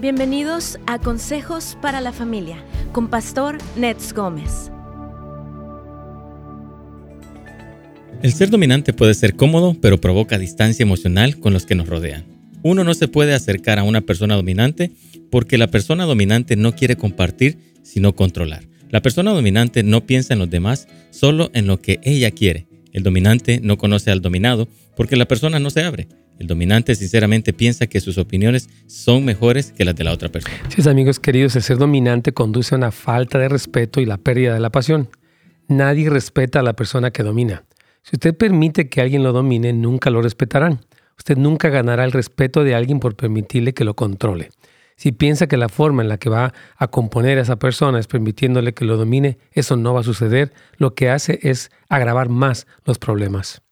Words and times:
Bienvenidos 0.00 0.78
a 0.86 1.00
Consejos 1.00 1.76
para 1.82 2.00
la 2.00 2.12
Familia 2.12 2.62
con 2.92 3.08
Pastor 3.08 3.58
Nets 3.74 4.12
Gómez. 4.12 4.70
El 8.22 8.32
ser 8.32 8.48
dominante 8.48 8.92
puede 8.92 9.14
ser 9.14 9.34
cómodo, 9.34 9.74
pero 9.80 10.00
provoca 10.00 10.38
distancia 10.38 10.84
emocional 10.84 11.40
con 11.40 11.52
los 11.52 11.66
que 11.66 11.74
nos 11.74 11.88
rodean. 11.88 12.24
Uno 12.62 12.84
no 12.84 12.94
se 12.94 13.08
puede 13.08 13.34
acercar 13.34 13.80
a 13.80 13.82
una 13.82 14.00
persona 14.00 14.36
dominante 14.36 14.92
porque 15.32 15.58
la 15.58 15.66
persona 15.66 16.04
dominante 16.04 16.54
no 16.54 16.76
quiere 16.76 16.94
compartir, 16.94 17.58
sino 17.82 18.14
controlar. 18.14 18.68
La 18.90 19.02
persona 19.02 19.32
dominante 19.32 19.82
no 19.82 20.06
piensa 20.06 20.32
en 20.32 20.38
los 20.38 20.48
demás, 20.48 20.86
solo 21.10 21.50
en 21.54 21.66
lo 21.66 21.80
que 21.80 21.98
ella 22.04 22.30
quiere. 22.30 22.67
El 22.92 23.02
dominante 23.02 23.60
no 23.62 23.78
conoce 23.78 24.10
al 24.10 24.22
dominado 24.22 24.68
porque 24.96 25.16
la 25.16 25.26
persona 25.26 25.58
no 25.58 25.70
se 25.70 25.82
abre. 25.82 26.08
El 26.38 26.46
dominante 26.46 26.94
sinceramente 26.94 27.52
piensa 27.52 27.88
que 27.88 28.00
sus 28.00 28.16
opiniones 28.16 28.68
son 28.86 29.24
mejores 29.24 29.72
que 29.72 29.84
las 29.84 29.96
de 29.96 30.04
la 30.04 30.12
otra 30.12 30.28
persona. 30.28 30.56
Sí, 30.68 30.88
amigos 30.88 31.18
queridos, 31.18 31.56
el 31.56 31.62
ser 31.62 31.78
dominante 31.78 32.32
conduce 32.32 32.74
a 32.74 32.78
una 32.78 32.92
falta 32.92 33.38
de 33.38 33.48
respeto 33.48 34.00
y 34.00 34.06
la 34.06 34.18
pérdida 34.18 34.54
de 34.54 34.60
la 34.60 34.70
pasión. 34.70 35.08
Nadie 35.66 36.08
respeta 36.08 36.60
a 36.60 36.62
la 36.62 36.74
persona 36.74 37.10
que 37.10 37.22
domina. 37.22 37.64
Si 38.02 38.16
usted 38.16 38.36
permite 38.36 38.88
que 38.88 39.00
alguien 39.00 39.22
lo 39.22 39.32
domine, 39.32 39.72
nunca 39.72 40.10
lo 40.10 40.22
respetarán. 40.22 40.80
Usted 41.18 41.36
nunca 41.36 41.68
ganará 41.68 42.04
el 42.04 42.12
respeto 42.12 42.62
de 42.62 42.74
alguien 42.74 43.00
por 43.00 43.16
permitirle 43.16 43.74
que 43.74 43.84
lo 43.84 43.94
controle. 43.94 44.50
Si 44.98 45.12
piensa 45.12 45.46
que 45.46 45.56
la 45.56 45.68
forma 45.68 46.02
en 46.02 46.08
la 46.08 46.18
que 46.18 46.28
va 46.28 46.52
a 46.76 46.88
componer 46.88 47.38
a 47.38 47.42
esa 47.42 47.54
persona 47.54 48.00
es 48.00 48.08
permitiéndole 48.08 48.74
que 48.74 48.84
lo 48.84 48.96
domine, 48.96 49.38
eso 49.52 49.76
no 49.76 49.94
va 49.94 50.00
a 50.00 50.02
suceder. 50.02 50.52
Lo 50.76 50.96
que 50.96 51.08
hace 51.08 51.38
es 51.42 51.70
agravar 51.88 52.28
más 52.30 52.66
los 52.84 52.98
problemas. 52.98 53.62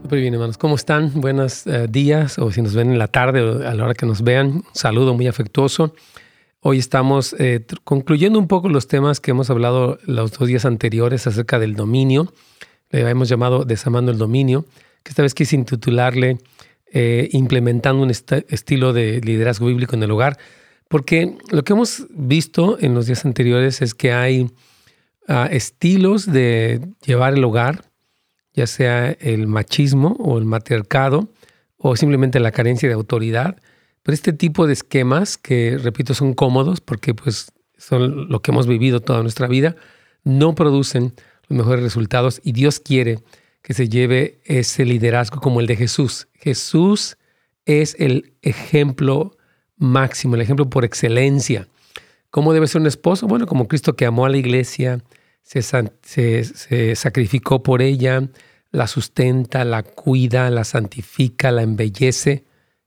Súper 0.00 0.20
bien, 0.20 0.32
hermanos. 0.32 0.56
¿Cómo 0.56 0.76
están? 0.76 1.12
Buenos 1.20 1.66
eh, 1.66 1.86
días, 1.90 2.38
o 2.38 2.50
si 2.50 2.62
nos 2.62 2.74
ven 2.74 2.92
en 2.92 2.98
la 2.98 3.08
tarde 3.08 3.42
o 3.42 3.68
a 3.68 3.74
la 3.74 3.84
hora 3.84 3.94
que 3.94 4.06
nos 4.06 4.22
vean, 4.22 4.46
un 4.46 4.64
saludo 4.72 5.12
muy 5.12 5.26
afectuoso. 5.26 5.94
Hoy 6.66 6.78
estamos 6.78 7.36
eh, 7.38 7.62
concluyendo 7.84 8.38
un 8.38 8.48
poco 8.48 8.70
los 8.70 8.88
temas 8.88 9.20
que 9.20 9.32
hemos 9.32 9.50
hablado 9.50 9.98
los 10.06 10.32
dos 10.32 10.48
días 10.48 10.64
anteriores 10.64 11.26
acerca 11.26 11.58
del 11.58 11.74
dominio. 11.76 12.32
Le 12.88 13.06
hemos 13.06 13.28
llamado 13.28 13.66
Desamando 13.66 14.10
el 14.10 14.16
Dominio, 14.16 14.64
que 15.02 15.10
esta 15.10 15.20
vez 15.20 15.34
quise 15.34 15.56
intitularle 15.56 16.38
eh, 16.90 17.28
Implementando 17.32 18.02
un 18.02 18.10
estilo 18.10 18.94
de 18.94 19.20
liderazgo 19.20 19.66
bíblico 19.66 19.94
en 19.94 20.04
el 20.04 20.10
hogar, 20.10 20.38
porque 20.88 21.36
lo 21.50 21.64
que 21.64 21.74
hemos 21.74 22.06
visto 22.08 22.78
en 22.80 22.94
los 22.94 23.04
días 23.04 23.26
anteriores 23.26 23.82
es 23.82 23.94
que 23.94 24.14
hay 24.14 24.50
ah, 25.28 25.46
estilos 25.52 26.24
de 26.24 26.80
llevar 27.04 27.34
el 27.34 27.44
hogar 27.44 27.84
ya 28.54 28.66
sea 28.66 29.10
el 29.10 29.48
machismo 29.48 30.16
o 30.18 30.38
el 30.38 30.46
matriarcado 30.46 31.28
o 31.76 31.94
simplemente 31.94 32.40
la 32.40 32.52
carencia 32.52 32.88
de 32.88 32.94
autoridad. 32.94 33.58
Pero 34.04 34.14
este 34.14 34.32
tipo 34.32 34.68
de 34.68 34.74
esquemas, 34.74 35.36
que 35.36 35.76
repito, 35.76 36.14
son 36.14 36.34
cómodos 36.34 36.80
porque 36.80 37.14
pues 37.14 37.50
son 37.76 38.28
lo 38.28 38.40
que 38.40 38.52
hemos 38.52 38.68
vivido 38.68 39.00
toda 39.00 39.22
nuestra 39.22 39.48
vida, 39.48 39.74
no 40.22 40.54
producen 40.54 41.14
los 41.48 41.58
mejores 41.58 41.82
resultados 41.82 42.40
y 42.44 42.52
Dios 42.52 42.78
quiere 42.78 43.18
que 43.62 43.74
se 43.74 43.88
lleve 43.88 44.40
ese 44.44 44.84
liderazgo 44.84 45.40
como 45.40 45.58
el 45.58 45.66
de 45.66 45.74
Jesús. 45.74 46.28
Jesús 46.34 47.16
es 47.64 47.96
el 47.98 48.34
ejemplo 48.42 49.36
máximo, 49.76 50.34
el 50.34 50.42
ejemplo 50.42 50.68
por 50.68 50.84
excelencia. 50.84 51.66
¿Cómo 52.30 52.52
debe 52.52 52.66
ser 52.66 52.82
un 52.82 52.86
esposo? 52.86 53.26
Bueno, 53.26 53.46
como 53.46 53.68
Cristo 53.68 53.96
que 53.96 54.04
amó 54.06 54.26
a 54.26 54.28
la 54.28 54.36
iglesia, 54.36 55.02
se, 55.42 56.94
sacrificó 56.94 57.62
por 57.62 57.80
ella, 57.80 58.28
la 58.70 58.86
sustenta, 58.86 59.64
la 59.64 59.82
cuida, 59.82 60.50
la 60.50 60.64
santifica, 60.64 61.50
la 61.50 61.62
embellece. 61.62 62.44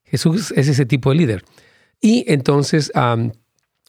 Jesús 0.09 0.51
es 0.55 0.67
ese 0.67 0.85
tipo 0.85 1.09
de 1.09 1.17
líder. 1.17 1.45
Y 2.01 2.25
entonces 2.27 2.91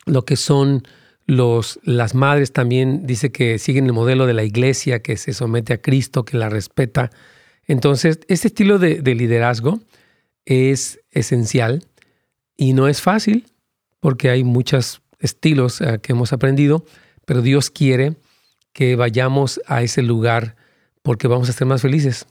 lo 0.07 0.25
que 0.25 0.37
son 0.37 0.83
los, 1.27 1.79
las 1.83 2.15
madres 2.15 2.53
también 2.53 3.07
dice 3.07 3.31
que 3.31 3.59
siguen 3.59 3.87
el 3.87 3.93
modelo 3.93 4.27
de 4.27 4.33
la 4.33 4.45
iglesia, 4.45 5.03
que 5.03 5.17
se 5.17 5.35
somete 5.35 5.75
a 5.75 5.83
Cristo, 5.83 6.25
que 6.25 6.39
la 6.39 6.49
respeta. 6.49 7.11
Entonces, 7.67 8.21
este 8.29 8.49
estilo 8.49 8.79
de, 8.79 9.03
liderazgo 9.15 9.81
es 10.47 11.01
esencial 11.11 11.85
y 12.57 12.73
no 12.73 12.89
es 12.89 13.03
fácil 13.03 13.47
porque 14.01 14.31
hay 14.31 14.43
muchos 14.43 15.03
estilos 15.19 15.83
eh, 15.83 15.99
que 16.03 16.13
hemos 16.13 16.33
aprendido, 16.33 16.87
pero 17.27 17.43
Dios 17.43 17.69
quiere 17.69 18.17
que 18.73 18.97
vayamos 18.97 19.61
a 19.67 19.83
ese 19.83 20.01
lugar 20.01 20.57
porque 21.03 21.29
vamos 21.29 21.51
a 21.51 21.53
ser 21.53 21.67
más 21.67 21.83
felices 21.83 22.27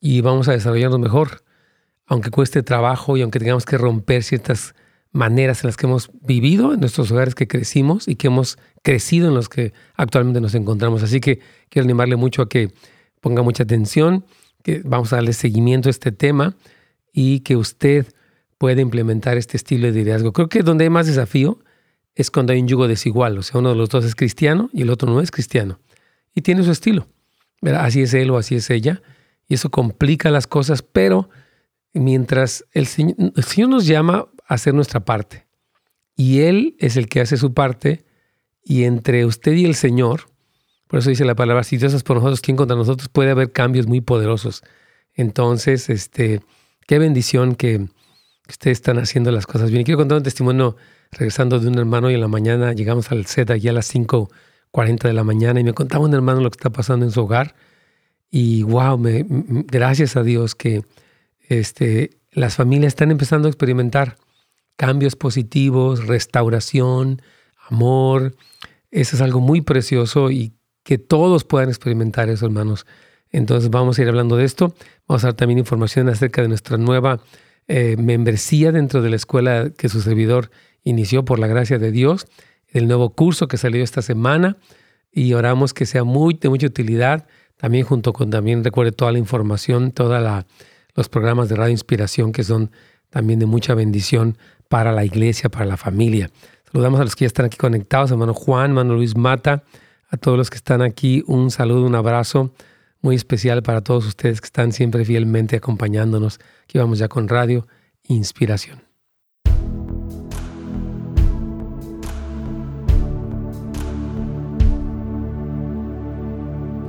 y 0.00 0.20
vamos 0.20 0.48
a 0.48 0.52
desarrollarnos 0.52 1.00
mejor, 1.00 1.43
aunque 2.06 2.30
cueste 2.30 2.62
trabajo 2.62 3.16
y 3.16 3.22
aunque 3.22 3.38
tengamos 3.38 3.64
que 3.64 3.78
romper 3.78 4.22
ciertas 4.22 4.74
maneras 5.12 5.62
en 5.62 5.68
las 5.68 5.76
que 5.76 5.86
hemos 5.86 6.10
vivido 6.22 6.74
en 6.74 6.80
nuestros 6.80 7.10
hogares 7.10 7.34
que 7.34 7.46
crecimos 7.46 8.08
y 8.08 8.16
que 8.16 8.26
hemos 8.26 8.58
crecido 8.82 9.28
en 9.28 9.34
los 9.34 9.48
que 9.48 9.72
actualmente 9.94 10.40
nos 10.40 10.54
encontramos. 10.54 11.02
Así 11.02 11.20
que 11.20 11.40
quiero 11.68 11.84
animarle 11.84 12.16
mucho 12.16 12.42
a 12.42 12.48
que 12.48 12.72
ponga 13.20 13.42
mucha 13.42 13.62
atención, 13.62 14.24
que 14.62 14.82
vamos 14.84 15.12
a 15.12 15.16
darle 15.16 15.32
seguimiento 15.32 15.88
a 15.88 15.90
este 15.90 16.10
tema 16.10 16.56
y 17.12 17.40
que 17.40 17.56
usted 17.56 18.06
pueda 18.58 18.80
implementar 18.80 19.36
este 19.36 19.56
estilo 19.56 19.86
de 19.86 19.92
liderazgo. 19.92 20.32
Creo 20.32 20.48
que 20.48 20.62
donde 20.62 20.84
hay 20.84 20.90
más 20.90 21.06
desafío 21.06 21.60
es 22.14 22.30
cuando 22.30 22.52
hay 22.52 22.60
un 22.60 22.68
yugo 22.68 22.88
desigual, 22.88 23.38
o 23.38 23.42
sea, 23.42 23.60
uno 23.60 23.70
de 23.70 23.76
los 23.76 23.88
dos 23.88 24.04
es 24.04 24.14
cristiano 24.14 24.68
y 24.72 24.82
el 24.82 24.90
otro 24.90 25.10
no 25.10 25.20
es 25.20 25.30
cristiano 25.30 25.78
y 26.34 26.42
tiene 26.42 26.62
su 26.64 26.70
estilo. 26.70 27.06
Así 27.62 28.02
es 28.02 28.12
él 28.14 28.30
o 28.30 28.36
así 28.36 28.56
es 28.56 28.68
ella. 28.70 29.00
Y 29.48 29.54
eso 29.54 29.70
complica 29.70 30.30
las 30.30 30.46
cosas, 30.46 30.82
pero 30.82 31.28
mientras 31.94 32.64
el 32.72 32.86
Señor, 32.86 33.68
nos 33.68 33.86
llama 33.86 34.26
a 34.46 34.54
hacer 34.54 34.74
nuestra 34.74 35.04
parte 35.04 35.46
y 36.16 36.40
Él 36.40 36.76
es 36.78 36.96
el 36.96 37.08
que 37.08 37.20
hace 37.20 37.36
su 37.36 37.54
parte 37.54 38.04
y 38.62 38.84
entre 38.84 39.24
usted 39.24 39.52
y 39.52 39.64
el 39.64 39.74
Señor, 39.74 40.22
por 40.86 40.98
eso 40.98 41.10
dice 41.10 41.24
la 41.24 41.34
palabra, 41.34 41.64
si 41.64 41.76
Dios 41.76 41.94
es 41.94 42.02
por 42.02 42.16
nosotros, 42.16 42.40
¿quién 42.40 42.56
contra 42.56 42.76
nosotros? 42.76 43.08
Puede 43.08 43.30
haber 43.30 43.52
cambios 43.52 43.86
muy 43.86 44.00
poderosos. 44.00 44.62
Entonces, 45.14 45.90
este, 45.90 46.40
qué 46.86 46.98
bendición 46.98 47.54
que 47.54 47.88
ustedes 48.48 48.78
están 48.78 48.98
haciendo 48.98 49.30
las 49.32 49.46
cosas 49.46 49.70
bien. 49.70 49.84
Quiero 49.84 49.98
contar 49.98 50.18
un 50.18 50.24
testimonio 50.24 50.76
regresando 51.10 51.58
de 51.58 51.68
un 51.68 51.78
hermano 51.78 52.10
y 52.10 52.14
en 52.14 52.20
la 52.20 52.28
mañana 52.28 52.72
llegamos 52.72 53.10
al 53.10 53.26
set 53.26 53.50
allí 53.50 53.68
a 53.68 53.72
las 53.72 53.86
5 53.86 54.28
40 54.74 55.06
de 55.06 55.14
la 55.14 55.22
mañana 55.22 55.60
y 55.60 55.64
me 55.64 55.72
contaba 55.72 56.04
un 56.04 56.14
hermano 56.14 56.40
lo 56.40 56.50
que 56.50 56.56
está 56.56 56.70
pasando 56.70 57.06
en 57.06 57.12
su 57.12 57.20
hogar. 57.20 57.54
Y 58.28 58.64
wow, 58.64 59.00
gracias 59.68 60.16
a 60.16 60.24
Dios 60.24 60.56
que 60.56 60.82
este, 61.48 62.10
las 62.30 62.56
familias 62.56 62.92
están 62.92 63.10
empezando 63.10 63.48
a 63.48 63.50
experimentar 63.50 64.16
cambios 64.76 65.16
positivos, 65.16 66.06
restauración, 66.06 67.22
amor. 67.68 68.34
Eso 68.90 69.16
es 69.16 69.22
algo 69.22 69.40
muy 69.40 69.60
precioso 69.60 70.30
y 70.30 70.52
que 70.82 70.98
todos 70.98 71.44
puedan 71.44 71.68
experimentar 71.68 72.28
eso, 72.28 72.46
hermanos. 72.46 72.86
Entonces 73.30 73.70
vamos 73.70 73.98
a 73.98 74.02
ir 74.02 74.08
hablando 74.08 74.36
de 74.36 74.44
esto. 74.44 74.74
Vamos 75.08 75.24
a 75.24 75.28
dar 75.28 75.34
también 75.34 75.58
información 75.58 76.08
acerca 76.08 76.42
de 76.42 76.48
nuestra 76.48 76.76
nueva 76.76 77.20
eh, 77.66 77.96
membresía 77.98 78.72
dentro 78.72 79.02
de 79.02 79.10
la 79.10 79.16
escuela 79.16 79.70
que 79.76 79.88
su 79.88 80.02
servidor 80.02 80.50
inició 80.82 81.24
por 81.24 81.38
la 81.38 81.46
gracia 81.46 81.78
de 81.78 81.90
Dios 81.90 82.26
el 82.74 82.88
nuevo 82.88 83.10
curso 83.10 83.48
que 83.48 83.56
salió 83.56 83.82
esta 83.82 84.02
semana 84.02 84.56
y 85.10 85.32
oramos 85.32 85.72
que 85.72 85.86
sea 85.86 86.04
muy 86.04 86.34
de 86.34 86.48
mucha 86.50 86.66
utilidad. 86.66 87.26
También 87.56 87.86
junto 87.86 88.12
con, 88.12 88.30
también 88.30 88.62
recuerde 88.64 88.92
toda 88.92 89.12
la 89.12 89.18
información, 89.18 89.92
todos 89.92 90.44
los 90.94 91.08
programas 91.08 91.48
de 91.48 91.56
Radio 91.56 91.72
Inspiración 91.72 92.32
que 92.32 92.44
son 92.44 92.70
también 93.10 93.38
de 93.38 93.46
mucha 93.46 93.74
bendición 93.74 94.36
para 94.68 94.92
la 94.92 95.04
iglesia, 95.04 95.48
para 95.48 95.66
la 95.66 95.76
familia. 95.76 96.30
Saludamos 96.70 97.00
a 97.00 97.04
los 97.04 97.14
que 97.14 97.24
ya 97.24 97.28
están 97.28 97.46
aquí 97.46 97.56
conectados, 97.56 98.10
hermano 98.10 98.34
Juan, 98.34 98.70
hermano 98.70 98.94
Luis 98.94 99.16
Mata, 99.16 99.62
a 100.08 100.16
todos 100.16 100.36
los 100.36 100.50
que 100.50 100.56
están 100.56 100.82
aquí, 100.82 101.22
un 101.26 101.50
saludo, 101.50 101.86
un 101.86 101.94
abrazo 101.94 102.52
muy 103.00 103.16
especial 103.16 103.62
para 103.62 103.82
todos 103.82 104.06
ustedes 104.06 104.40
que 104.40 104.46
están 104.46 104.72
siempre 104.72 105.04
fielmente 105.04 105.56
acompañándonos. 105.56 106.40
Aquí 106.64 106.78
vamos 106.78 106.98
ya 106.98 107.08
con 107.08 107.28
Radio 107.28 107.66
Inspiración. 108.08 108.82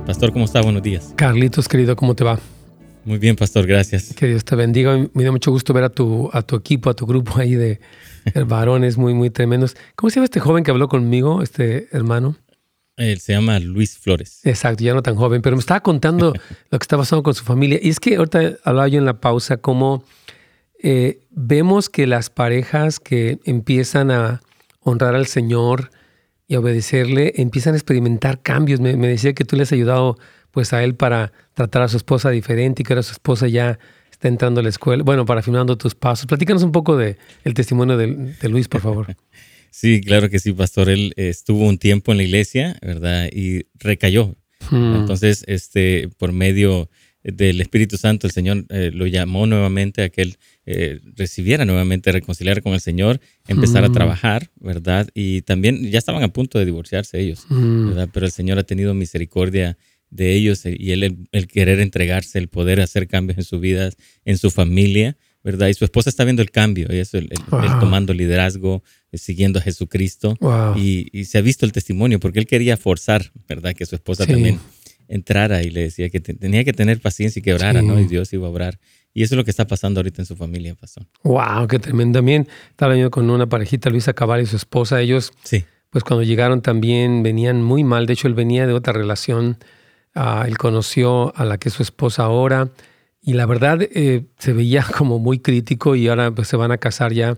Pastor, 0.06 0.32
¿cómo 0.32 0.44
está? 0.44 0.62
Buenos 0.62 0.82
días. 0.82 1.12
Carlitos, 1.16 1.68
querido, 1.68 1.96
¿cómo 1.96 2.14
te 2.14 2.22
va? 2.24 2.38
Muy 3.06 3.18
bien, 3.18 3.36
Pastor, 3.36 3.68
gracias. 3.68 4.12
Que 4.14 4.26
Dios 4.26 4.44
te 4.44 4.56
bendiga. 4.56 4.98
Me 5.14 5.22
da 5.22 5.30
mucho 5.30 5.52
gusto 5.52 5.72
ver 5.72 5.84
a 5.84 5.90
tu, 5.90 6.28
a 6.32 6.42
tu 6.42 6.56
equipo, 6.56 6.90
a 6.90 6.94
tu 6.94 7.06
grupo 7.06 7.38
ahí 7.38 7.54
de 7.54 7.78
varones 8.46 8.98
muy, 8.98 9.14
muy 9.14 9.30
tremendos. 9.30 9.76
¿Cómo 9.94 10.10
se 10.10 10.16
llama 10.16 10.24
este 10.24 10.40
joven 10.40 10.64
que 10.64 10.72
habló 10.72 10.88
conmigo, 10.88 11.40
este 11.40 11.86
hermano? 11.92 12.36
Él 12.96 13.20
se 13.20 13.32
llama 13.32 13.60
Luis 13.60 13.96
Flores. 13.96 14.40
Exacto, 14.42 14.82
ya 14.82 14.92
no 14.92 15.02
tan 15.02 15.14
joven, 15.14 15.40
pero 15.40 15.54
me 15.54 15.60
estaba 15.60 15.80
contando 15.80 16.32
lo 16.70 16.78
que 16.78 16.82
está 16.82 16.96
pasando 16.96 17.22
con 17.22 17.32
su 17.32 17.44
familia. 17.44 17.78
Y 17.80 17.90
es 17.90 18.00
que 18.00 18.16
ahorita 18.16 18.56
hablaba 18.64 18.88
yo 18.88 18.98
en 18.98 19.04
la 19.04 19.20
pausa 19.20 19.58
cómo 19.58 20.02
eh, 20.82 21.20
vemos 21.30 21.88
que 21.88 22.08
las 22.08 22.28
parejas 22.28 22.98
que 22.98 23.38
empiezan 23.44 24.10
a 24.10 24.42
honrar 24.80 25.14
al 25.14 25.26
Señor, 25.28 25.90
y 26.48 26.56
obedecerle, 26.56 27.32
empiezan 27.36 27.74
a 27.74 27.76
experimentar 27.76 28.40
cambios. 28.40 28.80
Me, 28.80 28.94
decía 28.96 29.32
que 29.32 29.44
tú 29.44 29.56
le 29.56 29.64
has 29.64 29.72
ayudado 29.72 30.16
pues 30.56 30.72
a 30.72 30.82
él 30.82 30.94
para 30.94 31.32
tratar 31.52 31.82
a 31.82 31.88
su 31.88 31.98
esposa 31.98 32.30
diferente 32.30 32.80
y 32.80 32.84
que 32.86 32.94
ahora 32.94 33.02
su 33.02 33.12
esposa 33.12 33.46
ya 33.46 33.78
está 34.10 34.26
entrando 34.26 34.60
a 34.60 34.62
la 34.62 34.70
escuela. 34.70 35.02
Bueno, 35.02 35.26
para 35.26 35.40
afinando 35.40 35.76
tus 35.76 35.94
pasos. 35.94 36.24
Platícanos 36.24 36.62
un 36.62 36.72
poco 36.72 36.96
de 36.96 37.18
el 37.44 37.52
testimonio 37.52 37.98
de, 37.98 38.34
Luis, 38.48 38.66
por 38.66 38.80
favor. 38.80 39.14
Sí, 39.70 40.00
claro 40.00 40.30
que 40.30 40.38
sí, 40.38 40.54
pastor. 40.54 40.88
Él 40.88 41.12
estuvo 41.16 41.66
un 41.66 41.76
tiempo 41.76 42.10
en 42.10 42.16
la 42.16 42.24
iglesia, 42.24 42.78
¿verdad? 42.80 43.28
Y 43.30 43.66
recayó. 43.74 44.34
Hmm. 44.70 44.96
Entonces, 44.96 45.44
este, 45.46 46.08
por 46.16 46.32
medio 46.32 46.88
del 47.22 47.60
Espíritu 47.60 47.98
Santo, 47.98 48.26
el 48.26 48.32
Señor 48.32 48.64
eh, 48.70 48.90
lo 48.94 49.06
llamó 49.06 49.46
nuevamente 49.46 50.02
a 50.02 50.08
que 50.08 50.22
él 50.22 50.36
eh, 50.64 51.00
recibiera 51.16 51.64
nuevamente, 51.64 52.12
reconciliar 52.12 52.62
con 52.62 52.72
el 52.72 52.80
Señor, 52.80 53.20
empezar 53.48 53.84
a 53.84 53.88
mm. 53.88 53.92
trabajar, 53.92 54.50
¿verdad? 54.60 55.08
Y 55.12 55.42
también 55.42 55.90
ya 55.90 55.98
estaban 55.98 56.22
a 56.22 56.28
punto 56.28 56.58
de 56.58 56.64
divorciarse 56.64 57.20
ellos, 57.20 57.44
mm. 57.48 57.88
¿verdad? 57.88 58.08
Pero 58.12 58.26
el 58.26 58.32
Señor 58.32 58.58
ha 58.58 58.64
tenido 58.64 58.94
misericordia 58.94 59.76
de 60.10 60.32
ellos 60.34 60.64
y 60.64 60.92
él 60.92 61.26
el, 61.32 61.46
querer 61.48 61.80
entregarse, 61.80 62.38
el 62.38 62.48
poder 62.48 62.80
hacer 62.80 63.08
cambios 63.08 63.38
en 63.38 63.44
su 63.44 63.60
vida, 63.60 63.90
en 64.24 64.38
su 64.38 64.50
familia, 64.50 65.16
¿verdad? 65.42 65.68
Y 65.68 65.74
su 65.74 65.84
esposa 65.84 66.10
está 66.10 66.24
viendo 66.24 66.42
el 66.42 66.50
cambio, 66.50 66.88
y 66.90 66.96
eso, 66.96 67.18
el, 67.18 67.28
tomando 67.80 68.12
liderazgo, 68.12 68.82
eh, 69.12 69.18
siguiendo 69.18 69.60
a 69.60 69.62
Jesucristo. 69.62 70.36
Y, 70.76 71.24
se 71.24 71.38
ha 71.38 71.40
visto 71.40 71.64
el 71.64 71.72
testimonio, 71.72 72.18
porque 72.18 72.40
él 72.40 72.46
quería 72.46 72.76
forzar, 72.76 73.30
¿verdad? 73.48 73.74
Que 73.74 73.86
su 73.86 73.94
esposa 73.94 74.26
también 74.26 74.58
entrara 75.08 75.62
y 75.62 75.70
le 75.70 75.82
decía 75.82 76.10
que 76.10 76.18
tenía 76.18 76.64
que 76.64 76.72
tener 76.72 77.00
paciencia 77.00 77.38
y 77.40 77.42
que 77.42 77.54
orara, 77.54 77.80
¿no? 77.80 78.00
Y 78.00 78.06
Dios 78.06 78.32
iba 78.32 78.46
a 78.46 78.50
obrar. 78.50 78.78
Y 79.14 79.22
eso 79.22 79.34
es 79.34 79.36
lo 79.36 79.44
que 79.44 79.50
está 79.50 79.66
pasando 79.66 80.00
ahorita 80.00 80.20
en 80.20 80.26
su 80.26 80.36
familia, 80.36 80.74
pastor. 80.74 81.06
Wow, 81.22 81.68
qué 81.68 81.78
tremendo. 81.78 82.18
También 82.18 82.48
estaba 82.70 82.96
yo 82.96 83.10
con 83.10 83.30
una 83.30 83.48
parejita, 83.48 83.88
Luisa 83.88 84.12
Cabal 84.12 84.42
y 84.42 84.46
su 84.46 84.56
esposa. 84.56 85.00
Ellos, 85.00 85.32
sí. 85.42 85.64
pues 85.90 86.04
cuando 86.04 86.22
llegaron 86.22 86.60
también 86.60 87.22
venían 87.22 87.62
muy 87.62 87.82
mal. 87.82 88.04
De 88.04 88.12
hecho, 88.12 88.28
él 88.28 88.34
venía 88.34 88.66
de 88.66 88.74
otra 88.74 88.92
relación. 88.92 89.58
Ah, 90.16 90.44
él 90.48 90.58
conoció 90.58 91.32
a 91.36 91.44
la 91.44 91.58
que 91.58 91.68
es 91.68 91.74
su 91.74 91.82
esposa 91.82 92.24
ahora. 92.24 92.70
Y 93.22 93.34
la 93.34 93.46
verdad 93.46 93.78
eh, 93.82 94.24
se 94.38 94.52
veía 94.52 94.84
como 94.98 95.20
muy 95.20 95.38
crítico 95.38 95.94
y 95.94 96.08
ahora 96.08 96.32
pues, 96.32 96.48
se 96.48 96.56
van 96.56 96.72
a 96.72 96.78
casar 96.78 97.12
ya, 97.12 97.36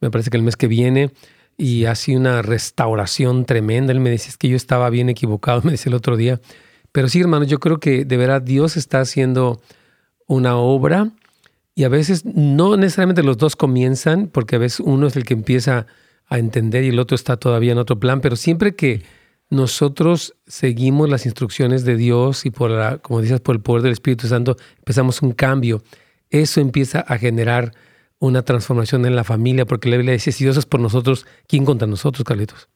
me 0.00 0.10
parece 0.10 0.30
que 0.30 0.36
el 0.36 0.44
mes 0.44 0.56
que 0.56 0.68
viene. 0.68 1.10
Y 1.56 1.86
ha 1.86 1.96
sido 1.96 2.20
una 2.20 2.42
restauración 2.42 3.44
tremenda. 3.44 3.92
Él 3.92 3.98
me 3.98 4.10
decía, 4.10 4.28
es 4.28 4.36
que 4.36 4.48
yo 4.48 4.56
estaba 4.56 4.88
bien 4.90 5.08
equivocado, 5.08 5.62
me 5.64 5.72
decía 5.72 5.90
el 5.90 5.94
otro 5.94 6.16
día 6.16 6.40
pero 6.92 7.08
sí, 7.08 7.20
hermanos, 7.20 7.48
yo 7.48 7.58
creo 7.60 7.78
que 7.78 8.04
de 8.04 8.16
verdad 8.16 8.42
Dios 8.42 8.76
está 8.76 9.00
haciendo 9.00 9.60
una 10.26 10.56
obra 10.56 11.10
y 11.74 11.84
a 11.84 11.88
veces 11.88 12.24
no 12.24 12.76
necesariamente 12.76 13.22
los 13.22 13.38
dos 13.38 13.56
comienzan, 13.56 14.28
porque 14.28 14.56
a 14.56 14.58
veces 14.58 14.80
uno 14.80 15.06
es 15.06 15.16
el 15.16 15.24
que 15.24 15.34
empieza 15.34 15.86
a 16.26 16.38
entender 16.38 16.84
y 16.84 16.88
el 16.88 16.98
otro 16.98 17.14
está 17.14 17.36
todavía 17.36 17.72
en 17.72 17.78
otro 17.78 18.00
plan, 18.00 18.20
pero 18.20 18.36
siempre 18.36 18.74
que 18.74 19.02
nosotros 19.50 20.34
seguimos 20.46 21.08
las 21.08 21.24
instrucciones 21.24 21.84
de 21.84 21.96
Dios 21.96 22.44
y 22.44 22.50
por 22.50 22.70
la, 22.70 22.98
como 22.98 23.22
dices, 23.22 23.40
por 23.40 23.56
el 23.56 23.62
poder 23.62 23.82
del 23.82 23.92
Espíritu 23.92 24.28
Santo, 24.28 24.56
empezamos 24.78 25.22
un 25.22 25.32
cambio. 25.32 25.82
Eso 26.30 26.60
empieza 26.60 27.00
a 27.00 27.18
generar 27.18 27.72
una 28.18 28.42
transformación 28.42 29.06
en 29.06 29.16
la 29.16 29.24
familia, 29.24 29.64
porque 29.64 29.88
la 29.88 29.96
Biblia 29.96 30.12
dice, 30.12 30.32
si 30.32 30.44
Dios 30.44 30.56
es 30.56 30.66
por 30.66 30.80
nosotros, 30.80 31.24
¿quién 31.46 31.64
contra 31.64 31.86
nosotros, 31.86 32.24
Carlitos? 32.24 32.68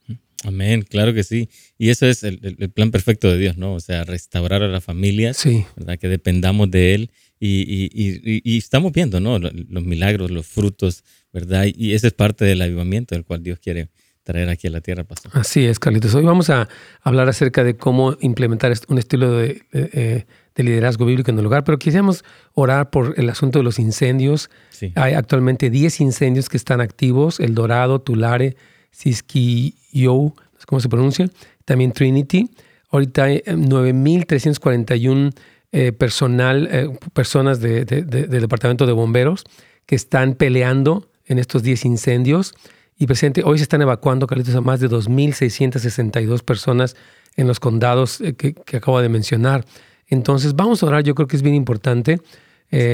Amén, 0.44 0.82
claro 0.82 1.12
que 1.14 1.24
sí. 1.24 1.48
Y 1.78 1.90
eso 1.90 2.06
es 2.06 2.22
el, 2.24 2.38
plan 2.74 2.90
perfecto 2.90 3.28
de 3.28 3.38
Dios, 3.38 3.56
¿no? 3.56 3.74
O 3.74 3.80
sea, 3.80 4.04
restaurar 4.04 4.62
a 4.62 4.68
las 4.68 4.82
familias, 4.82 5.36
sí. 5.36 5.64
¿verdad? 5.76 5.98
Que 5.98 6.08
dependamos 6.08 6.70
de 6.70 6.94
Él. 6.94 7.10
Y, 7.38 8.56
estamos 8.56 8.92
viendo, 8.92 9.20
¿no? 9.20 9.38
Los 9.38 9.84
milagros, 9.84 10.30
los 10.30 10.46
frutos, 10.46 11.04
¿verdad? 11.32 11.66
Y 11.74 11.94
ese 11.94 12.08
es 12.08 12.12
parte 12.12 12.44
del 12.44 12.62
avivamiento 12.62 13.14
del 13.14 13.24
cual 13.24 13.42
Dios 13.42 13.58
quiere 13.58 13.88
traer 14.22 14.48
aquí 14.48 14.68
a 14.68 14.70
la 14.70 14.80
tierra, 14.80 15.04
pastor. 15.04 15.32
Así 15.34 15.66
es, 15.66 15.78
Carlitos. 15.78 16.14
Hoy 16.14 16.24
vamos 16.24 16.50
a 16.50 16.68
hablar 17.02 17.28
acerca 17.28 17.64
de 17.64 17.76
cómo 17.76 18.16
implementar 18.20 18.72
un 18.88 18.98
estilo 18.98 19.32
de, 19.32 19.62
eh, 19.72 20.24
liderazgo 20.56 21.06
bíblico 21.06 21.30
en 21.30 21.38
el 21.38 21.44
lugar, 21.44 21.64
pero 21.64 21.78
quisiéramos 21.78 22.24
orar 22.54 22.90
por 22.90 23.14
el 23.18 23.28
asunto 23.30 23.58
de 23.58 23.64
los 23.64 23.78
incendios. 23.78 24.50
Hay 24.94 25.14
actualmente 25.14 25.70
10 25.70 26.00
incendios 26.00 26.48
que 26.48 26.56
están 26.56 26.80
activos, 26.80 27.40
El 27.40 27.54
Dorado, 27.54 28.00
Tulare, 28.00 28.56
Siskiyou, 28.90 30.34
¿cómo 30.66 30.80
se 30.80 30.88
pronuncia? 30.88 31.28
También 31.64 31.92
Trinity. 31.92 32.50
Ahorita 32.90 33.24
hay 33.24 33.38
9.341 33.46 35.28
eh, 35.28 35.32
eh, 35.72 35.92
personal, 35.92 36.68
eh, 36.70 36.90
personas 37.14 37.60
del 37.60 37.86
Departamento 37.86 38.86
de 38.86 38.92
Bomberos 38.92 39.44
que 39.86 39.96
están 39.96 40.34
peleando 40.34 41.08
en 41.26 41.38
estos 41.38 41.62
10 41.62 41.86
incendios. 41.86 42.54
Y 43.02 43.06
presente, 43.08 43.42
hoy 43.44 43.58
se 43.58 43.64
están 43.64 43.82
evacuando, 43.82 44.28
Carlitos, 44.28 44.54
a 44.54 44.60
más 44.60 44.78
de 44.78 44.88
2.662 44.88 46.44
personas 46.44 46.94
en 47.34 47.48
los 47.48 47.58
condados 47.58 48.22
que, 48.38 48.54
acabo 48.76 49.00
de 49.00 49.08
mencionar. 49.08 49.64
Entonces, 50.06 50.54
vamos 50.54 50.84
a 50.84 50.86
orar. 50.86 51.02
Yo 51.02 51.16
creo 51.16 51.26
que 51.26 51.34
es 51.34 51.42
bien 51.42 51.56
importante 51.56 52.20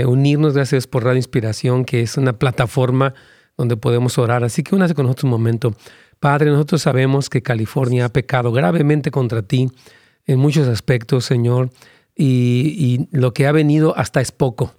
unirnos. 0.07 0.55
Gracias 0.55 0.87
por 0.87 1.05
Radio 1.05 1.19
Inspiración, 1.19 1.85
que 1.85 2.01
es 2.01 2.17
una 2.17 2.33
plataforma 2.33 3.13
donde 3.59 3.77
podemos 3.77 4.17
orar. 4.17 4.45
Así 4.45 4.63
que 4.63 4.75
únase 4.75 4.95
con 4.95 5.05
nosotros 5.05 5.25
un 5.25 5.31
momento. 5.31 5.75
Padre, 6.21 6.49
nosotros 6.53 6.81
sabemos 6.81 7.29
que 7.29 7.43
California 7.43 8.07
ha 8.07 8.09
pecado 8.09 8.51
gravemente 8.51 9.11
contra 9.11 9.43
ti 9.43 9.71
en 10.27 10.39
muchos 10.39 10.69
aspectos, 10.69 11.27
Señor, 11.27 11.69
y, 12.17 13.09
lo 13.11 13.35
que 13.35 13.47
ha 13.47 13.53
venido 13.53 13.95
hasta 13.95 14.23
es 14.23 14.33
poco. 14.33 14.75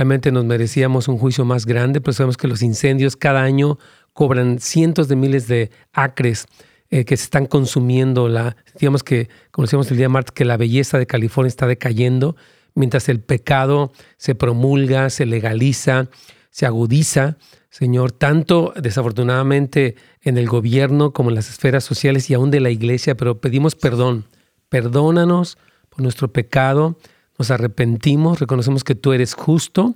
Realmente 0.00 0.32
nos 0.32 0.46
merecíamos 0.46 1.08
un 1.08 1.18
juicio 1.18 1.44
más 1.44 1.66
grande, 1.66 2.00
pero 2.00 2.14
sabemos 2.14 2.38
que 2.38 2.48
los 2.48 2.62
incendios 2.62 3.16
cada 3.16 3.42
año 3.42 3.78
cobran 4.14 4.58
cientos 4.58 5.08
de 5.08 5.14
miles 5.14 5.46
de 5.46 5.70
acres 5.92 6.46
eh, 6.88 7.04
que 7.04 7.18
se 7.18 7.24
están 7.24 7.44
consumiendo. 7.44 8.26
La, 8.26 8.56
digamos 8.78 9.02
que, 9.02 9.28
como 9.50 9.66
decíamos 9.66 9.90
el 9.90 9.98
día 9.98 10.08
martes, 10.08 10.32
que 10.32 10.46
la 10.46 10.56
belleza 10.56 10.96
de 10.96 11.06
California 11.06 11.48
está 11.48 11.66
decayendo, 11.66 12.34
mientras 12.74 13.10
el 13.10 13.20
pecado 13.20 13.92
se 14.16 14.34
promulga, 14.34 15.10
se 15.10 15.26
legaliza, 15.26 16.08
se 16.48 16.64
agudiza. 16.64 17.36
Señor, 17.68 18.10
tanto 18.10 18.72
desafortunadamente 18.80 19.96
en 20.22 20.38
el 20.38 20.48
gobierno 20.48 21.12
como 21.12 21.28
en 21.28 21.34
las 21.34 21.50
esferas 21.50 21.84
sociales 21.84 22.30
y 22.30 22.32
aún 22.32 22.50
de 22.50 22.60
la 22.60 22.70
iglesia, 22.70 23.18
pero 23.18 23.42
pedimos 23.42 23.74
perdón. 23.74 24.24
Perdónanos 24.70 25.58
por 25.90 26.00
nuestro 26.00 26.32
pecado, 26.32 26.96
nos 27.40 27.50
arrepentimos, 27.50 28.38
reconocemos 28.38 28.84
que 28.84 28.94
tú 28.94 29.14
eres 29.14 29.32
justo, 29.32 29.94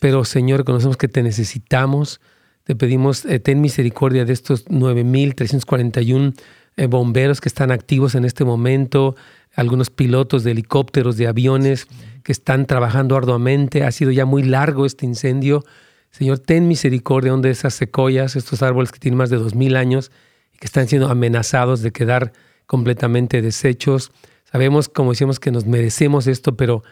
pero 0.00 0.24
Señor, 0.24 0.60
reconocemos 0.60 0.96
que 0.96 1.06
te 1.06 1.22
necesitamos. 1.22 2.18
Te 2.64 2.74
pedimos, 2.74 3.26
eh, 3.26 3.40
ten 3.40 3.60
misericordia 3.60 4.24
de 4.24 4.32
estos 4.32 4.64
9.341 4.68 6.34
eh, 6.78 6.86
bomberos 6.86 7.42
que 7.42 7.48
están 7.50 7.72
activos 7.72 8.14
en 8.14 8.24
este 8.24 8.42
momento, 8.46 9.16
algunos 9.54 9.90
pilotos 9.90 10.44
de 10.44 10.52
helicópteros, 10.52 11.18
de 11.18 11.26
aviones 11.26 11.88
que 12.22 12.32
están 12.32 12.64
trabajando 12.64 13.18
arduamente. 13.18 13.84
Ha 13.84 13.92
sido 13.92 14.10
ya 14.10 14.24
muy 14.24 14.42
largo 14.42 14.86
este 14.86 15.04
incendio. 15.04 15.66
Señor, 16.10 16.38
ten 16.38 16.68
misericordia 16.68 17.36
de 17.36 17.50
esas 17.50 17.74
secoyas, 17.74 18.34
estos 18.34 18.62
árboles 18.62 18.92
que 18.92 18.98
tienen 18.98 19.18
más 19.18 19.28
de 19.28 19.36
dos 19.36 19.54
mil 19.54 19.76
años 19.76 20.10
y 20.54 20.58
que 20.58 20.66
están 20.66 20.88
siendo 20.88 21.10
amenazados 21.10 21.82
de 21.82 21.92
quedar 21.92 22.32
completamente 22.64 23.42
deshechos. 23.42 24.10
Sabemos, 24.50 24.88
como 24.88 25.10
decíamos, 25.10 25.40
que 25.40 25.50
nos 25.50 25.66
merecemos 25.66 26.26
esto, 26.26 26.56
pero 26.56 26.82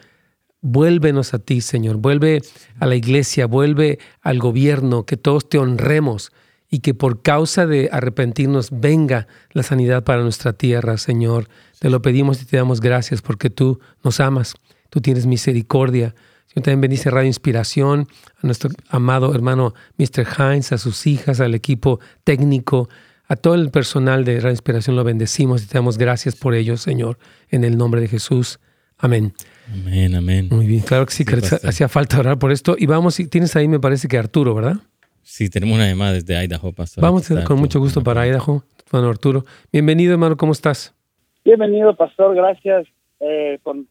vuélvenos 0.61 1.33
a 1.33 1.39
ti, 1.39 1.61
Señor. 1.61 1.97
Vuelve 1.97 2.41
a 2.79 2.85
la 2.85 2.95
iglesia, 2.95 3.47
vuelve 3.47 3.99
al 4.21 4.39
gobierno, 4.39 5.05
que 5.05 5.17
todos 5.17 5.49
te 5.49 5.57
honremos 5.57 6.31
y 6.69 6.79
que 6.79 6.93
por 6.93 7.21
causa 7.21 7.65
de 7.65 7.89
arrepentirnos 7.91 8.69
venga 8.71 9.27
la 9.51 9.63
sanidad 9.63 10.03
para 10.03 10.21
nuestra 10.21 10.53
tierra, 10.53 10.97
Señor. 10.97 11.47
Te 11.79 11.89
lo 11.89 12.01
pedimos 12.01 12.41
y 12.41 12.45
te 12.45 12.57
damos 12.57 12.81
gracias 12.81 13.21
porque 13.21 13.49
tú 13.49 13.79
nos 14.03 14.19
amas, 14.19 14.55
tú 14.89 15.01
tienes 15.01 15.25
misericordia. 15.25 16.13
Señor, 16.47 16.63
también 16.63 16.81
bendice 16.81 17.09
Radio 17.09 17.27
Inspiración, 17.27 18.07
a 18.41 18.45
nuestro 18.45 18.69
amado 18.89 19.33
hermano 19.33 19.73
Mr. 19.97 20.27
Hines, 20.37 20.71
a 20.71 20.77
sus 20.77 21.07
hijas, 21.07 21.39
al 21.39 21.55
equipo 21.55 21.99
técnico, 22.23 22.89
a 23.27 23.35
todo 23.35 23.55
el 23.55 23.71
personal 23.71 24.23
de 24.23 24.39
Radio 24.39 24.51
Inspiración 24.51 24.95
lo 24.95 25.03
bendecimos 25.03 25.63
y 25.63 25.67
te 25.67 25.73
damos 25.75 25.97
gracias 25.97 26.35
por 26.35 26.55
ellos, 26.55 26.81
Señor, 26.81 27.17
en 27.49 27.63
el 27.63 27.77
nombre 27.77 28.01
de 28.01 28.07
Jesús. 28.07 28.59
Amén. 28.97 29.33
Amén, 29.71 30.15
amén. 30.15 30.47
Muy 30.49 30.65
bien, 30.65 30.81
claro 30.81 31.05
que 31.05 31.11
sí, 31.11 31.25
que 31.25 31.35
hacía 31.35 31.87
falta 31.89 32.19
orar 32.19 32.39
por 32.39 32.51
esto. 32.51 32.75
Y 32.77 32.85
vamos, 32.85 33.17
tienes 33.29 33.55
ahí, 33.55 33.67
me 33.67 33.79
parece 33.79 34.07
que 34.07 34.17
Arturo, 34.17 34.55
¿verdad? 34.55 34.77
Sí, 35.21 35.49
tenemos 35.49 35.75
una 35.75 35.87
llamada 35.87 36.13
desde 36.13 36.41
Idaho, 36.41 36.71
pastor. 36.71 37.03
Vamos 37.03 37.27
con 37.45 37.59
mucho 37.59 37.79
gusto 37.79 38.01
para 38.01 38.25
Idaho, 38.25 38.63
hermano 38.87 39.09
Arturo. 39.09 39.43
Bienvenido, 39.71 40.13
hermano, 40.13 40.37
¿cómo 40.37 40.53
estás? 40.53 40.95
Bienvenido, 41.43 41.95
pastor, 41.95 42.33
gracias 42.33 42.87
eh, 43.19 43.59
con 43.61 43.87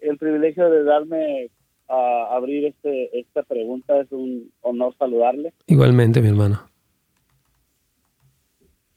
el 0.00 0.16
privilegio 0.18 0.70
de 0.70 0.84
darme 0.84 1.50
a 1.88 2.36
abrir 2.36 2.66
este, 2.66 3.18
esta 3.18 3.42
pregunta. 3.42 4.00
Es 4.00 4.12
un 4.12 4.52
honor 4.60 4.94
saludarle. 4.98 5.52
Igualmente, 5.66 6.22
mi 6.22 6.28
hermano. 6.28 6.67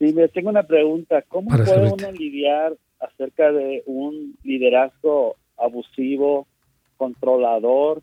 Sí, 0.01 0.13
me 0.13 0.27
tengo 0.29 0.49
una 0.49 0.63
pregunta. 0.63 1.21
¿Cómo 1.27 1.55
puede 1.55 1.91
uno 1.91 2.11
lidiar 2.11 2.75
acerca 2.99 3.51
de 3.51 3.83
un 3.85 4.35
liderazgo 4.43 5.35
abusivo, 5.57 6.47
controlador, 6.97 8.01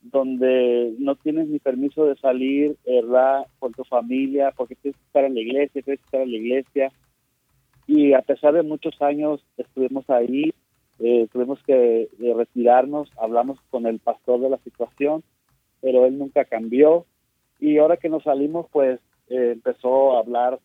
donde 0.00 0.92
no 0.98 1.14
tienes 1.14 1.46
ni 1.46 1.60
permiso 1.60 2.04
de 2.06 2.16
salir, 2.16 2.76
¿verdad?, 2.84 3.46
con 3.60 3.72
tu 3.72 3.84
familia, 3.84 4.52
porque 4.56 4.74
tienes 4.74 4.98
que 4.98 5.06
estar 5.06 5.22
en 5.22 5.34
la 5.34 5.40
iglesia, 5.40 5.82
tienes 5.82 6.00
que 6.00 6.04
estar 6.06 6.20
en 6.22 6.32
la 6.32 6.36
iglesia, 6.36 6.92
y 7.86 8.12
a 8.12 8.22
pesar 8.22 8.54
de 8.54 8.64
muchos 8.64 9.00
años 9.00 9.40
estuvimos 9.56 10.10
ahí, 10.10 10.52
eh, 10.98 11.28
tuvimos 11.32 11.62
que 11.62 12.08
eh, 12.20 12.34
retirarnos, 12.36 13.08
hablamos 13.16 13.60
con 13.70 13.86
el 13.86 14.00
pastor 14.00 14.40
de 14.40 14.50
la 14.50 14.58
situación, 14.58 15.22
pero 15.80 16.06
él 16.06 16.18
nunca 16.18 16.44
cambió 16.44 17.06
y 17.60 17.78
ahora 17.78 17.98
que 17.98 18.08
nos 18.08 18.24
salimos 18.24 18.66
pues 18.72 18.98
eh, 19.28 19.52
empezó 19.52 20.16
a 20.16 20.18
hablar 20.18 20.58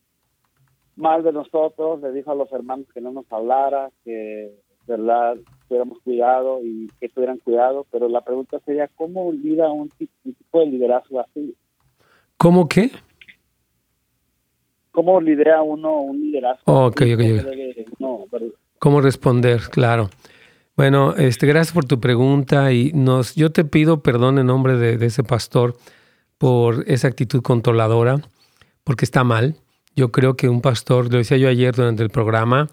mal 0.96 1.24
de 1.24 1.32
nosotros, 1.32 2.02
le 2.02 2.12
dijo 2.12 2.32
a 2.32 2.36
los 2.36 2.52
hermanos 2.52 2.88
que 2.94 3.02
no 3.02 3.12
nos 3.12 3.32
hablara, 3.32 3.90
que 4.04 4.54
verdad 4.88 5.36
tuviéramos 5.68 6.00
cuidado 6.04 6.60
y 6.64 6.88
que 7.00 7.10
tuvieran 7.10 7.40
cuidado, 7.40 7.86
pero 7.92 8.08
la 8.08 8.22
pregunta 8.22 8.60
sería 8.66 8.88
cómo 8.96 9.28
olvida 9.28 9.72
un, 9.72 9.90
tipo 9.90 10.60
de 10.60 10.66
liderazgo 10.68 11.20
así. 11.20 11.56
¿Cómo 12.38 12.68
qué? 12.68 12.92
¿Cómo 14.92 15.20
lidera 15.20 15.62
uno 15.62 16.02
un 16.02 16.22
liderazgo? 16.22 16.64
Oh, 16.66 16.88
ok, 16.88 17.02
¿Cómo 18.80 19.02
responder? 19.02 19.62
Claro. 19.72 20.10
Bueno, 20.78 21.16
este, 21.16 21.48
gracias 21.48 21.74
por 21.74 21.86
tu 21.86 22.00
pregunta 22.00 22.72
y 22.74 22.92
nos, 22.94 23.36
yo 23.36 23.52
te 23.52 23.64
pido 23.64 24.04
perdón 24.04 24.38
en 24.40 24.48
nombre 24.48 24.78
de, 24.78 25.04
ese 25.06 25.24
pastor 25.24 25.78
por 26.38 26.84
esa 26.88 27.08
actitud 27.08 27.42
controladora, 27.42 28.20
porque 28.84 29.06
está 29.06 29.24
mal. 29.24 29.56
Yo 29.96 30.12
creo 30.12 30.36
que 30.36 30.50
un 30.50 30.62
pastor, 30.62 31.12
lo 31.12 31.18
decía 31.18 31.38
yo 31.38 31.48
ayer 31.48 31.74
durante 31.74 32.04
el 32.04 32.10
programa, 32.10 32.70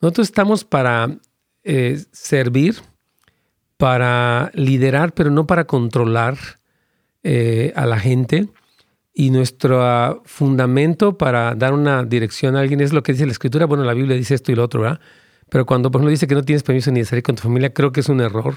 nosotros 0.00 0.28
estamos 0.28 0.64
para 0.64 1.18
eh, 1.64 2.02
servir, 2.12 2.76
para 3.76 4.50
liderar, 4.54 5.12
pero 5.12 5.30
no 5.30 5.46
para 5.46 5.64
controlar 5.66 6.36
eh, 7.22 7.72
a 7.76 7.86
la 7.86 7.98
gente. 7.98 8.48
Y 9.14 9.30
nuestro 9.30 10.22
fundamento 10.24 11.18
para 11.18 11.54
dar 11.54 11.74
una 11.74 12.02
dirección 12.02 12.56
a 12.56 12.60
alguien 12.60 12.80
es 12.80 12.94
lo 12.94 13.02
que 13.02 13.12
dice 13.12 13.26
la 13.26 13.32
escritura. 13.32 13.66
Bueno, 13.66 13.84
la 13.84 13.92
Biblia 13.92 14.16
dice 14.16 14.34
esto 14.34 14.50
y 14.50 14.54
lo 14.54 14.64
otro, 14.64 14.80
¿verdad? 14.80 15.00
Pero 15.50 15.66
cuando, 15.66 15.90
por 15.90 16.00
ejemplo, 16.00 16.10
dice 16.10 16.26
que 16.26 16.34
no 16.34 16.42
tienes 16.42 16.62
permiso 16.62 16.90
ni 16.90 17.00
de 17.00 17.06
salir 17.06 17.22
con 17.22 17.36
tu 17.36 17.42
familia, 17.42 17.74
creo 17.74 17.92
que 17.92 18.00
es 18.00 18.08
un 18.08 18.22
error. 18.22 18.56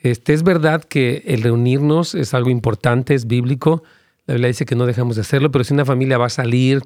Este, 0.00 0.32
es 0.32 0.44
verdad 0.44 0.84
que 0.84 1.24
el 1.26 1.42
reunirnos 1.42 2.14
es 2.14 2.32
algo 2.32 2.50
importante, 2.50 3.14
es 3.14 3.26
bíblico. 3.26 3.82
La 4.26 4.34
Biblia 4.34 4.48
dice 4.48 4.64
que 4.64 4.76
no 4.76 4.86
dejamos 4.86 5.16
de 5.16 5.22
hacerlo, 5.22 5.50
pero 5.50 5.64
si 5.64 5.74
una 5.74 5.84
familia 5.84 6.18
va 6.18 6.26
a 6.26 6.30
salir, 6.30 6.82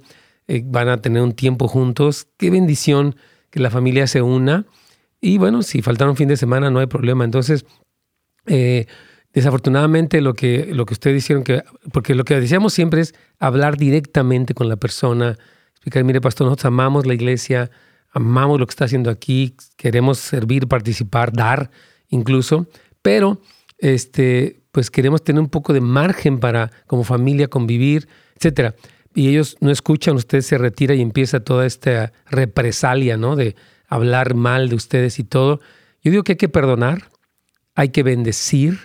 eh, 0.48 0.62
van 0.64 0.88
a 0.88 0.98
tener 0.98 1.22
un 1.22 1.32
tiempo 1.32 1.68
juntos, 1.68 2.28
qué 2.36 2.50
bendición 2.50 3.16
que 3.50 3.60
la 3.60 3.70
familia 3.70 4.06
se 4.06 4.22
una. 4.22 4.66
Y 5.20 5.38
bueno, 5.38 5.62
si 5.62 5.82
faltaron 5.82 6.16
fin 6.16 6.28
de 6.28 6.36
semana, 6.36 6.70
no 6.70 6.78
hay 6.78 6.86
problema. 6.86 7.24
Entonces, 7.24 7.64
eh, 8.46 8.86
desafortunadamente 9.32 10.20
lo 10.20 10.34
que, 10.34 10.70
lo 10.72 10.86
que 10.86 10.94
ustedes 10.94 11.24
hicieron, 11.24 11.44
que, 11.44 11.62
porque 11.92 12.14
lo 12.14 12.24
que 12.24 12.38
decíamos 12.38 12.72
siempre 12.72 13.00
es 13.00 13.14
hablar 13.38 13.76
directamente 13.76 14.54
con 14.54 14.68
la 14.68 14.76
persona, 14.76 15.36
explicar, 15.72 16.04
mire, 16.04 16.20
pastor, 16.20 16.46
nosotros 16.46 16.66
amamos 16.66 17.06
la 17.06 17.14
iglesia, 17.14 17.70
amamos 18.10 18.58
lo 18.58 18.66
que 18.66 18.70
está 18.70 18.86
haciendo 18.86 19.10
aquí, 19.10 19.54
queremos 19.76 20.18
servir, 20.18 20.68
participar, 20.68 21.32
dar 21.32 21.70
incluso, 22.08 22.66
pero 23.02 23.40
este, 23.78 24.62
pues 24.72 24.90
queremos 24.90 25.22
tener 25.22 25.40
un 25.40 25.48
poco 25.48 25.72
de 25.72 25.80
margen 25.80 26.38
para 26.38 26.70
como 26.86 27.04
familia 27.04 27.48
convivir, 27.48 28.08
etcétera. 28.36 28.74
Y 29.16 29.30
ellos 29.30 29.56
no 29.60 29.70
escuchan, 29.70 30.14
usted 30.14 30.42
se 30.42 30.58
retira 30.58 30.94
y 30.94 31.00
empieza 31.00 31.40
toda 31.40 31.64
esta 31.64 32.12
represalia, 32.30 33.16
¿no? 33.16 33.34
De 33.34 33.56
hablar 33.88 34.34
mal 34.34 34.68
de 34.68 34.76
ustedes 34.76 35.18
y 35.18 35.24
todo. 35.24 35.60
Yo 36.02 36.10
digo 36.10 36.22
que 36.22 36.32
hay 36.32 36.36
que 36.36 36.50
perdonar, 36.50 37.08
hay 37.74 37.88
que 37.88 38.02
bendecir, 38.02 38.78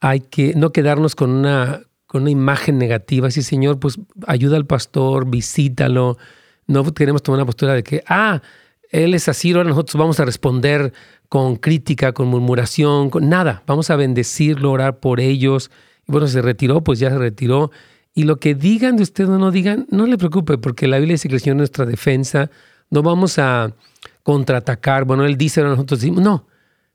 hay 0.00 0.20
que 0.20 0.52
no 0.54 0.70
quedarnos 0.70 1.16
con 1.16 1.30
una, 1.30 1.80
con 2.06 2.22
una 2.22 2.30
imagen 2.30 2.76
negativa. 2.76 3.30
Sí, 3.30 3.42
Señor, 3.42 3.80
pues 3.80 3.98
ayuda 4.26 4.58
al 4.58 4.66
pastor, 4.66 5.30
visítalo, 5.30 6.18
no 6.66 6.84
queremos 6.92 7.22
tomar 7.22 7.38
una 7.38 7.46
postura 7.46 7.72
de 7.72 7.82
que, 7.82 8.04
ah, 8.06 8.42
él 8.90 9.14
es 9.14 9.30
así, 9.30 9.52
ahora 9.52 9.70
nosotros 9.70 9.98
vamos 9.98 10.20
a 10.20 10.26
responder 10.26 10.92
con 11.30 11.56
crítica, 11.56 12.12
con 12.12 12.28
murmuración, 12.28 13.08
con 13.08 13.30
nada. 13.30 13.62
Vamos 13.66 13.88
a 13.88 13.96
bendecirlo, 13.96 14.70
orar 14.70 15.00
por 15.00 15.20
ellos. 15.20 15.70
Y 16.06 16.12
bueno, 16.12 16.26
se 16.26 16.42
retiró, 16.42 16.84
pues 16.84 16.98
ya 16.98 17.08
se 17.08 17.18
retiró. 17.18 17.70
Y 18.14 18.24
lo 18.24 18.36
que 18.36 18.54
digan 18.54 18.96
de 18.96 19.02
usted 19.02 19.28
o 19.28 19.38
no 19.38 19.50
digan, 19.50 19.86
no 19.90 20.06
le 20.06 20.16
preocupe, 20.16 20.56
porque 20.56 20.86
la 20.86 20.98
Biblia 20.98 21.14
dice 21.14 21.28
que 21.28 21.34
el 21.34 21.40
Señor 21.40 21.56
es 21.56 21.58
nuestra 21.58 21.84
defensa. 21.84 22.50
No 22.90 23.02
vamos 23.02 23.38
a 23.38 23.74
contraatacar. 24.22 25.04
Bueno, 25.04 25.24
Él 25.24 25.36
dice, 25.36 25.62
nosotros 25.62 26.00
decimos, 26.00 26.22
no. 26.22 26.46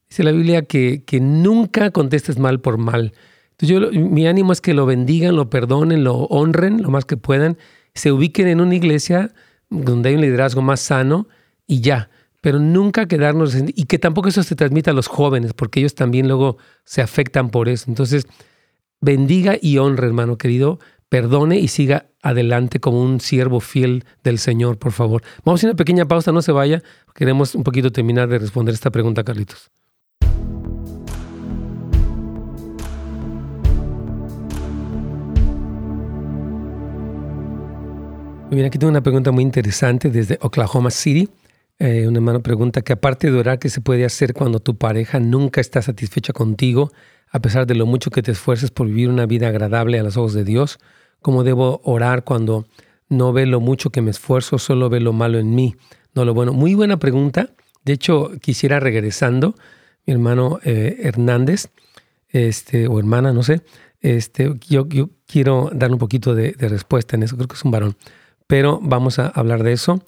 Dice 0.09 0.23
la 0.23 0.31
Biblia 0.31 0.63
que, 0.63 1.03
que 1.05 1.19
nunca 1.19 1.91
contestes 1.91 2.39
mal 2.39 2.61
por 2.61 2.77
mal. 2.77 3.13
Entonces 3.59 3.91
yo, 3.93 4.09
mi 4.09 4.25
ánimo 4.25 4.53
es 4.53 4.61
que 4.61 4.73
lo 4.73 4.85
bendigan, 4.85 5.35
lo 5.35 5.49
perdonen, 5.49 6.05
lo 6.05 6.15
honren 6.15 6.81
lo 6.81 6.89
más 6.89 7.03
que 7.03 7.17
puedan, 7.17 7.57
se 7.93 8.11
ubiquen 8.11 8.47
en 8.47 8.61
una 8.61 8.75
iglesia 8.75 9.33
donde 9.69 10.09
hay 10.09 10.15
un 10.15 10.21
liderazgo 10.21 10.61
más 10.61 10.79
sano 10.79 11.27
y 11.67 11.81
ya. 11.81 12.09
Pero 12.41 12.59
nunca 12.59 13.05
quedarnos 13.05 13.55
y 13.55 13.83
que 13.83 13.99
tampoco 13.99 14.29
eso 14.29 14.43
se 14.43 14.55
transmita 14.55 14.91
a 14.91 14.93
los 14.93 15.07
jóvenes, 15.07 15.53
porque 15.53 15.81
ellos 15.81 15.93
también 15.93 16.29
luego 16.29 16.57
se 16.85 17.01
afectan 17.01 17.49
por 17.49 17.67
eso. 17.67 17.85
Entonces, 17.89 18.27
bendiga 19.01 19.57
y 19.61 19.77
honre, 19.77 20.07
hermano 20.07 20.37
querido, 20.37 20.79
perdone 21.09 21.59
y 21.59 21.67
siga 21.67 22.05
adelante 22.21 22.79
como 22.79 23.01
un 23.01 23.19
siervo 23.19 23.59
fiel 23.59 24.05
del 24.23 24.37
Señor, 24.37 24.77
por 24.77 24.91
favor. 24.91 25.23
Vamos 25.43 25.63
a 25.63 25.67
una 25.67 25.75
pequeña 25.75 26.05
pausa, 26.05 26.31
no 26.31 26.41
se 26.41 26.51
vaya. 26.51 26.81
Queremos 27.15 27.55
un 27.55 27.63
poquito 27.63 27.91
terminar 27.91 28.29
de 28.29 28.39
responder 28.39 28.73
esta 28.73 28.91
pregunta, 28.91 29.23
Carlitos. 29.23 29.71
Mira, 38.51 38.67
aquí 38.67 38.79
tengo 38.79 38.89
una 38.89 39.01
pregunta 39.01 39.31
muy 39.31 39.43
interesante 39.43 40.09
desde 40.09 40.39
Oklahoma 40.41 40.89
City. 40.89 41.29
Eh, 41.77 42.07
un 42.07 42.15
hermano 42.15 42.41
pregunta 42.41 42.81
que 42.81 42.93
aparte 42.93 43.31
de 43.31 43.37
orar, 43.37 43.59
¿qué 43.59 43.69
se 43.69 43.79
puede 43.79 44.05
hacer 44.05 44.33
cuando 44.33 44.59
tu 44.59 44.75
pareja 44.75 45.19
nunca 45.19 45.61
está 45.61 45.81
satisfecha 45.83 46.33
contigo, 46.33 46.91
a 47.29 47.39
pesar 47.39 47.67
de 47.67 47.75
lo 47.75 47.85
mucho 47.85 48.09
que 48.09 48.23
te 48.23 48.31
esfuerces 48.31 48.71
por 48.71 48.87
vivir 48.87 49.07
una 49.09 49.27
vida 49.27 49.47
agradable 49.49 49.99
a 49.99 50.03
los 50.03 50.17
ojos 50.17 50.33
de 50.33 50.43
Dios? 50.43 50.79
¿Cómo 51.21 51.43
debo 51.43 51.81
orar 51.83 52.23
cuando 52.23 52.65
no 53.09 53.33
ve 53.33 53.45
lo 53.45 53.59
mucho 53.59 53.89
que 53.89 54.01
me 54.01 54.11
esfuerzo, 54.11 54.57
solo 54.57 54.89
ve 54.89 54.99
lo 54.99 55.13
malo 55.13 55.39
en 55.39 55.55
mí, 55.55 55.75
no 56.13 56.25
lo 56.25 56.33
bueno? 56.33 56.53
Muy 56.53 56.75
buena 56.75 56.97
pregunta. 56.97 57.49
De 57.83 57.93
hecho, 57.93 58.31
quisiera 58.41 58.79
regresando, 58.79 59.55
mi 60.05 60.13
hermano 60.13 60.59
eh, 60.63 60.97
Hernández, 61.03 61.69
este, 62.29 62.87
o 62.87 62.99
hermana, 62.99 63.33
no 63.33 63.43
sé, 63.43 63.61
este, 64.01 64.53
yo, 64.67 64.87
yo 64.87 65.09
quiero 65.25 65.69
dar 65.73 65.91
un 65.91 65.97
poquito 65.97 66.35
de, 66.35 66.55
respuesta 66.59 67.15
en 67.15 67.23
eso, 67.23 67.35
creo 67.35 67.47
que 67.47 67.55
es 67.55 67.65
un 67.65 67.71
varón 67.71 67.95
pero 68.49 68.79
vamos 68.81 69.19
a 69.19 69.27
hablar 69.27 69.61
de 69.61 69.73
eso 69.73 70.01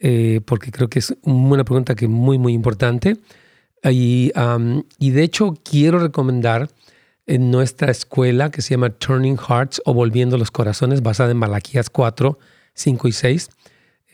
eh, 0.00 0.40
porque 0.44 0.72
creo 0.72 0.88
que 0.88 0.98
es 0.98 1.16
una 1.22 1.62
pregunta 1.62 1.94
que 1.94 2.06
es 2.06 2.10
muy, 2.10 2.38
muy 2.38 2.52
importante. 2.52 3.18
Y, 3.84 4.32
y 4.98 5.10
de 5.10 5.22
hecho 5.22 5.54
quiero 5.62 6.00
recomendar 6.00 6.68
en 7.26 7.50
nuestra 7.50 7.90
escuela 7.90 8.50
que 8.50 8.62
se 8.62 8.70
llama 8.70 8.90
Turning 8.90 9.38
Hearts 9.38 9.80
o 9.84 9.94
Volviendo 9.94 10.38
los 10.38 10.50
Corazones, 10.50 11.02
basada 11.02 11.30
en 11.30 11.38
Malaquías 11.38 11.90
4, 11.90 12.38
5 12.74 13.08
y 13.08 13.12
6. 13.12 13.48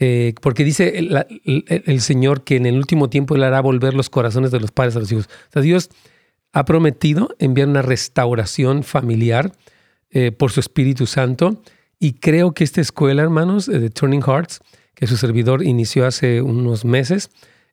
Eh, 0.03 0.35
porque 0.41 0.65
dice 0.65 0.99
el, 0.99 2.01
Señor 2.01 2.43
que 2.43 2.57
en 2.57 2.65
el 2.65 2.79
último 2.79 3.11
tiempo 3.11 3.35
Él 3.35 3.45
hará 3.45 3.61
volver 3.61 3.93
los 3.93 4.09
corazones 4.09 4.51
de 4.51 4.59
los 4.59 4.71
padres 4.71 4.97
a 4.97 5.01
los 5.01 5.13
hijos. 5.13 5.27
O 5.27 5.53
sea, 5.53 5.63
Dios 5.63 5.91
ha 6.53 6.65
prometido 6.65 7.35
enviar 7.39 7.69
una 7.69 7.83
restauración 7.83 8.83
familiar 8.83 9.53
eh, 10.11 10.33
por 10.33 10.53
su 10.53 10.61
Espíritu 10.61 11.07
Santo 11.07 11.63
y 11.99 12.15
creo 12.15 12.53
que 12.53 12.65
esta 12.65 12.81
escuela, 12.81 13.23
hermanos, 13.23 13.69
eh, 13.69 13.79
de 13.79 13.91
Turning 13.91 14.23
Hearts, 14.23 14.61
que 14.95 15.07
su 15.07 15.19
servidor 15.19 15.63
inició 15.63 16.07
hace 16.07 16.41
unos 16.41 16.87
meses, 16.87 17.31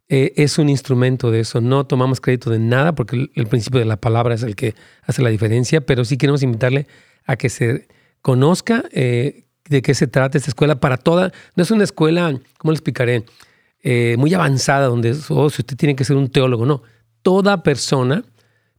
eh, 0.09 0.33
es 0.35 0.57
un 0.57 0.69
instrumento 0.69 1.31
de 1.31 1.41
eso. 1.41 1.61
No 1.61 1.85
tomamos 1.85 2.21
crédito 2.21 2.49
de 2.49 2.59
nada 2.59 2.95
porque 2.95 3.29
el, 3.33 3.47
principio 3.47 3.79
de 3.79 3.85
la 3.85 3.97
palabra 3.97 4.35
es 4.35 4.43
el 4.43 4.55
que 4.55 4.75
hace 5.03 5.21
la 5.21 5.29
diferencia, 5.29 5.81
pero 5.81 6.05
sí 6.05 6.17
queremos 6.17 6.43
invitarle 6.43 6.87
a 7.25 7.35
que 7.35 7.49
se 7.49 7.87
conozca 8.21 8.83
eh, 8.91 9.45
de 9.69 9.81
qué 9.81 9.93
se 9.93 10.07
trata 10.07 10.37
esta 10.37 10.49
escuela 10.49 10.79
para 10.79 10.97
toda. 10.97 11.31
No 11.55 11.63
es 11.63 11.71
una 11.71 11.83
escuela, 11.83 12.39
¿cómo 12.57 12.71
le 12.71 12.75
explicaré? 12.75 13.25
muy 14.17 14.33
avanzada, 14.33 14.87
donde 14.87 15.15
oh, 15.29 15.49
si 15.49 15.61
usted 15.61 15.77
tiene 15.77 15.95
que 15.95 16.03
ser 16.03 16.17
un 16.17 16.29
teólogo, 16.29 16.65
no. 16.65 16.83
Toda 17.21 17.63
persona 17.63 18.25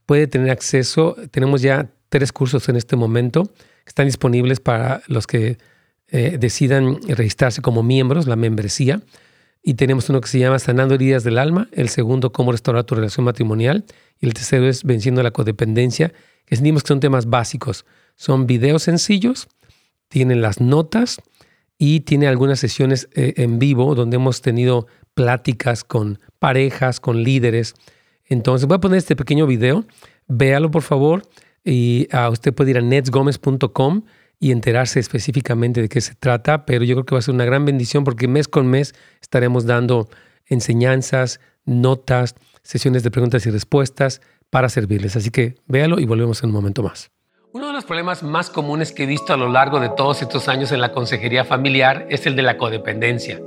puede 0.04 0.26
tener 0.26 0.50
acceso. 0.50 1.16
Tenemos 1.30 1.62
ya 1.62 1.88
tres 2.10 2.30
cursos 2.30 2.68
en 2.68 2.76
este 2.76 2.94
momento 2.94 3.50
están 3.88 4.06
disponibles 4.06 4.60
para 4.60 5.02
los 5.08 5.26
que 5.26 5.58
eh, 6.08 6.36
decidan 6.38 6.98
registrarse 7.08 7.62
como 7.62 7.82
miembros, 7.82 8.26
la 8.26 8.36
membresía. 8.36 9.00
Y 9.62 9.74
tenemos 9.74 10.08
uno 10.08 10.20
que 10.20 10.28
se 10.28 10.38
llama 10.38 10.58
Sanando 10.58 10.94
heridas 10.94 11.24
del 11.24 11.38
alma, 11.38 11.68
el 11.72 11.88
segundo, 11.88 12.32
cómo 12.32 12.52
restaurar 12.52 12.84
tu 12.84 12.94
relación 12.94 13.24
matrimonial, 13.24 13.84
y 14.20 14.26
el 14.26 14.34
tercero 14.34 14.68
es 14.68 14.84
Venciendo 14.84 15.22
la 15.22 15.30
codependencia, 15.30 16.12
que 16.44 16.56
sentimos 16.56 16.82
que 16.82 16.88
son 16.88 17.00
temas 17.00 17.26
básicos. 17.26 17.84
Son 18.16 18.46
videos 18.46 18.84
sencillos, 18.84 19.48
tienen 20.08 20.40
las 20.40 20.60
notas 20.60 21.18
y 21.76 22.00
tiene 22.00 22.26
algunas 22.26 22.58
sesiones 22.58 23.08
eh, 23.14 23.34
en 23.36 23.58
vivo 23.58 23.94
donde 23.94 24.16
hemos 24.16 24.42
tenido 24.42 24.86
pláticas 25.14 25.84
con 25.84 26.18
parejas, 26.38 27.00
con 27.00 27.22
líderes. 27.22 27.74
Entonces 28.26 28.66
voy 28.66 28.76
a 28.76 28.80
poner 28.80 28.98
este 28.98 29.16
pequeño 29.16 29.46
video, 29.46 29.84
véalo 30.26 30.70
por 30.70 30.82
favor 30.82 31.22
y 31.64 32.08
uh, 32.12 32.30
usted 32.30 32.54
puede 32.54 32.72
ir 32.72 32.78
a 32.78 32.80
netsgomez.com 32.80 34.02
y 34.40 34.52
enterarse 34.52 35.00
específicamente 35.00 35.82
de 35.82 35.88
qué 35.88 36.00
se 36.00 36.14
trata, 36.14 36.64
pero 36.64 36.84
yo 36.84 36.94
creo 36.94 37.04
que 37.04 37.14
va 37.14 37.18
a 37.18 37.22
ser 37.22 37.34
una 37.34 37.44
gran 37.44 37.64
bendición 37.64 38.04
porque 38.04 38.28
mes 38.28 38.46
con 38.46 38.68
mes 38.68 38.94
estaremos 39.28 39.66
dando 39.66 40.08
enseñanzas, 40.46 41.38
notas, 41.66 42.34
sesiones 42.62 43.02
de 43.02 43.10
preguntas 43.10 43.44
y 43.44 43.50
respuestas 43.50 44.22
para 44.48 44.70
servirles. 44.70 45.16
Así 45.16 45.30
que 45.30 45.56
véalo 45.66 46.00
y 46.00 46.06
volvemos 46.06 46.42
en 46.42 46.48
un 46.48 46.54
momento 46.54 46.82
más. 46.82 47.10
Uno 47.52 47.66
de 47.66 47.74
los 47.74 47.84
problemas 47.84 48.22
más 48.22 48.48
comunes 48.48 48.90
que 48.90 49.02
he 49.02 49.06
visto 49.06 49.34
a 49.34 49.36
lo 49.36 49.50
largo 49.50 49.80
de 49.80 49.90
todos 49.90 50.22
estos 50.22 50.48
años 50.48 50.72
en 50.72 50.80
la 50.80 50.92
consejería 50.92 51.44
familiar 51.44 52.06
es 52.08 52.24
el 52.24 52.36
de 52.36 52.42
la 52.42 52.56
codependencia. 52.56 53.38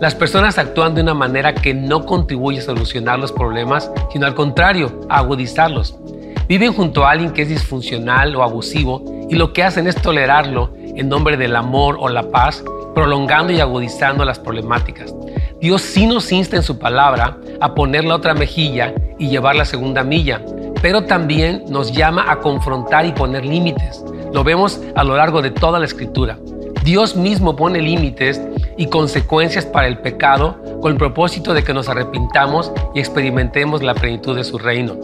Las 0.00 0.14
personas 0.14 0.56
actúan 0.58 0.94
de 0.94 1.02
una 1.02 1.14
manera 1.14 1.52
que 1.52 1.74
no 1.74 2.06
contribuye 2.06 2.60
a 2.60 2.62
solucionar 2.62 3.18
los 3.18 3.32
problemas, 3.32 3.90
sino 4.12 4.26
al 4.26 4.36
contrario, 4.36 5.00
a 5.08 5.18
agudizarlos. 5.18 5.98
Viven 6.46 6.72
junto 6.72 7.04
a 7.04 7.10
alguien 7.10 7.32
que 7.32 7.42
es 7.42 7.48
disfuncional 7.48 8.36
o 8.36 8.44
abusivo 8.44 9.26
y 9.28 9.34
lo 9.34 9.52
que 9.52 9.64
hacen 9.64 9.88
es 9.88 9.96
tolerarlo 9.96 10.72
en 10.98 11.08
nombre 11.08 11.36
del 11.36 11.56
amor 11.56 11.96
o 12.00 12.08
la 12.08 12.24
paz, 12.24 12.62
prolongando 12.94 13.52
y 13.52 13.60
agudizando 13.60 14.24
las 14.24 14.38
problemáticas. 14.38 15.14
Dios 15.60 15.80
sí 15.80 16.06
nos 16.06 16.30
insta 16.32 16.56
en 16.56 16.62
su 16.62 16.78
palabra 16.78 17.38
a 17.60 17.74
poner 17.74 18.04
la 18.04 18.16
otra 18.16 18.34
mejilla 18.34 18.92
y 19.18 19.28
llevar 19.28 19.54
la 19.54 19.64
segunda 19.64 20.02
milla, 20.02 20.42
pero 20.82 21.04
también 21.04 21.64
nos 21.68 21.92
llama 21.92 22.26
a 22.28 22.40
confrontar 22.40 23.06
y 23.06 23.12
poner 23.12 23.44
límites. 23.44 24.04
Lo 24.32 24.42
vemos 24.42 24.80
a 24.96 25.04
lo 25.04 25.16
largo 25.16 25.40
de 25.40 25.50
toda 25.50 25.78
la 25.78 25.84
escritura. 25.84 26.36
Dios 26.84 27.16
mismo 27.16 27.54
pone 27.54 27.80
límites 27.80 28.40
y 28.76 28.86
consecuencias 28.86 29.66
para 29.66 29.86
el 29.86 29.98
pecado 29.98 30.56
con 30.80 30.92
el 30.92 30.98
propósito 30.98 31.54
de 31.54 31.62
que 31.62 31.74
nos 31.74 31.88
arrepintamos 31.88 32.72
y 32.94 32.98
experimentemos 32.98 33.82
la 33.82 33.94
plenitud 33.94 34.36
de 34.36 34.44
su 34.44 34.58
reino. 34.58 34.96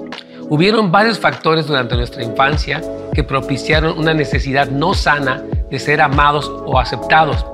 Hubieron 0.49 0.93
varios 0.93 1.19
factores 1.19 1.67
durante 1.67 1.97
nuestra 1.97 2.23
infancia 2.23 2.83
que 3.13 3.25
propiciaron 3.25 3.99
una 3.99 4.13
necesidad 4.13 4.69
no 4.69 4.93
sana 4.93 5.43
de 5.75 5.81
ser 5.81 6.01
amados 6.01 6.53
o 6.67 6.79
aceptados, 6.79 7.45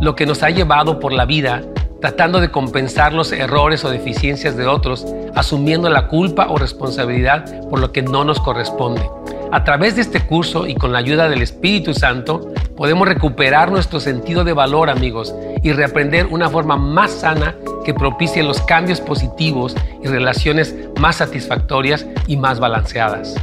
lo 0.00 0.16
que 0.16 0.26
nos 0.26 0.42
ha 0.42 0.50
llevado 0.50 0.98
por 0.98 1.12
la 1.12 1.26
vida 1.26 1.62
tratando 2.00 2.40
de 2.40 2.50
compensar 2.50 3.12
los 3.12 3.30
errores 3.30 3.84
o 3.84 3.90
deficiencias 3.90 4.56
de 4.56 4.66
otros, 4.66 5.06
asumiendo 5.36 5.88
la 5.88 6.08
culpa 6.08 6.48
o 6.48 6.56
responsabilidad 6.56 7.44
por 7.68 7.78
lo 7.78 7.92
que 7.92 8.02
no 8.02 8.24
nos 8.24 8.40
corresponde. 8.40 9.08
A 9.52 9.62
través 9.62 9.94
de 9.94 10.02
este 10.02 10.26
curso 10.26 10.66
y 10.66 10.74
con 10.74 10.92
la 10.92 10.98
ayuda 10.98 11.28
del 11.28 11.40
Espíritu 11.40 11.94
Santo, 11.94 12.52
podemos 12.76 13.06
recuperar 13.06 13.70
nuestro 13.70 14.00
sentido 14.00 14.42
de 14.42 14.54
valor, 14.54 14.90
amigos, 14.90 15.32
y 15.62 15.70
reaprender 15.70 16.26
una 16.26 16.48
forma 16.48 16.76
más 16.76 17.12
sana 17.12 17.54
que 17.84 17.94
propicie 17.94 18.42
los 18.42 18.60
cambios 18.62 19.00
positivos 19.00 19.76
y 20.02 20.08
relaciones 20.08 20.74
más 20.98 21.16
satisfactorias 21.16 22.06
y 22.26 22.36
más 22.36 22.58
balanceadas. 22.58 23.36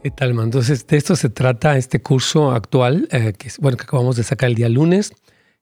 ¿Qué 0.00 0.12
tal, 0.12 0.32
man? 0.32 0.44
Entonces, 0.44 0.86
de 0.86 0.96
esto 0.96 1.16
se 1.16 1.28
trata 1.28 1.76
este 1.76 2.00
curso 2.00 2.52
actual, 2.52 3.08
eh, 3.10 3.32
que, 3.36 3.50
acabamos 3.66 4.14
de 4.14 4.22
sacar 4.22 4.48
el 4.48 4.54
día 4.54 4.68
lunes. 4.68 5.12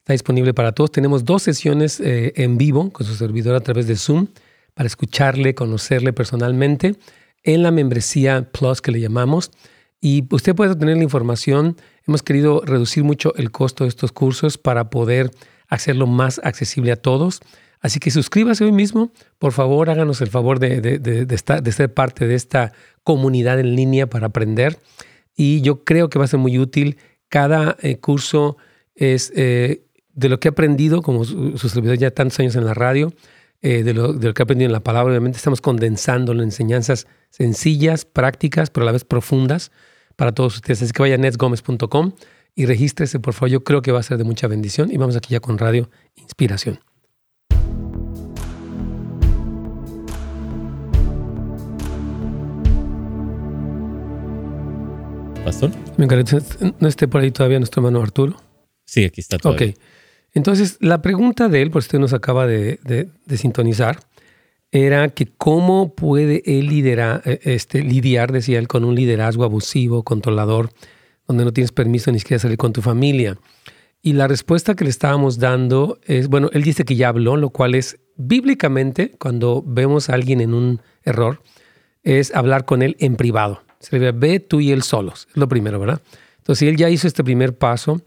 Está 0.00 0.12
disponible 0.12 0.52
para 0.52 0.72
todos. 0.72 0.92
Tenemos 0.92 1.24
dos 1.24 1.42
sesiones 1.42 2.00
eh, 2.00 2.34
en 2.36 2.58
vivo 2.58 2.92
con 2.92 3.06
su 3.06 3.14
servidor 3.14 3.56
a 3.56 3.60
través 3.60 3.86
de 3.86 3.96
Zoom 3.96 4.26
para 4.74 4.88
escucharle, 4.88 5.54
conocerle 5.54 6.12
personalmente 6.12 6.96
en 7.44 7.62
la 7.62 7.70
membresía 7.70 8.46
Plus 8.52 8.82
que 8.82 8.92
le 8.92 9.00
llamamos. 9.00 9.52
Y 10.02 10.26
usted 10.30 10.54
puede 10.54 10.76
tener 10.76 10.98
la 10.98 11.04
información. 11.04 11.76
Hemos 12.06 12.22
querido 12.22 12.60
reducir 12.62 13.04
mucho 13.04 13.34
el 13.36 13.50
costo 13.50 13.84
de 13.84 13.88
estos 13.88 14.12
cursos 14.12 14.58
para 14.58 14.90
poder 14.90 15.30
hacerlo 15.68 16.06
más 16.06 16.42
accesible 16.44 16.92
a 16.92 16.96
todos. 16.96 17.40
Así 17.80 18.00
que 18.00 18.10
suscríbase 18.10 18.64
hoy 18.64 18.72
mismo. 18.72 19.12
Por 19.38 19.52
favor, 19.52 19.88
háganos 19.88 20.20
el 20.20 20.28
favor 20.28 20.58
de, 20.58 20.80
de, 20.80 21.24
de 21.24 21.72
ser 21.72 21.94
parte 21.94 22.26
de 22.26 22.34
esta 22.34 22.72
comunidad 23.06 23.60
en 23.60 23.76
línea 23.76 24.08
para 24.08 24.26
aprender. 24.26 24.80
Y 25.36 25.60
yo 25.60 25.84
creo 25.84 26.10
que 26.10 26.18
va 26.18 26.24
a 26.24 26.28
ser 26.28 26.40
muy 26.40 26.58
útil. 26.58 26.96
Cada 27.28 27.76
eh, 27.80 27.98
curso 27.98 28.56
es 28.96 29.32
eh, 29.36 29.84
de 30.12 30.28
lo 30.28 30.40
que 30.40 30.48
he 30.48 30.50
aprendido, 30.50 31.02
como 31.02 31.24
su, 31.24 31.56
servidor 31.56 31.98
ya 31.98 32.10
tantos 32.10 32.40
años 32.40 32.56
en 32.56 32.64
la 32.64 32.74
radio, 32.74 33.12
eh, 33.62 33.84
de, 33.84 33.94
lo, 33.94 34.18
que 34.18 34.26
he 34.26 34.42
aprendido 34.42 34.66
en 34.66 34.72
la 34.72 34.82
palabra. 34.82 35.12
Obviamente 35.12 35.36
estamos 35.36 35.60
condensando 35.60 36.32
en 36.32 36.40
enseñanzas 36.40 37.06
sencillas, 37.30 38.04
prácticas, 38.04 38.70
pero 38.70 38.82
a 38.82 38.86
la 38.86 38.92
vez 38.92 39.04
profundas 39.04 39.70
para 40.16 40.32
todos 40.32 40.56
ustedes. 40.56 40.82
Así 40.82 40.92
que 40.92 41.02
vaya 41.02 41.14
a 41.14 41.18
netsgomez.com 41.18 42.10
y 42.56 42.66
regístrese, 42.66 43.20
por 43.20 43.34
favor. 43.34 43.50
Yo 43.50 43.62
creo 43.62 43.82
que 43.82 43.92
va 43.92 44.00
a 44.00 44.02
ser 44.02 44.18
de 44.18 44.24
mucha 44.24 44.48
bendición. 44.48 44.90
Y 44.90 44.96
vamos 44.96 45.14
aquí 45.14 45.28
ya 45.30 45.38
con 45.38 45.58
Radio 45.58 45.90
Inspiración. 46.16 46.80
Pastor. 55.46 55.70
¿No 56.80 56.88
esté 56.88 57.06
por 57.06 57.20
ahí 57.20 57.30
todavía 57.30 57.60
nuestro 57.60 57.80
hermano 57.80 58.02
Arturo? 58.02 58.34
Sí, 58.84 59.04
aquí 59.04 59.20
está 59.20 59.38
todavía. 59.38 59.68
Ok. 59.68 59.76
Entonces, 60.34 60.76
la 60.80 61.00
pregunta 61.02 61.48
de 61.48 61.62
él, 61.62 61.70
por 61.70 61.78
usted 61.78 62.00
nos 62.00 62.12
acaba 62.12 62.48
de, 62.48 63.08
sintonizar, 63.36 64.00
era 64.72 65.08
que 65.08 65.26
cómo 65.26 65.94
puede 65.94 66.42
él 66.46 66.66
liderar, 66.66 67.22
eh, 67.24 67.38
este, 67.44 67.84
lidiar, 67.84 68.32
decía 68.32 68.58
él, 68.58 68.66
con 68.66 68.84
un 68.84 68.96
liderazgo 68.96 69.44
abusivo, 69.44 70.02
controlador, 70.02 70.70
donde 71.28 71.44
no 71.44 71.52
tienes 71.52 71.70
permiso 71.70 72.10
ni 72.10 72.18
siquiera 72.18 72.40
salir 72.40 72.58
con 72.58 72.72
tu 72.72 72.82
familia. 72.82 73.38
Y 74.02 74.14
la 74.14 74.26
respuesta 74.26 74.74
que 74.74 74.82
le 74.82 74.90
estábamos 74.90 75.38
dando 75.38 76.00
es, 76.06 76.26
bueno, 76.26 76.50
él 76.54 76.64
dice 76.64 76.84
que 76.84 76.96
ya 76.96 77.10
habló, 77.10 77.36
lo 77.36 77.50
cual 77.50 77.76
es 77.76 78.00
bíblicamente, 78.16 79.12
cuando 79.16 79.62
vemos 79.64 80.10
a 80.10 80.14
alguien 80.14 80.40
en 80.40 80.54
un 80.54 80.82
error, 81.04 81.40
es 82.02 82.34
hablar 82.34 82.64
con 82.64 82.82
él 82.82 82.96
en 82.98 83.14
privado. 83.14 83.65
Se 83.80 83.98
le 83.98 84.12
ve 84.12 84.40
tú 84.40 84.60
y 84.60 84.72
él 84.72 84.82
solos, 84.82 85.28
es 85.30 85.36
lo 85.36 85.48
primero, 85.48 85.78
¿verdad? 85.78 86.00
Entonces 86.38 86.68
él 86.68 86.76
ya 86.76 86.88
hizo 86.90 87.06
este 87.06 87.24
primer 87.24 87.56
paso 87.56 88.00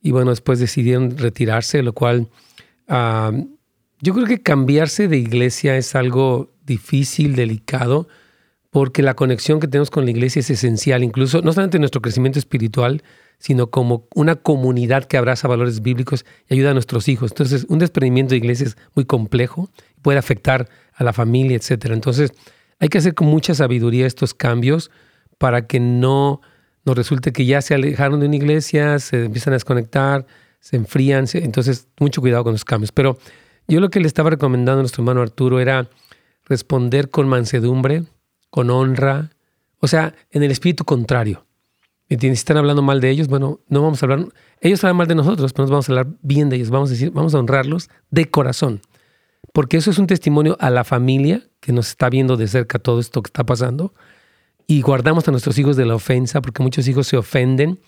y 0.00 0.10
bueno, 0.10 0.30
después 0.30 0.58
decidieron 0.58 1.16
retirarse, 1.16 1.82
lo 1.82 1.92
cual 1.92 2.28
yo 2.88 4.14
creo 4.14 4.26
que 4.26 4.42
cambiarse 4.42 5.08
de 5.08 5.16
iglesia 5.18 5.76
es 5.76 5.94
algo 5.94 6.50
difícil, 6.64 7.36
delicado, 7.36 8.08
porque 8.70 9.02
la 9.02 9.14
conexión 9.14 9.60
que 9.60 9.68
tenemos 9.68 9.90
con 9.90 10.04
la 10.04 10.10
iglesia 10.10 10.40
es 10.40 10.50
esencial, 10.50 11.04
incluso 11.04 11.42
no 11.42 11.52
solamente 11.52 11.76
en 11.76 11.82
nuestro 11.82 12.00
crecimiento 12.00 12.38
espiritual, 12.38 13.02
sino 13.38 13.70
como 13.70 14.06
una 14.14 14.36
comunidad 14.36 15.04
que 15.04 15.16
abraza 15.16 15.48
valores 15.48 15.82
bíblicos 15.82 16.24
y 16.48 16.54
ayuda 16.54 16.70
a 16.70 16.74
nuestros 16.74 17.08
hijos. 17.08 17.32
Entonces, 17.32 17.66
un 17.68 17.80
desprendimiento 17.80 18.30
de 18.30 18.38
iglesia 18.38 18.68
es 18.68 18.76
muy 18.94 19.04
complejo, 19.04 19.68
puede 20.00 20.18
afectar 20.18 20.68
a 20.94 21.04
la 21.04 21.12
familia, 21.12 21.56
etc. 21.56 21.86
Entonces, 21.90 22.32
hay 22.78 22.88
que 22.88 22.98
hacer 22.98 23.14
con 23.14 23.26
mucha 23.28 23.54
sabiduría 23.54 24.06
estos 24.06 24.32
cambios 24.32 24.90
para 25.42 25.66
que 25.66 25.80
no 25.80 26.40
nos 26.84 26.96
resulte 26.96 27.32
que 27.32 27.44
ya 27.44 27.60
se 27.62 27.74
alejaron 27.74 28.20
de 28.20 28.26
una 28.26 28.36
iglesia, 28.36 29.00
se 29.00 29.24
empiezan 29.24 29.54
a 29.54 29.56
desconectar, 29.56 30.24
se 30.60 30.76
enfrían. 30.76 31.24
entonces, 31.34 31.88
mucho 31.98 32.20
cuidado 32.20 32.44
con 32.44 32.52
los 32.52 32.64
cambios. 32.64 32.92
Pero 32.92 33.18
yo 33.66 33.80
lo 33.80 33.90
que 33.90 33.98
le 33.98 34.06
estaba 34.06 34.30
recomendando 34.30 34.78
a 34.78 34.82
nuestro 34.82 35.02
hermano 35.02 35.20
Arturo 35.20 35.58
era 35.58 35.90
responder 36.44 37.10
con 37.10 37.28
mansedumbre, 37.28 38.04
con 38.50 38.70
honra, 38.70 39.30
o 39.80 39.88
sea, 39.88 40.14
en 40.30 40.44
el 40.44 40.52
espíritu 40.52 40.84
contrario. 40.84 41.44
Si 42.08 42.24
están 42.28 42.56
hablando 42.56 42.80
mal 42.80 43.00
de 43.00 43.10
ellos, 43.10 43.26
bueno, 43.26 43.58
no 43.66 43.82
vamos 43.82 44.00
a 44.00 44.06
hablar, 44.06 44.26
ellos 44.60 44.84
hablan 44.84 44.98
mal 44.98 45.08
de 45.08 45.16
nosotros, 45.16 45.52
pero 45.52 45.64
nos 45.64 45.70
vamos 45.72 45.88
a 45.88 45.92
hablar 45.92 46.06
bien 46.22 46.50
de 46.50 46.56
ellos, 46.56 46.70
vamos 46.70 46.90
a 46.90 46.92
decir, 46.92 47.10
vamos 47.10 47.34
a 47.34 47.40
honrarlos 47.40 47.90
de 48.12 48.30
corazón. 48.30 48.80
Porque 49.52 49.76
eso 49.76 49.90
es 49.90 49.98
un 49.98 50.06
testimonio 50.06 50.56
a 50.60 50.70
la 50.70 50.84
familia 50.84 51.42
que 51.58 51.72
nos 51.72 51.88
está 51.88 52.08
viendo 52.10 52.36
de 52.36 52.46
cerca 52.46 52.78
todo 52.78 53.00
esto 53.00 53.22
que 53.22 53.28
está 53.28 53.44
pasando 53.44 53.92
y 54.66 54.82
guardamos 54.82 55.26
a 55.28 55.30
nuestros 55.30 55.58
hijos 55.58 55.76
de 55.76 55.86
la 55.86 55.94
ofensa, 55.94 56.40
porque 56.40 56.62
muchos 56.62 56.86
hijos 56.88 57.06
se 57.06 57.16
ofenden 57.16 57.78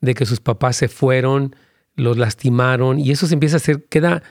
de 0.00 0.14
que 0.14 0.26
sus 0.26 0.40
papás 0.40 0.76
se 0.76 0.88
fueron, 0.88 1.56
los 1.94 2.18
lastimaron, 2.18 2.98
y 2.98 3.10
eso 3.10 3.26
se 3.26 3.34
empieza 3.34 3.56
a 3.56 3.58
hacer, 3.58 3.84
queda 3.88 4.22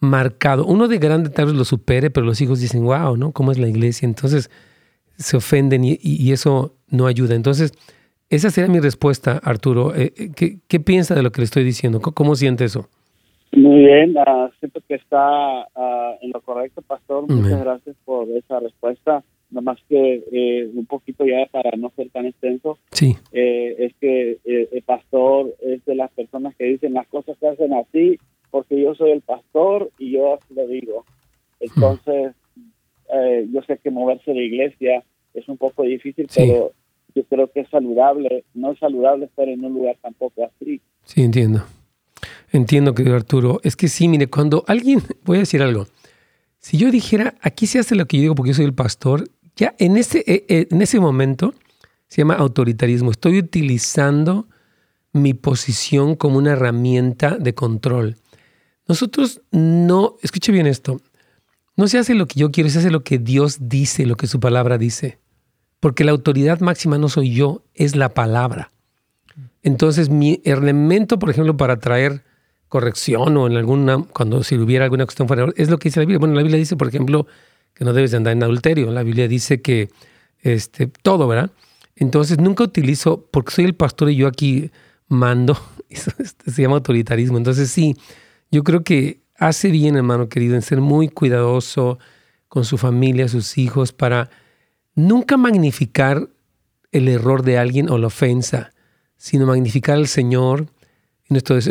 marcado. 0.00 0.64
Uno 0.64 0.88
de 0.88 0.98
grande 0.98 1.30
tal 1.30 1.46
vez 1.46 1.54
lo 1.54 1.64
supere, 1.64 2.10
pero 2.10 2.26
los 2.26 2.40
hijos 2.40 2.60
dicen, 2.60 2.84
wow, 2.84 3.16
¿no? 3.16 3.32
¿Cómo 3.32 3.52
es 3.52 3.58
la 3.58 3.68
iglesia? 3.68 4.06
Entonces 4.06 4.50
se 5.16 5.36
ofenden 5.36 5.84
y, 5.84 6.32
eso 6.32 6.74
no 6.88 7.06
ayuda. 7.06 7.34
Entonces, 7.34 7.72
esa 8.30 8.50
sería 8.50 8.70
mi 8.70 8.80
respuesta, 8.80 9.38
Arturo. 9.42 9.94
Eh, 9.94 10.14
eh, 10.16 10.30
¿qué, 10.34 10.58
¿qué, 10.66 10.80
piensa 10.80 11.14
de 11.14 11.22
lo 11.22 11.30
que 11.30 11.42
le 11.42 11.44
estoy 11.44 11.62
diciendo? 11.62 12.00
¿Cómo, 12.00 12.34
siente 12.36 12.64
eso? 12.64 12.88
Muy 13.52 13.80
bien, 13.80 14.16
uh, 14.16 14.48
siento 14.60 14.80
que 14.88 14.94
está 14.94 15.18
ah, 15.18 16.14
en 16.22 16.30
lo 16.30 16.40
correcto, 16.40 16.80
Pastor. 16.80 17.28
Muchas 17.28 17.60
gracias 17.60 17.96
por 18.04 18.28
esa 18.28 18.60
respuesta 18.60 19.22
nada 19.50 19.62
más 19.62 19.78
que 19.88 20.24
eh, 20.32 20.70
un 20.72 20.86
poquito 20.86 21.24
ya 21.24 21.46
para 21.50 21.76
no 21.76 21.92
ser 21.96 22.10
tan 22.10 22.26
extenso, 22.26 22.78
sí. 22.92 23.16
Eh, 23.32 23.76
es 23.78 23.94
que 24.00 24.38
eh, 24.44 24.68
el 24.72 24.82
pastor 24.82 25.54
es 25.60 25.84
de 25.84 25.94
las 25.94 26.10
personas 26.12 26.54
que 26.56 26.64
dicen 26.64 26.94
las 26.94 27.06
cosas 27.08 27.36
se 27.38 27.48
hacen 27.48 27.72
así 27.74 28.18
porque 28.50 28.80
yo 28.80 28.94
soy 28.94 29.10
el 29.12 29.20
pastor 29.20 29.90
y 29.98 30.12
yo 30.12 30.34
así 30.34 30.54
lo 30.54 30.66
digo. 30.66 31.04
Entonces, 31.60 32.34
yo 33.52 33.62
sé 33.62 33.78
que 33.82 33.90
moverse 33.90 34.32
de 34.32 34.44
iglesia 34.44 35.04
es 35.34 35.48
un 35.48 35.56
poco 35.56 35.82
difícil, 35.82 36.26
pero 36.34 36.72
yo 37.14 37.24
creo 37.24 37.50
que 37.52 37.60
es 37.60 37.68
saludable, 37.68 38.44
no 38.54 38.72
es 38.72 38.78
saludable 38.78 39.26
estar 39.26 39.48
en 39.48 39.64
un 39.64 39.74
lugar 39.74 39.96
tampoco 40.00 40.44
así. 40.44 40.80
Sí, 41.04 41.22
entiendo. 41.22 41.62
Entiendo, 42.52 42.94
querido 42.94 43.14
Arturo. 43.14 43.60
Es 43.62 43.76
que 43.76 43.88
sí, 43.88 44.08
mire, 44.08 44.28
cuando 44.28 44.64
alguien, 44.66 45.00
voy 45.24 45.36
a 45.36 45.40
decir 45.40 45.62
algo, 45.62 45.86
si 46.58 46.76
yo 46.76 46.90
dijera, 46.90 47.34
aquí 47.40 47.66
se 47.66 47.78
hace 47.78 47.94
lo 47.94 48.06
que 48.06 48.18
yo 48.18 48.22
digo 48.22 48.34
porque 48.34 48.50
yo 48.50 48.54
soy 48.54 48.66
el 48.66 48.74
pastor, 48.74 49.24
Ya 49.60 49.74
en 49.78 49.98
ese, 49.98 50.20
eh, 50.26 50.46
eh, 50.48 50.68
en 50.70 50.80
ese 50.80 50.98
momento 51.00 51.52
se 52.08 52.22
llama 52.22 52.32
autoritarismo. 52.32 53.10
Estoy 53.10 53.38
utilizando 53.38 54.48
mi 55.12 55.34
posición 55.34 56.16
como 56.16 56.38
una 56.38 56.52
herramienta 56.52 57.36
de 57.36 57.54
control. 57.54 58.16
Nosotros 58.88 59.42
no, 59.50 60.16
escuche 60.22 60.50
bien 60.50 60.66
esto, 60.66 61.02
no 61.76 61.88
se 61.88 61.98
hace 61.98 62.14
lo 62.14 62.26
que 62.26 62.40
yo 62.40 62.50
quiero, 62.50 62.70
se 62.70 62.78
hace 62.78 62.90
lo 62.90 63.04
que 63.04 63.18
Dios 63.18 63.68
dice, 63.68 64.06
lo 64.06 64.16
que 64.16 64.28
su 64.28 64.40
palabra 64.40 64.78
dice. 64.78 65.18
Porque 65.78 66.04
la 66.04 66.12
autoridad 66.12 66.60
máxima 66.60 66.96
no 66.96 67.10
soy 67.10 67.34
yo, 67.34 67.62
es 67.74 67.96
la 67.96 68.14
palabra. 68.14 68.70
Entonces, 69.62 70.08
mi 70.08 70.40
elemento, 70.46 71.18
por 71.18 71.28
ejemplo, 71.28 71.58
para 71.58 71.78
traer 71.78 72.24
corrección 72.68 73.36
o 73.36 73.46
en 73.46 73.58
alguna, 73.58 74.06
cuando 74.14 74.42
si 74.42 74.56
hubiera 74.56 74.86
alguna 74.86 75.04
cuestión 75.04 75.28
fuera, 75.28 75.52
es 75.56 75.68
lo 75.68 75.78
que 75.78 75.90
dice 75.90 76.00
la 76.00 76.06
Biblia. 76.06 76.18
Bueno, 76.18 76.34
la 76.34 76.42
Biblia 76.42 76.58
dice, 76.58 76.78
por 76.78 76.88
ejemplo, 76.88 77.26
que 77.74 77.84
no 77.84 77.92
debes 77.92 78.10
de 78.10 78.18
andar 78.18 78.32
en 78.32 78.42
adulterio. 78.42 78.90
La 78.90 79.02
Biblia 79.02 79.28
dice 79.28 79.60
que 79.60 79.88
este, 80.40 80.86
todo, 80.86 81.28
¿verdad? 81.28 81.50
Entonces, 81.96 82.38
nunca 82.38 82.64
utilizo, 82.64 83.26
porque 83.30 83.52
soy 83.52 83.64
el 83.66 83.74
pastor 83.74 84.10
y 84.10 84.16
yo 84.16 84.26
aquí 84.26 84.70
mando, 85.08 85.58
eso 85.88 86.10
se 86.46 86.62
llama 86.62 86.76
autoritarismo. 86.76 87.38
Entonces, 87.38 87.70
sí, 87.70 87.96
yo 88.50 88.64
creo 88.64 88.82
que 88.82 89.20
hace 89.36 89.70
bien, 89.70 89.96
hermano 89.96 90.28
querido, 90.28 90.54
en 90.54 90.62
ser 90.62 90.80
muy 90.80 91.08
cuidadoso 91.08 91.98
con 92.48 92.64
su 92.64 92.78
familia, 92.78 93.28
sus 93.28 93.58
hijos, 93.58 93.92
para 93.92 94.30
nunca 94.94 95.36
magnificar 95.36 96.28
el 96.92 97.08
error 97.08 97.42
de 97.42 97.58
alguien 97.58 97.88
o 97.90 97.98
la 97.98 98.08
ofensa, 98.08 98.72
sino 99.16 99.46
magnificar 99.46 99.96
al 99.96 100.08
Señor. 100.08 100.66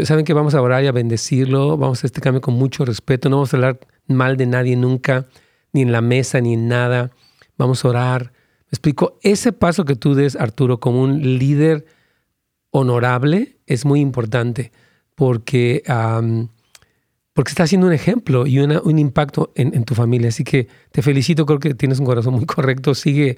Saben 0.06 0.24
que 0.24 0.34
vamos 0.34 0.56
a 0.56 0.62
orar 0.62 0.84
y 0.84 0.88
a 0.88 0.92
bendecirlo, 0.92 1.78
vamos 1.78 2.04
a 2.04 2.08
este 2.08 2.22
cambio 2.22 2.40
con 2.40 2.54
mucho 2.54 2.86
respeto, 2.86 3.30
no 3.30 3.38
vamos 3.38 3.54
a 3.54 3.58
hablar 3.58 3.80
mal 4.08 4.38
de 4.38 4.46
nadie 4.46 4.76
nunca, 4.78 5.28
ni 5.74 5.82
en 5.82 5.92
la 5.92 6.02
mesa, 6.02 6.42
ni 6.42 6.54
en 6.54 6.68
nada. 6.68 7.12
Vamos 7.58 7.84
a 7.84 7.90
orar. 7.90 8.32
Me 8.66 8.76
explico, 8.76 9.18
ese 9.22 9.52
paso 9.52 9.86
que 9.86 9.96
tú 9.96 10.16
des, 10.16 10.36
Arturo, 10.36 10.80
como 10.80 11.02
un 11.02 11.38
líder 11.40 11.86
honorable, 12.72 13.58
es 13.66 13.86
muy 13.86 14.00
importante 14.00 14.72
porque 15.16 15.84
porque 17.34 17.52
está 17.52 17.64
haciendo 17.64 17.88
un 17.88 17.94
ejemplo 17.94 18.46
y 18.46 18.60
un 18.60 19.00
impacto 19.00 19.54
en, 19.56 19.84
tu 19.86 19.96
familia. 19.96 20.28
Así 20.28 20.44
que 20.44 20.68
te 20.92 21.02
felicito, 21.02 21.46
creo 21.46 21.60
que 21.60 21.74
tienes 21.74 22.00
un 22.00 22.06
corazón 22.06 22.34
muy 22.34 22.46
correcto. 22.46 22.94
Sigue 22.94 23.38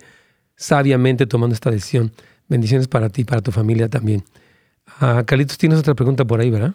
sabiamente 0.56 1.28
tomando 1.28 1.54
esta 1.54 1.70
decisión. 1.70 2.12
Bendiciones 2.48 2.88
para 2.88 3.10
ti 3.10 3.22
y 3.22 3.26
para 3.26 3.42
tu 3.42 3.52
familia 3.52 3.90
también. 3.90 4.24
Uh, 5.02 5.24
Carlitos, 5.24 5.58
tienes 5.58 5.78
otra 5.78 5.94
pregunta 5.94 6.26
por 6.26 6.42
ahí, 6.42 6.50
¿verdad? 6.50 6.74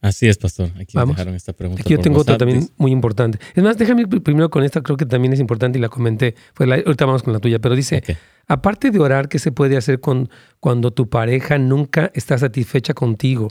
Así 0.00 0.28
es, 0.28 0.38
pastor. 0.38 0.70
Aquí 0.78 0.96
me 0.96 1.06
dejaron 1.06 1.34
esta 1.34 1.52
pregunta. 1.52 1.82
Aquí 1.82 1.94
yo 1.94 2.00
tengo 2.00 2.20
otra 2.20 2.38
también 2.38 2.68
muy 2.76 2.92
importante. 2.92 3.38
Es 3.54 3.62
más, 3.64 3.76
déjame 3.76 4.02
ir 4.02 4.08
primero 4.22 4.48
con 4.48 4.62
esta, 4.62 4.80
creo 4.80 4.96
que 4.96 5.06
también 5.06 5.32
es 5.32 5.40
importante 5.40 5.78
y 5.78 5.82
la 5.82 5.88
comenté. 5.88 6.36
Ahorita 6.58 7.04
vamos 7.04 7.22
con 7.22 7.32
la 7.32 7.40
tuya, 7.40 7.58
pero 7.58 7.74
dice, 7.74 8.02
aparte 8.46 8.90
de 8.90 9.00
orar, 9.00 9.28
¿qué 9.28 9.38
se 9.38 9.50
puede 9.50 9.76
hacer 9.76 10.00
con, 10.00 10.30
cuando 10.60 10.92
tu 10.92 11.08
pareja 11.08 11.58
nunca 11.58 12.12
está 12.14 12.38
satisfecha 12.38 12.94
contigo? 12.94 13.48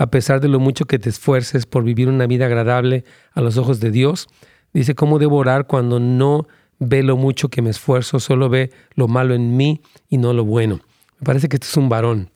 a 0.00 0.10
pesar 0.10 0.40
de 0.40 0.48
lo 0.48 0.60
mucho 0.60 0.86
que 0.86 0.98
te 0.98 1.10
esfuerces 1.10 1.66
por 1.66 1.84
vivir 1.84 2.08
una 2.08 2.26
vida 2.26 2.46
agradable 2.46 3.04
a 3.32 3.42
los 3.42 3.58
ojos 3.58 3.80
de 3.80 3.90
Dios. 3.90 4.28
Dice, 4.72 4.94
¿cómo 4.94 5.18
debo 5.18 5.36
orar 5.36 5.66
cuando 5.66 6.00
no 6.00 6.48
ve 6.78 7.02
lo 7.02 7.18
mucho 7.18 7.50
que 7.50 7.60
me 7.60 7.68
esfuerzo, 7.68 8.18
solo 8.18 8.48
ve 8.48 8.70
lo 8.94 9.08
malo 9.08 9.34
en 9.34 9.58
mí 9.58 9.82
y 10.08 10.16
no 10.16 10.32
lo 10.32 10.46
bueno? 10.46 10.80
Me 11.18 11.26
parece 11.26 11.50
que 11.50 11.56
este 11.56 11.66
es 11.66 11.76
un 11.76 11.90
varón. 11.90 12.30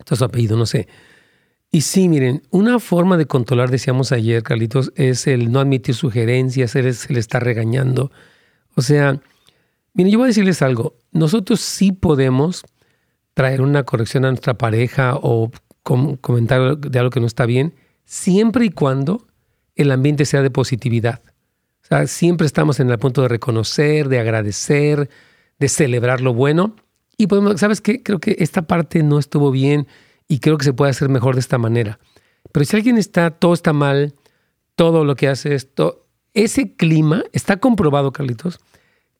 Esto 0.00 0.14
es 0.14 0.18
su 0.18 0.24
apellido, 0.24 0.56
no 0.56 0.66
sé. 0.66 0.88
Y 1.70 1.82
sí, 1.82 2.08
miren, 2.08 2.42
una 2.50 2.78
forma 2.78 3.16
de 3.16 3.26
controlar, 3.26 3.70
decíamos 3.70 4.12
ayer, 4.12 4.42
Carlitos, 4.42 4.92
es 4.96 5.26
el 5.26 5.50
no 5.52 5.60
admitir 5.60 5.94
sugerencias, 5.94 6.74
él 6.76 6.94
se 6.94 7.12
le 7.12 7.20
está 7.20 7.40
regañando. 7.40 8.10
O 8.74 8.82
sea, 8.82 9.20
miren, 9.92 10.12
yo 10.12 10.18
voy 10.18 10.26
a 10.26 10.28
decirles 10.28 10.62
algo. 10.62 10.94
Nosotros 11.12 11.60
sí 11.60 11.92
podemos 11.92 12.64
traer 13.34 13.60
una 13.60 13.82
corrección 13.82 14.24
a 14.24 14.28
nuestra 14.28 14.54
pareja 14.54 15.18
o 15.20 15.50
comentar 15.82 16.78
de 16.78 16.98
algo 16.98 17.10
que 17.10 17.20
no 17.20 17.26
está 17.26 17.46
bien, 17.46 17.74
siempre 18.04 18.64
y 18.64 18.70
cuando 18.70 19.26
el 19.74 19.90
ambiente 19.90 20.24
sea 20.24 20.42
de 20.42 20.50
positividad. 20.50 21.20
O 21.82 21.86
sea, 21.86 22.06
siempre 22.06 22.46
estamos 22.46 22.80
en 22.80 22.90
el 22.90 22.98
punto 22.98 23.22
de 23.22 23.28
reconocer, 23.28 24.08
de 24.08 24.18
agradecer, 24.18 25.08
de 25.58 25.68
celebrar 25.68 26.20
lo 26.20 26.34
bueno. 26.34 26.74
Y 27.16 27.28
podemos, 27.28 27.60
¿sabes 27.60 27.80
qué? 27.80 28.02
Creo 28.02 28.18
que 28.18 28.36
esta 28.38 28.62
parte 28.62 29.02
no 29.02 29.18
estuvo 29.18 29.50
bien 29.50 29.86
y 30.28 30.40
creo 30.40 30.58
que 30.58 30.64
se 30.64 30.72
puede 30.72 30.90
hacer 30.90 31.08
mejor 31.08 31.34
de 31.34 31.40
esta 31.40 31.58
manera. 31.58 31.98
Pero 32.52 32.64
si 32.64 32.76
alguien 32.76 32.98
está, 32.98 33.30
todo 33.30 33.54
está 33.54 33.72
mal, 33.72 34.14
todo 34.74 35.04
lo 35.04 35.16
que 35.16 35.28
hace 35.28 35.54
esto, 35.54 36.06
ese 36.34 36.74
clima, 36.74 37.24
está 37.32 37.58
comprobado, 37.58 38.12
Carlitos, 38.12 38.60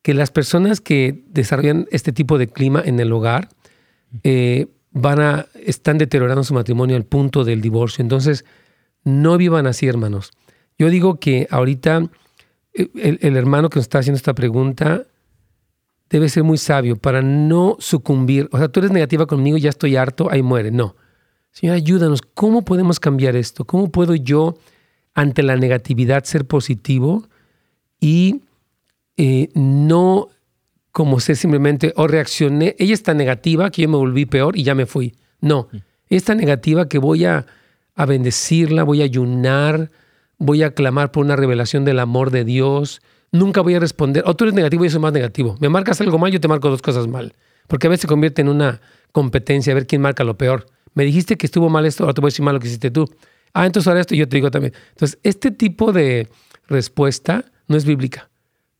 que 0.02 0.14
las 0.14 0.30
personas 0.30 0.80
que 0.80 1.24
desarrollan 1.28 1.86
este 1.90 2.12
tipo 2.12 2.38
de 2.38 2.48
clima 2.48 2.82
en 2.84 3.00
el 3.00 3.12
hogar, 3.12 3.48
eh, 4.22 4.68
van 4.92 5.20
a, 5.20 5.46
están 5.54 5.98
deteriorando 5.98 6.44
su 6.44 6.54
matrimonio 6.54 6.96
al 6.96 7.04
punto 7.04 7.44
del 7.44 7.60
divorcio. 7.60 8.02
Entonces, 8.02 8.44
no 9.04 9.36
vivan 9.36 9.66
así, 9.66 9.86
hermanos. 9.86 10.30
Yo 10.78 10.90
digo 10.90 11.20
que 11.20 11.46
ahorita 11.50 12.08
eh, 12.74 13.18
el, 13.20 13.36
hermano 13.36 13.70
que 13.70 13.78
nos 13.78 13.84
está 13.84 13.98
haciendo 13.98 14.16
esta 14.16 14.34
pregunta 14.34 15.04
debe 16.10 16.28
ser 16.28 16.44
muy 16.44 16.58
sabio 16.58 16.96
para 16.96 17.22
no 17.22 17.76
sucumbir. 17.78 18.48
O 18.52 18.58
sea, 18.58 18.68
tú 18.68 18.80
eres 18.80 18.92
negativa 18.92 19.26
conmigo, 19.26 19.56
ya 19.56 19.70
estoy 19.70 19.96
harto, 19.96 20.30
ahí 20.30 20.42
muere. 20.42 20.70
No. 20.70 20.96
Señor, 21.50 21.76
ayúdanos. 21.76 22.22
¿Cómo 22.22 22.64
podemos 22.64 23.00
cambiar 23.00 23.36
esto? 23.36 23.64
¿Cómo 23.64 23.90
puedo 23.90 24.14
yo, 24.14 24.56
ante 25.14 25.42
la 25.42 25.56
negatividad, 25.56 26.24
ser 26.24 26.46
positivo 26.46 27.26
y 28.00 28.42
eh, 29.16 29.48
no 29.54 30.28
como 30.96 31.20
ser 31.20 31.36
simplemente 31.36 31.92
o 31.96 32.06
reaccioné, 32.06 32.74
ella 32.78 32.94
está 32.94 33.12
negativa 33.12 33.70
que 33.70 33.82
yo 33.82 33.88
me 33.90 33.98
volví 33.98 34.24
peor 34.24 34.56
y 34.56 34.62
ya 34.62 34.74
me 34.74 34.86
fui. 34.86 35.14
No, 35.42 35.68
esta 36.08 36.34
negativa 36.34 36.88
que 36.88 36.96
voy 36.96 37.26
a, 37.26 37.44
a 37.94 38.06
bendecirla, 38.06 38.82
voy 38.82 39.02
a 39.02 39.04
ayunar, 39.04 39.90
voy 40.38 40.62
a 40.62 40.70
clamar 40.70 41.12
por 41.12 41.22
una 41.22 41.36
revelación 41.36 41.84
del 41.84 41.98
amor 41.98 42.30
de 42.30 42.44
Dios. 42.44 43.02
Nunca 43.32 43.60
voy 43.60 43.74
a 43.74 43.80
responder, 43.80 44.22
o 44.26 44.34
tú 44.34 44.44
eres 44.44 44.54
negativo 44.54 44.84
y 44.84 44.88
yo 44.88 44.92
soy 44.92 45.00
más 45.00 45.12
negativo. 45.12 45.56
Me 45.60 45.68
marcas 45.68 46.00
algo 46.00 46.18
mal, 46.18 46.30
yo 46.30 46.40
te 46.40 46.48
marco 46.48 46.70
dos 46.70 46.82
cosas 46.82 47.08
mal. 47.08 47.34
Porque 47.66 47.86
a 47.86 47.90
veces 47.90 48.02
se 48.02 48.06
convierte 48.08 48.42
en 48.42 48.48
una 48.48 48.80
competencia 49.12 49.72
a 49.72 49.74
ver 49.74 49.86
quién 49.86 50.02
marca 50.02 50.24
lo 50.24 50.38
peor. 50.38 50.66
Me 50.94 51.04
dijiste 51.04 51.36
que 51.36 51.46
estuvo 51.46 51.68
mal 51.68 51.84
esto, 51.86 52.04
ahora 52.04 52.14
te 52.14 52.20
voy 52.20 52.28
a 52.28 52.30
decir 52.30 52.44
mal 52.44 52.54
lo 52.54 52.60
que 52.60 52.68
hiciste 52.68 52.90
tú. 52.90 53.06
Ah, 53.52 53.66
entonces 53.66 53.88
ahora 53.88 54.00
esto 54.00 54.14
yo 54.14 54.28
te 54.28 54.36
digo 54.36 54.50
también. 54.50 54.72
Entonces, 54.90 55.18
este 55.22 55.50
tipo 55.50 55.92
de 55.92 56.28
respuesta 56.68 57.44
no 57.68 57.76
es 57.76 57.84
bíblica. 57.84 58.28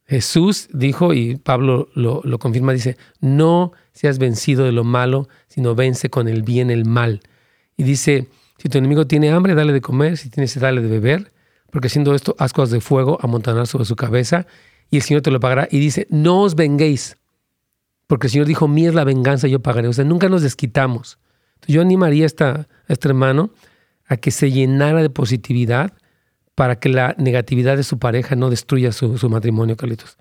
Jesús 0.06 0.68
dijo, 0.72 1.12
y 1.12 1.36
Pablo 1.36 1.88
lo, 1.94 2.38
confirma, 2.38 2.72
dice, 2.72 2.96
no 3.20 3.72
seas 3.92 4.18
vencido 4.18 4.64
de 4.64 4.72
lo 4.72 4.84
malo, 4.84 5.28
sino 5.48 5.74
vence 5.74 6.10
con 6.10 6.28
el 6.28 6.42
bien 6.42 6.70
el 6.70 6.84
mal. 6.84 7.20
Y 7.76 7.82
dice, 7.82 8.28
si 8.58 8.68
tu 8.68 8.78
enemigo 8.78 9.06
tiene 9.06 9.30
hambre, 9.30 9.54
dale 9.54 9.72
de 9.72 9.80
comer, 9.80 10.16
si 10.16 10.30
tiene 10.30 10.46
sed, 10.46 10.62
dale 10.62 10.80
de 10.80 10.88
beber, 10.88 11.32
porque 11.70 11.88
haciendo 11.88 12.14
esto, 12.14 12.34
ascuas 12.38 12.70
de 12.70 12.80
fuego 12.80 13.18
amontonar 13.22 13.66
sobre 13.66 13.84
su 13.84 13.96
cabeza, 13.96 14.46
y 14.90 14.96
el 14.96 15.02
Señor 15.02 15.22
te 15.22 15.30
lo 15.30 15.40
pagará. 15.40 15.68
Y 15.70 15.78
dice, 15.78 16.06
no 16.10 16.42
os 16.42 16.54
venguéis, 16.54 17.16
porque 18.06 18.28
el 18.28 18.30
Señor 18.30 18.46
dijo, 18.46 18.68
mí 18.68 18.86
es 18.86 18.94
la 18.94 19.04
venganza, 19.04 19.48
yo 19.48 19.60
pagaré. 19.60 19.88
O 19.88 19.92
sea, 19.92 20.04
nunca 20.04 20.28
nos 20.28 20.42
desquitamos. 20.42 21.18
yo 21.66 21.80
animaría 21.82 22.24
a, 22.24 22.26
esta, 22.26 22.50
a 22.50 22.92
este 22.92 23.08
hermano 23.08 23.50
a 24.06 24.16
que 24.16 24.30
se 24.30 24.52
llenara 24.52 25.02
de 25.02 25.10
positividad, 25.10 25.92
para 26.56 26.80
que 26.80 26.88
la 26.88 27.14
negatividad 27.18 27.76
de 27.76 27.84
su 27.84 27.98
pareja 27.98 28.34
no 28.34 28.48
destruya 28.48 28.90
su, 28.90 29.28
matrimonio, 29.28 29.76
Carlitos. 29.76 30.16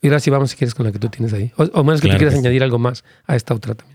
Y 0.00 0.08
ahora 0.08 0.18
sí 0.18 0.30
vamos 0.30 0.50
si 0.50 0.56
quieres 0.56 0.74
con 0.74 0.86
la 0.86 0.92
que 0.92 0.98
tú 0.98 1.08
tienes 1.08 1.32
ahí. 1.34 1.52
O, 1.56 1.84
menos 1.84 2.00
que 2.00 2.08
tú 2.08 2.16
quieras 2.16 2.34
añadir 2.34 2.62
algo 2.62 2.78
más 2.78 3.04
a 3.26 3.36
esta 3.36 3.54
otra 3.54 3.74
también. 3.74 3.93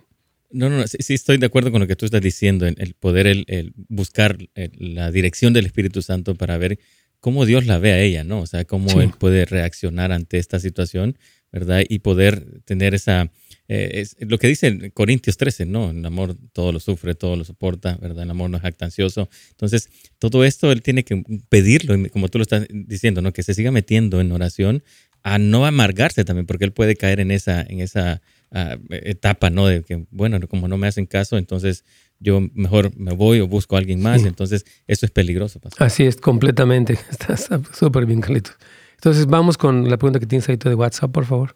No, 0.52 0.70
no, 0.70 0.78
no 0.78 0.88
sí, 0.88 1.14
estoy 1.14 1.38
de 1.38 1.46
acuerdo 1.46 1.72
con 1.72 1.82
lo 1.82 1.88
que 1.88 1.96
tú 1.96 2.06
estás 2.06 2.22
diciendo, 2.22 2.66
el, 2.66 2.94
poder 2.96 3.28
el, 3.28 3.74
buscar 3.88 4.38
la 4.56 5.12
dirección 5.12 5.54
del 5.54 5.68
Espíritu 5.68 6.02
Santo 6.02 6.36
para 6.36 6.58
ver 6.58 6.80
cómo 7.20 7.46
Dios 7.46 7.66
la 7.66 7.80
ve 7.80 7.92
a 7.92 8.02
ella, 8.02 8.24
¿no? 8.24 8.42
O 8.42 8.48
sea, 8.48 8.66
cómo 8.66 9.02
Él 9.02 9.12
puede 9.18 9.46
reaccionar 9.46 10.12
ante 10.12 10.38
esta 10.38 10.60
situación, 10.60 11.18
¿verdad? 11.52 11.84
Y 11.88 12.00
poder 12.00 12.62
tener 12.66 12.94
esa, 12.94 13.32
eh, 13.68 13.92
es 13.96 14.16
lo 14.20 14.38
que 14.38 14.48
dice 14.48 14.92
Corintios 14.92 15.38
13, 15.38 15.66
¿no? 15.66 15.92
El 15.92 16.06
amor 16.06 16.36
todo 16.54 16.72
lo 16.72 16.80
sufre, 16.80 17.16
todo 17.16 17.36
lo 17.36 17.44
soporta, 17.44 17.98
¿verdad? 17.98 18.24
El 18.24 18.32
amor 18.32 18.50
no 18.50 18.58
es 18.58 18.64
jactancioso. 18.64 19.30
Entonces, 19.52 19.90
todo 20.18 20.46
esto 20.46 20.72
él 20.72 20.82
tiene 20.82 21.04
que 21.04 21.24
pedirlo, 21.50 21.96
como 22.12 22.30
tú 22.30 22.38
lo 22.38 22.44
estás 22.44 22.66
diciendo, 22.70 23.22
¿no? 23.22 23.34
Que 23.34 23.44
se 23.44 23.54
siga 23.54 23.72
metiendo 23.72 24.22
en 24.22 24.32
oración 24.32 24.84
a 25.24 25.38
no 25.38 25.66
amargarse 25.66 26.24
también, 26.24 26.46
porque 26.46 26.66
él 26.66 26.72
puede 26.72 26.96
caer 26.96 27.20
en 27.20 27.32
esa, 27.32 27.62
en 27.62 27.82
esa 27.82 28.22
ah, 28.52 28.78
etapa, 28.90 29.50
¿no? 29.50 29.68
De 29.68 29.84
que, 29.84 30.06
bueno, 30.12 30.40
como 30.48 30.68
no 30.68 30.78
me 30.78 30.88
hacen 30.88 31.06
caso, 31.06 31.38
entonces 31.38 31.86
yo 32.20 32.42
mejor 32.54 32.96
me 32.98 33.14
voy 33.14 33.40
o 33.40 33.48
busco 33.48 33.76
a 33.76 33.80
alguien 33.80 34.02
más. 34.02 34.24
Entonces, 34.26 34.66
eso 34.88 35.06
es 35.06 35.12
peligroso. 35.12 35.60
Así 35.78 36.04
es, 36.04 36.18
completamente. 36.18 36.94
Estás 37.12 37.50
súper 37.74 38.06
bien, 38.06 38.22
Carlitos. 38.22 38.56
Entonces, 38.96 39.28
vamos 39.28 39.58
con 39.58 39.90
la 39.90 39.98
pregunta 39.98 40.20
que 40.20 40.26
tienes 40.26 40.50
ahí 40.50 40.58
de 40.58 40.76
WhatsApp, 40.76 41.12
por 41.12 41.26
favor. 41.26 41.56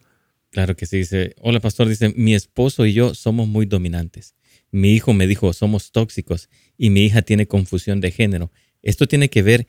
Claro 0.53 0.75
que 0.75 0.85
sí, 0.85 0.97
dice, 0.97 1.35
hola 1.41 1.59
pastor, 1.59 1.89
dice, 1.89 2.13
mi 2.15 2.35
esposo 2.35 2.85
y 2.85 2.93
yo 2.93 3.15
somos 3.15 3.47
muy 3.47 3.65
dominantes. 3.65 4.35
Mi 4.69 4.93
hijo 4.93 5.11
me 5.11 5.25
dijo, 5.25 5.51
somos 5.51 5.91
tóxicos 5.91 6.47
y 6.77 6.91
mi 6.91 7.05
hija 7.05 7.23
tiene 7.23 7.47
confusión 7.47 8.01
de 8.01 8.11
género. 8.11 8.51
¿Esto 8.83 9.07
tiene 9.07 9.29
que 9.29 9.41
ver 9.41 9.67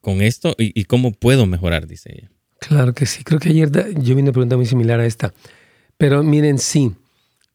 con 0.00 0.22
esto 0.22 0.56
y, 0.58 0.84
cómo 0.84 1.12
puedo 1.12 1.46
mejorar? 1.46 1.86
Dice 1.86 2.10
ella. 2.12 2.32
Claro 2.58 2.94
que 2.94 3.06
sí, 3.06 3.22
creo 3.22 3.38
que 3.38 3.50
ayer 3.50 3.70
yo 4.00 4.16
vi 4.16 4.22
una 4.22 4.32
pregunta 4.32 4.56
muy 4.56 4.66
similar 4.66 4.98
a 4.98 5.06
esta. 5.06 5.32
Pero 5.96 6.22
miren, 6.22 6.58
sí. 6.58 6.94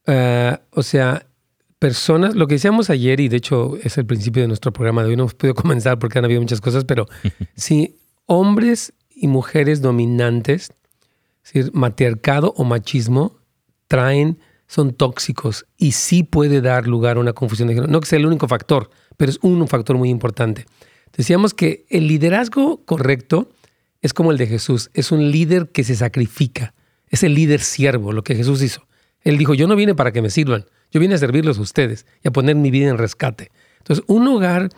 Ah, 0.08 0.62
o 0.72 0.84
sea, 0.84 1.28
personas, 1.80 2.36
lo 2.36 2.48
que 2.48 2.56
decíamos 2.56 2.90
ayer, 2.90 3.20
y 3.20 3.30
de 3.30 3.38
hecho 3.38 3.78
es 3.84 3.98
el 3.98 4.06
principio 4.06 4.42
de 4.42 4.48
nuestro 4.48 4.74
programa 4.74 5.04
de 5.04 5.10
hoy, 5.10 5.16
no 5.16 5.24
hemos 5.24 5.34
podido 5.34 5.56
comenzar 5.62 6.00
porque 6.00 6.20
han 6.20 6.26
habido 6.26 6.42
muchas 6.42 6.62
cosas, 6.62 6.86
pero 6.86 7.08
sí, 7.56 7.98
hombres 8.26 8.94
y 9.10 9.28
mujeres 9.28 9.82
dominantes, 9.82 10.72
es 11.44 11.54
decir, 11.54 11.72
matriarcado 11.74 12.54
o 12.58 12.64
machismo, 12.64 13.38
traen, 13.88 14.40
son 14.68 14.94
tóxicos 14.94 15.66
y 15.78 15.94
sí 15.94 16.24
puede 16.24 16.62
dar 16.62 16.86
lugar 16.86 17.18
a 17.18 17.22
una 17.22 17.34
confusión 17.34 17.68
de 17.68 17.74
género. 17.74 17.92
No 17.92 18.02
que 18.02 18.08
sea 18.08 18.20
el 18.20 18.28
único 18.28 18.48
factor, 18.48 18.92
pero 19.18 19.32
es 19.32 19.40
un 19.42 19.68
factor 19.68 19.98
muy 19.98 20.10
importante. 20.10 20.66
Decíamos 21.16 21.54
que 21.54 21.86
el 21.90 22.08
liderazgo 22.08 22.86
correcto 22.86 23.50
es 24.02 24.14
como 24.14 24.32
el 24.32 24.38
de 24.38 24.48
Jesús, 24.48 24.92
es 24.94 25.12
un 25.12 25.32
líder 25.32 25.70
que 25.70 25.84
se 25.84 25.96
sacrifica, 25.96 26.74
es 27.10 27.24
el 27.24 27.34
líder 27.34 27.62
siervo, 27.62 28.12
lo 28.12 28.24
que 28.24 28.36
Jesús 28.36 28.62
hizo. 28.62 28.88
Él 29.22 29.38
dijo, 29.38 29.54
yo 29.54 29.68
no 29.68 29.76
vine 29.76 29.96
para 29.96 30.12
que 30.12 30.22
me 30.22 30.30
sirvan, 30.30 30.66
yo 30.92 31.00
vine 31.00 31.16
a 31.16 31.18
servirlos 31.18 31.58
a 31.58 31.62
ustedes 31.62 32.06
y 32.24 32.28
a 32.28 32.32
poner 32.32 32.56
mi 32.56 32.72
vida 32.72 32.90
en 32.90 32.98
rescate. 32.98 33.52
Entonces, 33.80 34.06
un 34.08 34.28
hogar 34.28 34.70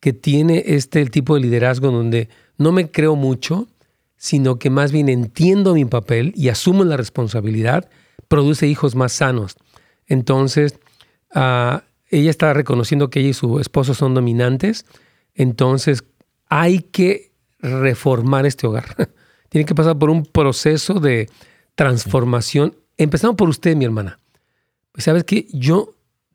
que 0.00 0.12
tiene 0.12 0.62
este 0.66 1.04
tipo 1.06 1.34
de 1.34 1.40
liderazgo 1.40 1.90
donde 1.90 2.28
no 2.58 2.72
me 2.72 2.90
creo 2.90 3.16
mucho, 3.16 3.68
sino 4.16 4.58
que 4.58 4.70
más 4.70 4.92
bien 4.92 5.08
entiendo 5.08 5.74
mi 5.74 5.84
papel 5.84 6.32
y 6.36 6.48
asumo 6.48 6.84
la 6.84 6.96
responsabilidad, 6.96 7.88
produce 8.28 8.66
hijos 8.66 8.94
más 8.94 9.12
sanos. 9.12 9.56
Entonces, 10.06 10.78
ah, 11.34 11.84
ella 12.10 12.30
está 12.30 12.52
reconociendo 12.52 13.10
que 13.10 13.20
ella 13.20 13.30
y 13.30 13.34
su 13.34 13.58
esposo 13.60 13.94
son 13.94 14.14
dominantes, 14.14 14.86
entonces 15.34 16.04
hay 16.48 16.80
que 16.80 17.32
reformar 17.58 18.46
este 18.46 18.66
hogar. 18.66 19.10
Tiene 19.48 19.64
que 19.64 19.74
pasar 19.74 19.98
por 19.98 20.10
un 20.10 20.24
proceso 20.24 21.00
de 21.00 21.28
transformación, 21.74 22.74
empezando 22.96 23.36
por 23.36 23.48
usted, 23.48 23.76
mi 23.76 23.84
hermana. 23.84 24.18
Sabes 24.96 25.24
que 25.24 25.46
yo 25.52 25.94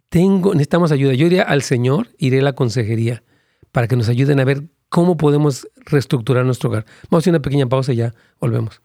tengo, 0.09 0.53
necesitamos 0.53 0.91
ayuda. 0.91 1.13
Yo 1.13 1.27
iría 1.27 1.43
al 1.43 1.61
Señor, 1.61 2.09
iré 2.17 2.39
a 2.39 2.43
la 2.43 2.53
consejería 2.53 3.23
para 3.71 3.87
que 3.87 3.95
nos 3.95 4.09
ayuden 4.09 4.39
a 4.39 4.45
ver 4.45 4.63
cómo 4.89 5.17
podemos 5.17 5.67
reestructurar 5.85 6.45
nuestro 6.45 6.69
hogar. 6.69 6.85
Vamos 7.09 7.21
a 7.21 7.23
hacer 7.23 7.31
una 7.31 7.41
pequeña 7.41 7.67
pausa 7.67 7.93
y 7.93 7.97
ya 7.97 8.13
volvemos. 8.39 8.81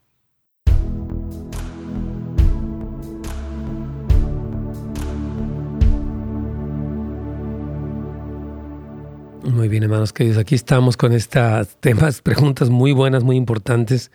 Muy 9.44 9.68
bien, 9.68 9.82
hermanos 9.82 10.12
queridos. 10.12 10.38
Aquí 10.38 10.54
estamos 10.54 10.96
con 10.96 11.12
estas 11.12 11.76
temas, 11.76 12.22
preguntas 12.22 12.70
muy 12.70 12.92
buenas, 12.92 13.24
muy 13.24 13.36
importantes, 13.36 14.10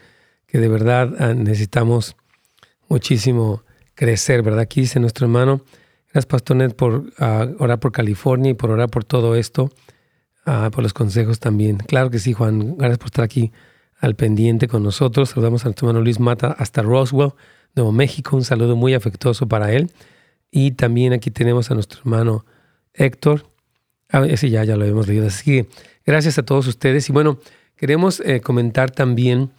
que 0.47 0.57
de 0.57 0.67
verdad 0.67 1.13
ah, 1.19 1.33
necesitamos 1.33 2.15
muchísimo 2.89 3.63
crecer, 3.95 4.41
¿verdad? 4.43 4.61
Aquí 4.61 4.81
dice 4.81 4.99
nuestro 4.99 5.25
hermano, 5.25 5.61
gracias 6.05 6.25
Pastor 6.25 6.57
Ned 6.57 6.73
por 6.73 7.13
ah, 7.19 7.47
orar 7.59 7.79
por 7.79 7.91
California 7.91 8.51
y 8.51 8.53
por 8.53 8.71
orar 8.71 8.89
por 8.89 9.03
todo 9.03 9.35
esto, 9.35 9.71
uh, 10.45 10.69
por 10.71 10.83
los 10.83 10.93
consejos 10.93 11.39
también. 11.39 11.77
Claro 11.77 12.09
que 12.09 12.19
sí, 12.19 12.33
Juan, 12.33 12.77
gracias 12.77 12.97
por 12.97 13.07
estar 13.07 13.25
aquí 13.25 13.51
al 13.99 14.15
pendiente 14.15 14.67
con 14.67 14.83
nosotros. 14.83 15.29
Saludamos 15.29 15.63
a 15.63 15.69
nuestro 15.69 15.87
hermano 15.87 16.03
Luis 16.03 16.19
Mata 16.19 16.55
hasta 16.57 16.81
Roswell, 16.81 17.33
Nuevo 17.75 17.91
México, 17.91 18.35
un 18.35 18.43
saludo 18.43 18.75
muy 18.75 18.93
afectuoso 18.93 19.47
para 19.47 19.71
él. 19.71 19.91
Y 20.51 20.71
también 20.71 21.13
aquí 21.13 21.29
tenemos 21.29 21.69
a 21.69 21.75
nuestro 21.75 21.99
hermano 21.99 22.45
Héctor 22.93 23.45
Ah, 24.11 24.25
ese 24.25 24.49
ya, 24.49 24.63
ya 24.63 24.75
lo 24.75 24.83
habíamos 24.83 25.07
leído. 25.07 25.27
Así 25.27 25.43
que 25.45 25.69
gracias 26.05 26.37
a 26.39 26.43
todos 26.43 26.65
ustedes. 26.67 27.07
Y 27.09 27.13
bueno, 27.13 27.39
queremos 27.75 28.21
eh, 28.21 28.41
comentar 28.41 28.89
también, 28.89 29.51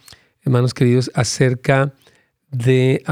hermanos 0.43 0.73
queridos, 0.73 1.09
acerca 1.13 1.93
de... 2.51 3.03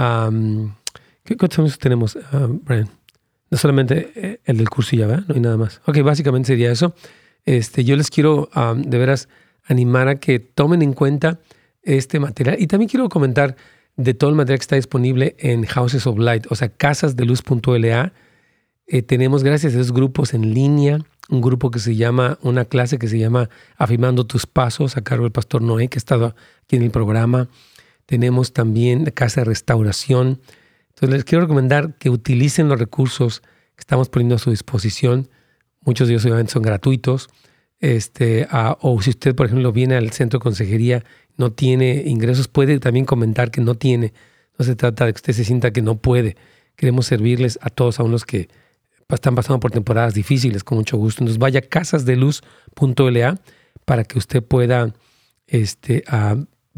¿qué, 1.24 1.38
¿Cuántos 1.38 1.80
tenemos, 1.80 2.18
Brian? 2.64 2.90
No 3.50 3.58
solamente 3.58 4.12
eh, 4.16 4.40
el 4.46 4.58
del 4.58 4.70
curso 4.70 4.96
ya, 4.96 5.08
¿verdad? 5.08 5.26
No 5.28 5.36
hay 5.36 5.42
nada 5.42 5.58
más. 5.58 5.82
Ok, 5.86 6.02
básicamente 6.04 6.48
sería 6.48 6.72
eso. 6.72 6.94
Este, 7.46 7.84
yo 7.84 7.96
les 7.96 8.12
quiero 8.12 8.50
de 8.76 8.98
veras 8.98 9.28
animar 9.66 10.08
a 10.08 10.20
que 10.20 10.40
tomen 10.40 10.82
en 10.82 10.94
cuenta 10.94 11.40
este 11.82 12.20
material. 12.20 12.58
Y 12.60 12.68
también 12.68 12.90
quiero 12.90 13.10
comentar 13.10 13.56
de 13.96 14.14
todo 14.14 14.30
el 14.30 14.36
material 14.36 14.60
que 14.60 14.64
está 14.64 14.76
disponible 14.76 15.36
en 15.40 15.66
Houses 15.66 16.08
of 16.08 16.18
Light, 16.20 16.48
o 16.50 16.56
sea, 16.56 16.70
casasdeluz.la. 16.70 18.14
Eh, 18.88 19.02
tenemos, 19.02 19.44
gracias 19.44 19.76
a 19.76 19.80
esos 19.80 19.92
grupos 19.92 20.34
en 20.34 20.54
línea, 20.54 21.00
un 21.30 21.42
grupo 21.42 21.70
que 21.70 21.80
se 21.80 21.96
llama, 21.96 22.40
una 22.42 22.66
clase 22.66 22.98
que 22.98 23.08
se 23.08 23.20
llama 23.20 23.50
Afirmando 23.78 24.26
tus 24.26 24.48
Pasos, 24.48 24.98
a 24.98 25.02
cargo 25.02 25.26
del 25.26 25.32
pastor 25.32 25.62
Noé, 25.62 25.90
que 25.90 25.98
ha 25.98 26.00
estado 26.00 26.36
aquí 26.64 26.78
en 26.78 26.84
el 26.84 26.92
programa. 26.92 27.50
Tenemos 28.10 28.54
también 28.54 29.06
la 29.06 29.12
Casa 29.12 29.42
de 29.42 29.46
Restauración. 29.46 30.42
Entonces 30.88 31.10
les 31.12 31.24
quiero 31.26 31.44
recomendar 31.44 31.96
que 32.00 32.10
utilicen 32.10 32.68
los 32.68 32.80
recursos 32.80 33.42
que 33.76 33.82
estamos 33.82 34.10
poniendo 34.10 34.34
a 34.34 34.40
su 34.40 34.50
disposición. 34.50 35.30
Muchos 35.82 36.08
de 36.08 36.16
ellos 36.16 36.26
obviamente 36.26 36.52
son 36.52 36.64
gratuitos. 36.64 37.30
Este, 37.78 38.48
o 38.52 39.00
si 39.04 39.12
usted, 39.12 39.36
por 39.36 39.46
ejemplo, 39.46 39.72
viene 39.72 39.94
al 39.94 40.10
centro 40.10 40.40
de 40.40 40.42
consejería, 40.42 41.04
no 41.38 41.52
tiene 41.52 42.02
ingresos, 42.08 42.48
puede 42.48 42.80
también 42.80 43.06
comentar 43.06 43.52
que 43.52 43.62
no 43.62 43.76
tiene. 43.76 44.12
No 44.58 44.66
se 44.66 44.76
trata 44.76 45.06
de 45.06 45.14
que 45.14 45.18
usted 45.18 45.34
se 45.34 45.46
sienta 45.46 45.70
que 45.70 45.84
no 45.84 46.00
puede. 46.00 46.36
Queremos 46.76 47.06
servirles 47.06 47.60
a 47.62 47.70
todos, 47.70 48.00
a 48.00 48.04
unos 48.04 48.26
que 48.26 48.50
están 49.08 49.36
pasando 49.36 49.60
por 49.60 49.70
temporadas 49.70 50.16
difíciles, 50.16 50.64
con 50.64 50.80
mucho 50.80 50.98
gusto. 50.98 51.22
Entonces 51.22 51.38
vaya 51.38 51.60
a 51.60 51.62
casasdeluz.la 51.62 53.40
para 53.86 54.04
que 54.04 54.18
usted 54.18 54.42
pueda 54.42 54.96
este, 55.46 56.04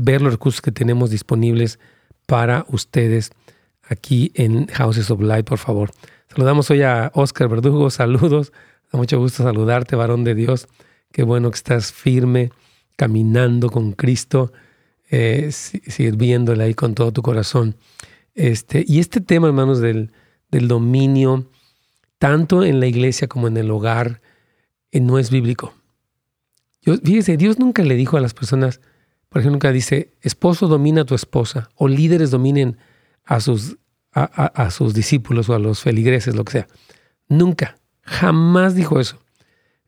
ver 0.02 0.22
los 0.22 0.34
recursos 0.34 0.62
que 0.62 0.72
tenemos 0.72 1.10
disponibles 1.10 1.80
para 2.26 2.66
ustedes 2.70 3.32
aquí 3.84 4.32
en 4.36 4.68
Houses 4.68 5.12
of 5.12 5.22
Light, 5.22 5.46
por 5.46 5.58
favor. 5.58 5.92
Saludamos 6.34 6.70
hoy 6.72 6.82
a 6.82 7.12
Oscar 7.14 7.50
Verdugo, 7.50 7.90
saludos, 7.92 8.52
da 8.92 8.98
mucho 8.98 9.20
gusto 9.20 9.44
saludarte, 9.44 9.96
varón 9.96 10.24
de 10.24 10.36
Dios. 10.36 10.68
Qué 11.12 11.24
bueno 11.24 11.52
que 11.52 11.58
estás 11.58 11.92
firme, 11.92 12.52
caminando 12.96 13.70
con 13.70 13.92
Cristo, 13.94 14.52
eh, 15.10 15.50
sirviéndole 15.52 16.64
ahí 16.64 16.74
con 16.74 16.96
todo 16.96 17.12
tu 17.12 17.22
corazón. 17.22 17.76
Este, 18.34 18.86
y 18.88 19.00
este 19.00 19.20
tema, 19.20 19.48
hermanos, 19.48 19.80
del, 19.80 20.12
del 20.50 20.68
dominio 20.68 21.48
tanto 22.18 22.64
en 22.64 22.80
la 22.80 22.86
iglesia 22.86 23.28
como 23.28 23.48
en 23.48 23.58
el 23.58 23.72
hogar, 23.72 24.22
eh, 24.92 25.00
no 25.00 25.18
es 25.18 25.32
bíblico. 25.32 25.74
fíjese, 26.84 27.36
Dios 27.36 27.58
nunca 27.58 27.84
le 27.84 27.96
dijo 27.96 28.16
a 28.16 28.22
las 28.22 28.36
personas, 28.36 28.80
por 29.32 29.40
ejemplo, 29.40 29.54
nunca 29.54 29.72
dice, 29.72 30.12
esposo 30.20 30.68
domina 30.68 31.04
a 31.04 31.06
tu 31.06 31.16
esposa, 31.16 31.70
o 31.76 31.88
líderes 31.88 32.32
dominen 32.32 32.76
a 33.24 33.40
sus, 33.40 33.78
a, 34.12 34.70
sus 34.72 34.94
discípulos 34.94 35.48
o 35.48 35.54
a 35.54 35.60
los 35.60 35.80
feligreses, 35.80 36.36
lo 36.36 36.44
que 36.44 36.52
sea. 36.52 36.68
Nunca, 37.30 37.78
jamás 38.02 38.76
dijo 38.76 39.00
eso. 39.00 39.22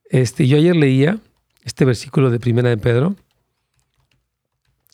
Este, 0.06 0.48
yo 0.48 0.56
ayer 0.56 0.78
leía 0.78 1.20
este 1.66 1.84
versículo 1.84 2.32
de 2.32 2.40
Primera 2.40 2.70
de 2.70 2.78
Pedro, 2.78 3.18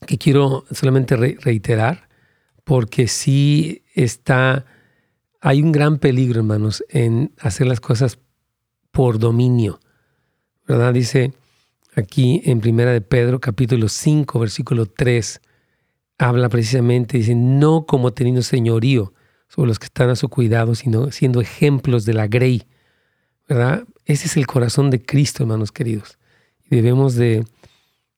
que 0.07 0.17
quiero 0.17 0.65
solamente 0.71 1.15
reiterar, 1.15 2.09
porque 2.63 3.07
sí 3.07 3.83
está 3.93 4.65
hay 5.41 5.62
un 5.62 5.71
gran 5.71 5.99
peligro, 5.99 6.39
hermanos, 6.39 6.83
en 6.89 7.33
hacer 7.38 7.67
las 7.67 7.81
cosas 7.81 8.17
por 8.89 9.19
dominio. 9.19 9.79
¿Verdad? 10.67 10.91
Dice 10.91 11.33
aquí 11.99 12.41
en 12.45 12.62
Primera 12.62 12.91
de 12.91 13.01
Pedro, 13.01 13.39
capítulo 13.39 13.89
5, 13.89 14.39
versículo 14.39 14.85
3, 14.85 15.41
habla 16.17 16.49
precisamente, 16.49 17.17
dice, 17.17 17.35
no 17.35 17.85
como 17.85 18.12
teniendo 18.12 18.41
señorío 18.41 19.13
sobre 19.47 19.67
los 19.67 19.79
que 19.79 19.85
están 19.85 20.09
a 20.09 20.15
su 20.15 20.29
cuidado, 20.29 20.75
sino 20.75 21.12
siendo 21.12 21.41
ejemplos 21.41 22.05
de 22.05 22.13
la 22.13 22.27
grey. 22.27 22.63
¿Verdad? 23.47 23.85
Ese 24.05 24.27
es 24.27 24.38
el 24.38 24.47
corazón 24.47 24.89
de 24.89 25.01
Cristo, 25.01 25.43
hermanos 25.43 25.71
queridos. 25.71 26.17
Y 26.69 26.75
debemos 26.75 27.15
de 27.15 27.45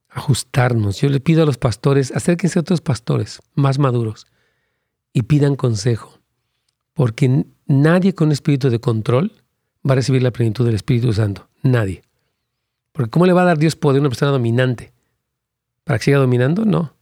ajustarnos. 0.09 0.99
Yo 0.99 1.09
le 1.09 1.19
pido 1.19 1.43
a 1.43 1.45
los 1.45 1.57
pastores, 1.57 2.11
acérquense 2.11 2.59
a 2.59 2.61
otros 2.61 2.81
pastores 2.81 3.39
más 3.55 3.79
maduros 3.79 4.27
y 5.13 5.23
pidan 5.23 5.55
consejo 5.55 6.21
porque 6.93 7.45
nadie 7.65 8.13
con 8.13 8.31
espíritu 8.31 8.69
de 8.69 8.79
control 8.79 9.31
va 9.87 9.93
a 9.93 9.95
recibir 9.95 10.21
la 10.21 10.31
plenitud 10.31 10.65
del 10.65 10.75
Espíritu 10.75 11.13
Santo. 11.13 11.47
Nadie. 11.63 12.03
Porque 12.91 13.09
¿cómo 13.09 13.25
le 13.25 13.33
va 13.33 13.43
a 13.43 13.45
dar 13.45 13.57
Dios 13.57 13.75
poder 13.75 13.99
a 13.99 14.01
una 14.01 14.09
persona 14.09 14.31
dominante? 14.31 14.93
¿Para 15.83 15.99
que 15.99 16.05
siga 16.05 16.17
dominando? 16.17 16.65
No. 16.65 16.95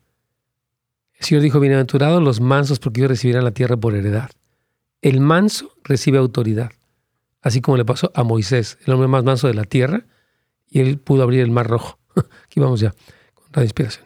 El 1.15 1.25
Señor 1.25 1.43
dijo, 1.43 1.59
bienaventurados 1.59 2.23
los 2.23 2.39
mansos 2.39 2.79
porque 2.79 3.01
ellos 3.01 3.11
recibirán 3.11 3.43
la 3.43 3.51
tierra 3.51 3.75
por 3.77 3.95
heredad. 3.95 4.29
El 5.01 5.19
manso 5.19 5.71
recibe 5.83 6.17
autoridad, 6.17 6.71
así 7.41 7.61
como 7.61 7.77
le 7.77 7.85
pasó 7.85 8.11
a 8.15 8.23
Moisés, 8.23 8.77
el 8.85 8.93
hombre 8.93 9.07
más 9.07 9.23
manso 9.23 9.47
de 9.47 9.53
la 9.53 9.63
tierra, 9.63 10.05
y 10.69 10.79
él 10.79 10.99
pudo 10.99 11.23
abrir 11.23 11.41
el 11.41 11.51
mar 11.51 11.67
rojo. 11.67 11.99
Aquí 12.45 12.59
vamos 12.59 12.79
ya, 12.79 12.93
con 13.33 13.47
la 13.53 13.63
inspiración. 13.63 14.05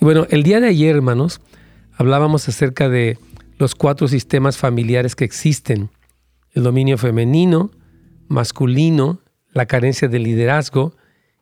Bueno, 0.00 0.26
el 0.30 0.44
día 0.44 0.60
de 0.60 0.68
ayer, 0.68 0.96
hermanos, 0.96 1.42
hablábamos 1.92 2.48
acerca 2.48 2.88
de 2.88 3.18
los 3.58 3.74
cuatro 3.74 4.08
sistemas 4.08 4.56
familiares 4.56 5.14
que 5.14 5.26
existen. 5.26 5.90
El 6.52 6.62
dominio 6.62 6.96
femenino, 6.96 7.70
masculino, 8.26 9.20
la 9.52 9.66
carencia 9.66 10.08
de 10.08 10.18
liderazgo 10.18 10.96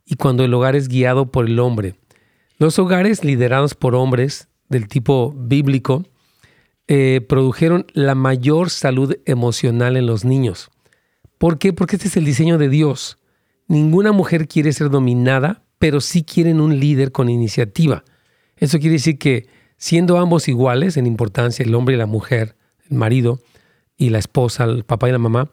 y 0.04 0.16
cuando 0.16 0.44
el 0.44 0.52
hogar 0.52 0.74
es 0.74 0.88
guiado 0.88 1.30
por 1.30 1.46
el 1.46 1.60
hombre. 1.60 1.94
Los 2.58 2.80
hogares 2.80 3.22
liderados 3.22 3.76
por 3.76 3.94
hombres 3.94 4.48
del 4.68 4.88
tipo 4.88 5.32
bíblico 5.38 6.04
eh, 6.88 7.24
produjeron 7.28 7.86
la 7.92 8.16
mayor 8.16 8.70
salud 8.70 9.14
emocional 9.24 9.96
en 9.96 10.06
los 10.06 10.24
niños. 10.24 10.68
¿Por 11.38 11.58
qué? 11.58 11.72
Porque 11.72 11.94
este 11.94 12.08
es 12.08 12.16
el 12.16 12.24
diseño 12.24 12.58
de 12.58 12.68
Dios. 12.68 13.18
Ninguna 13.68 14.10
mujer 14.10 14.48
quiere 14.48 14.72
ser 14.72 14.90
dominada, 14.90 15.62
pero 15.78 16.00
sí 16.00 16.24
quieren 16.24 16.60
un 16.60 16.80
líder 16.80 17.12
con 17.12 17.28
iniciativa. 17.28 18.02
Eso 18.60 18.78
quiere 18.78 18.94
decir 18.94 19.18
que 19.18 19.46
siendo 19.76 20.18
ambos 20.18 20.48
iguales 20.48 20.96
en 20.96 21.06
importancia, 21.06 21.64
el 21.64 21.74
hombre 21.74 21.94
y 21.94 21.98
la 21.98 22.06
mujer, 22.06 22.56
el 22.90 22.96
marido 22.96 23.40
y 23.96 24.10
la 24.10 24.18
esposa, 24.18 24.64
el 24.64 24.84
papá 24.84 25.08
y 25.08 25.12
la 25.12 25.18
mamá, 25.18 25.50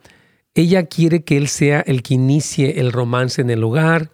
ella 0.54 0.86
quiere 0.86 1.24
que 1.24 1.38
él 1.38 1.48
sea 1.48 1.82
el 1.82 2.02
que 2.02 2.14
inicie 2.14 2.80
el 2.80 2.92
romance 2.92 3.42
en 3.42 3.50
el 3.50 3.64
hogar, 3.64 4.12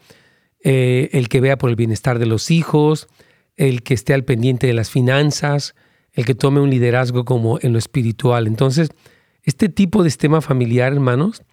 eh, 0.64 1.10
el 1.14 1.30
que 1.30 1.40
vea 1.40 1.58
por 1.58 1.70
el 1.70 1.76
bienestar 1.76 2.20
de 2.20 2.26
los 2.26 2.52
hijos, 2.52 3.08
el 3.56 3.84
que 3.84 3.94
esté 3.94 4.14
al 4.14 4.24
pendiente 4.24 4.68
de 4.68 4.74
las 4.74 4.90
finanzas, 4.90 5.76
el 6.14 6.26
que 6.26 6.36
tome 6.36 6.60
un 6.60 6.70
liderazgo 6.70 7.26
como 7.26 7.60
en 7.62 7.74
lo 7.74 7.80
espiritual. 7.80 8.48
Entonces, 8.48 8.90
este 9.44 9.70
tipo 9.70 10.04
de 10.04 10.10
sistema 10.10 10.42
familiar, 10.42 10.94
hermanos, 10.94 11.44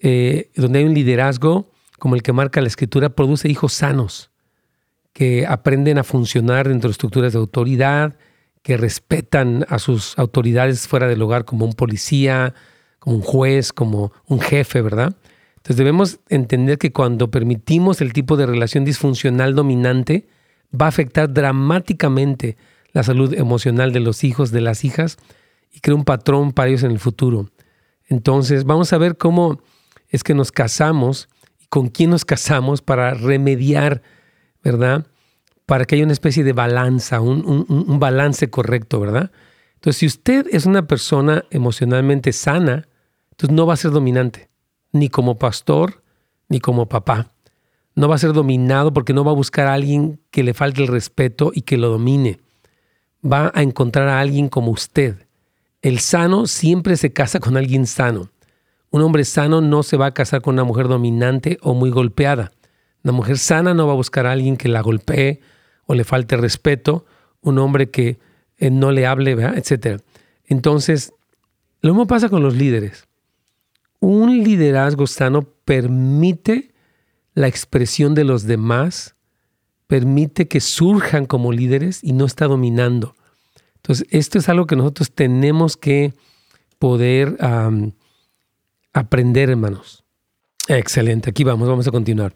eh, 0.00 0.50
donde 0.56 0.80
hay 0.80 0.84
un 0.84 0.94
liderazgo 0.94 1.70
como 1.98 2.14
el 2.14 2.22
que 2.22 2.32
marca 2.32 2.60
la 2.60 2.68
escritura, 2.68 3.10
produce 3.10 3.48
hijos 3.48 3.72
sanos, 3.72 4.30
que 5.14 5.46
aprenden 5.46 5.96
a 5.96 6.04
funcionar 6.04 6.68
dentro 6.68 6.88
de 6.88 6.92
estructuras 6.92 7.32
de 7.32 7.38
autoridad, 7.38 8.18
que 8.62 8.76
respetan 8.76 9.64
a 9.70 9.78
sus 9.78 10.18
autoridades 10.18 10.86
fuera 10.86 11.06
del 11.06 11.22
hogar 11.22 11.46
como 11.46 11.64
un 11.64 11.72
policía, 11.72 12.52
como 12.98 13.16
un 13.16 13.22
juez, 13.22 13.72
como 13.72 14.12
un 14.26 14.40
jefe, 14.40 14.82
¿verdad? 14.82 15.16
Entonces 15.56 15.76
debemos 15.76 16.20
entender 16.28 16.76
que 16.76 16.92
cuando 16.92 17.30
permitimos 17.30 18.02
el 18.02 18.12
tipo 18.12 18.36
de 18.36 18.44
relación 18.44 18.84
disfuncional 18.84 19.54
dominante, 19.54 20.26
va 20.78 20.86
a 20.86 20.88
afectar 20.90 21.32
dramáticamente 21.32 22.56
la 22.92 23.02
salud 23.02 23.32
emocional 23.34 23.92
de 23.92 24.00
los 24.00 24.24
hijos, 24.24 24.50
de 24.50 24.60
las 24.60 24.84
hijas, 24.84 25.16
y 25.72 25.80
crea 25.80 25.96
un 25.96 26.04
patrón 26.04 26.52
para 26.52 26.68
ellos 26.68 26.82
en 26.82 26.90
el 26.90 26.98
futuro. 26.98 27.50
Entonces 28.08 28.64
vamos 28.64 28.92
a 28.92 28.98
ver 28.98 29.16
cómo 29.16 29.60
es 30.08 30.22
que 30.22 30.34
nos 30.34 30.52
casamos 30.52 31.28
y 31.60 31.66
con 31.66 31.88
quién 31.88 32.10
nos 32.10 32.24
casamos 32.24 32.82
para 32.82 33.14
remediar, 33.14 34.02
¿verdad? 34.64 35.06
Para 35.66 35.84
que 35.84 35.94
haya 35.94 36.04
una 36.04 36.12
especie 36.12 36.42
de 36.42 36.52
balanza, 36.52 37.20
un, 37.20 37.98
balance 38.00 38.50
correcto, 38.50 38.98
¿verdad? 38.98 39.30
Entonces, 39.74 39.98
si 39.98 40.06
usted 40.06 40.46
es 40.50 40.66
una 40.66 40.86
persona 40.86 41.44
emocionalmente 41.50 42.32
sana, 42.32 42.88
entonces 43.30 43.54
no 43.54 43.66
va 43.66 43.74
a 43.74 43.78
ser 43.78 43.90
dominante 43.90 44.48
ni 44.94 45.08
como 45.08 45.38
pastor, 45.38 46.02
ni 46.48 46.60
como 46.60 46.88
papá. 46.88 47.32
No 47.96 48.08
va 48.08 48.14
a 48.14 48.18
ser 48.18 48.32
dominado 48.32 48.92
porque 48.92 49.12
no 49.12 49.24
va 49.24 49.32
a 49.32 49.34
buscar 49.34 49.66
a 49.66 49.74
alguien 49.74 50.20
que 50.30 50.42
le 50.42 50.54
falte 50.54 50.82
el 50.82 50.88
respeto 50.88 51.50
y 51.52 51.62
que 51.62 51.76
lo 51.76 51.90
domine. 51.90 52.38
Va 53.24 53.50
a 53.54 53.62
encontrar 53.62 54.08
a 54.08 54.20
alguien 54.20 54.48
como 54.48 54.70
usted. 54.70 55.26
El 55.82 55.98
sano 55.98 56.46
siempre 56.46 56.96
se 56.96 57.12
casa 57.12 57.40
con 57.40 57.56
alguien 57.56 57.86
sano. 57.86 58.30
Un 58.90 59.02
hombre 59.02 59.24
sano 59.24 59.60
no 59.60 59.82
se 59.82 59.96
va 59.96 60.06
a 60.06 60.14
casar 60.14 60.42
con 60.42 60.54
una 60.54 60.64
mujer 60.64 60.86
dominante 60.86 61.58
o 61.60 61.74
muy 61.74 61.90
golpeada. 61.90 62.52
Una 63.04 63.12
mujer 63.12 63.38
sana 63.38 63.74
no 63.74 63.86
va 63.86 63.92
a 63.92 63.96
buscar 63.96 64.26
a 64.26 64.32
alguien 64.32 64.56
que 64.56 64.68
la 64.68 64.80
golpee 64.80 65.40
o 65.86 65.94
le 65.94 66.04
falte 66.04 66.36
respeto. 66.36 67.06
Un 67.40 67.58
hombre 67.58 67.90
que 67.90 68.18
eh, 68.58 68.70
no 68.70 68.90
le 68.90 69.06
hable, 69.06 69.32
etc. 69.32 70.00
Entonces, 70.46 71.12
lo 71.80 71.92
mismo 71.92 72.06
pasa 72.06 72.28
con 72.28 72.42
los 72.42 72.56
líderes 72.56 73.06
un 74.04 74.44
liderazgo 74.44 75.06
sano 75.06 75.48
permite 75.64 76.72
la 77.32 77.48
expresión 77.48 78.14
de 78.14 78.24
los 78.24 78.44
demás, 78.44 79.16
permite 79.86 80.46
que 80.46 80.60
surjan 80.60 81.24
como 81.24 81.52
líderes 81.52 82.04
y 82.04 82.12
no 82.12 82.26
está 82.26 82.46
dominando. 82.46 83.16
Entonces, 83.76 84.06
esto 84.10 84.38
es 84.38 84.48
algo 84.50 84.66
que 84.66 84.76
nosotros 84.76 85.10
tenemos 85.10 85.78
que 85.78 86.12
poder 86.78 87.38
aprender, 88.92 89.48
hermanos. 89.48 90.04
Excelente, 90.68 91.30
aquí 91.30 91.42
vamos, 91.42 91.66
vamos 91.66 91.88
a 91.88 91.90
continuar. 91.90 92.34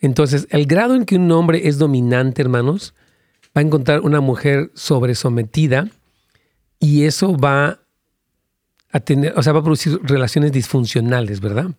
Entonces, 0.00 0.46
el 0.50 0.66
grado 0.66 0.94
en 0.94 1.04
que 1.04 1.16
un 1.16 1.30
hombre 1.32 1.66
es 1.68 1.78
dominante, 1.78 2.42
hermanos, 2.42 2.94
va 3.56 3.60
a 3.60 3.64
encontrar 3.64 4.00
una 4.00 4.20
mujer 4.20 4.70
sobresometida 4.74 5.88
y 6.78 7.04
eso 7.04 7.36
va 7.36 7.80
a 8.90 9.00
tener, 9.00 9.34
o 9.36 9.42
sea, 9.42 9.52
va 9.52 9.60
a 9.60 9.64
producir 9.64 9.98
relaciones 10.02 10.52
disfuncionales, 10.52 11.40
¿verdad? 11.40 11.70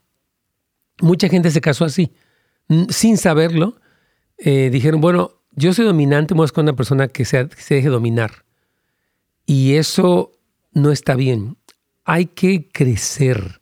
Mucha 1.02 1.30
gente 1.30 1.50
se 1.52 1.62
casó 1.62 1.86
así, 1.86 2.12
sin 2.90 3.18
saberlo. 3.18 3.80
Eh, 4.38 4.70
dijeron, 4.72 5.00
bueno, 5.00 5.40
yo 5.52 5.74
soy 5.74 5.86
dominante, 5.86 6.34
voy 6.34 6.48
con 6.50 6.66
una 6.66 6.76
persona 6.76 7.08
que 7.08 7.26
se, 7.26 7.48
se 7.58 7.76
deje 7.76 7.88
dominar. 7.88 8.46
Y 9.46 9.76
eso 9.76 10.34
no 10.74 10.92
está 10.92 11.16
bien. 11.16 11.58
Hay 12.04 12.28
que 12.28 12.70
crecer. 12.70 13.62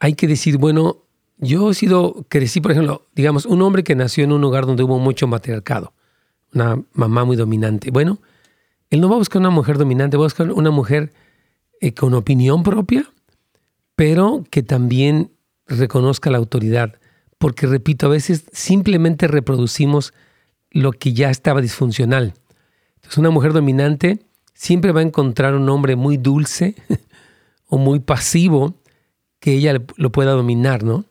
Hay 0.00 0.14
que 0.14 0.26
decir, 0.26 0.58
bueno, 0.58 1.07
yo 1.38 1.70
he 1.70 1.74
sido, 1.74 2.26
crecí, 2.28 2.60
por 2.60 2.72
ejemplo, 2.72 3.06
digamos, 3.14 3.46
un 3.46 3.62
hombre 3.62 3.84
que 3.84 3.94
nació 3.94 4.24
en 4.24 4.32
un 4.32 4.40
lugar 4.40 4.66
donde 4.66 4.82
hubo 4.82 4.98
mucho 4.98 5.26
matriarcado, 5.26 5.92
una 6.52 6.82
mamá 6.92 7.24
muy 7.24 7.36
dominante. 7.36 7.90
Bueno, 7.90 8.18
él 8.90 9.00
no 9.00 9.08
va 9.08 9.16
a 9.16 9.18
buscar 9.18 9.40
una 9.40 9.50
mujer 9.50 9.78
dominante, 9.78 10.16
va 10.16 10.24
a 10.24 10.26
buscar 10.26 10.50
una 10.50 10.70
mujer 10.70 11.12
eh, 11.80 11.94
con 11.94 12.14
opinión 12.14 12.62
propia, 12.62 13.08
pero 13.94 14.44
que 14.50 14.62
también 14.62 15.30
reconozca 15.66 16.30
la 16.30 16.38
autoridad. 16.38 16.94
Porque, 17.38 17.66
repito, 17.66 18.06
a 18.06 18.10
veces 18.10 18.44
simplemente 18.52 19.28
reproducimos 19.28 20.12
lo 20.70 20.92
que 20.92 21.12
ya 21.12 21.30
estaba 21.30 21.60
disfuncional. 21.60 22.34
Entonces, 22.96 23.18
una 23.18 23.30
mujer 23.30 23.52
dominante 23.52 24.18
siempre 24.54 24.90
va 24.90 25.00
a 25.00 25.04
encontrar 25.04 25.54
un 25.54 25.68
hombre 25.68 25.94
muy 25.94 26.16
dulce 26.16 26.74
o 27.68 27.78
muy 27.78 28.00
pasivo 28.00 28.74
que 29.38 29.52
ella 29.52 29.80
lo 29.96 30.10
pueda 30.10 30.32
dominar, 30.32 30.82
¿no? 30.82 31.04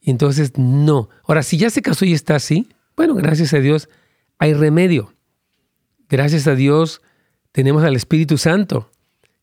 Y 0.00 0.10
entonces, 0.10 0.56
no. 0.56 1.08
Ahora, 1.24 1.42
si 1.42 1.58
ya 1.58 1.70
se 1.70 1.82
casó 1.82 2.04
y 2.04 2.12
está 2.12 2.36
así, 2.36 2.68
bueno, 2.96 3.14
gracias 3.14 3.52
a 3.54 3.58
Dios, 3.58 3.88
hay 4.38 4.54
remedio. 4.54 5.14
Gracias 6.08 6.46
a 6.46 6.54
Dios 6.54 7.02
tenemos 7.52 7.84
al 7.84 7.96
Espíritu 7.96 8.38
Santo 8.38 8.90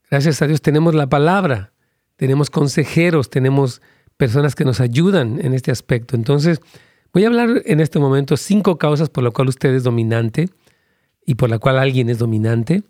Gracias 0.10 0.42
a 0.42 0.48
Dios 0.48 0.62
tenemos 0.62 0.96
la 0.96 1.08
palabra, 1.08 1.74
tenemos 2.16 2.50
consejeros, 2.50 3.30
tenemos 3.30 3.82
personas 4.16 4.56
que 4.56 4.64
nos 4.64 4.80
ayudan 4.80 5.40
en 5.44 5.54
este 5.54 5.70
aspecto. 5.70 6.16
Entonces, 6.16 6.62
voy 7.14 7.26
a 7.26 7.28
hablar 7.28 7.62
en 7.66 7.82
este 7.82 8.00
momento 8.00 8.38
cinco 8.38 8.78
causas 8.78 9.10
por 9.10 9.26
las 9.26 9.34
cuales 9.34 9.56
usted 9.56 9.74
es 9.76 9.84
dominante 9.84 10.50
y 11.26 11.36
por 11.36 11.50
la 11.50 11.60
cual 11.60 11.78
alguien 11.78 12.10
es 12.10 12.20
dominante. 12.20 12.84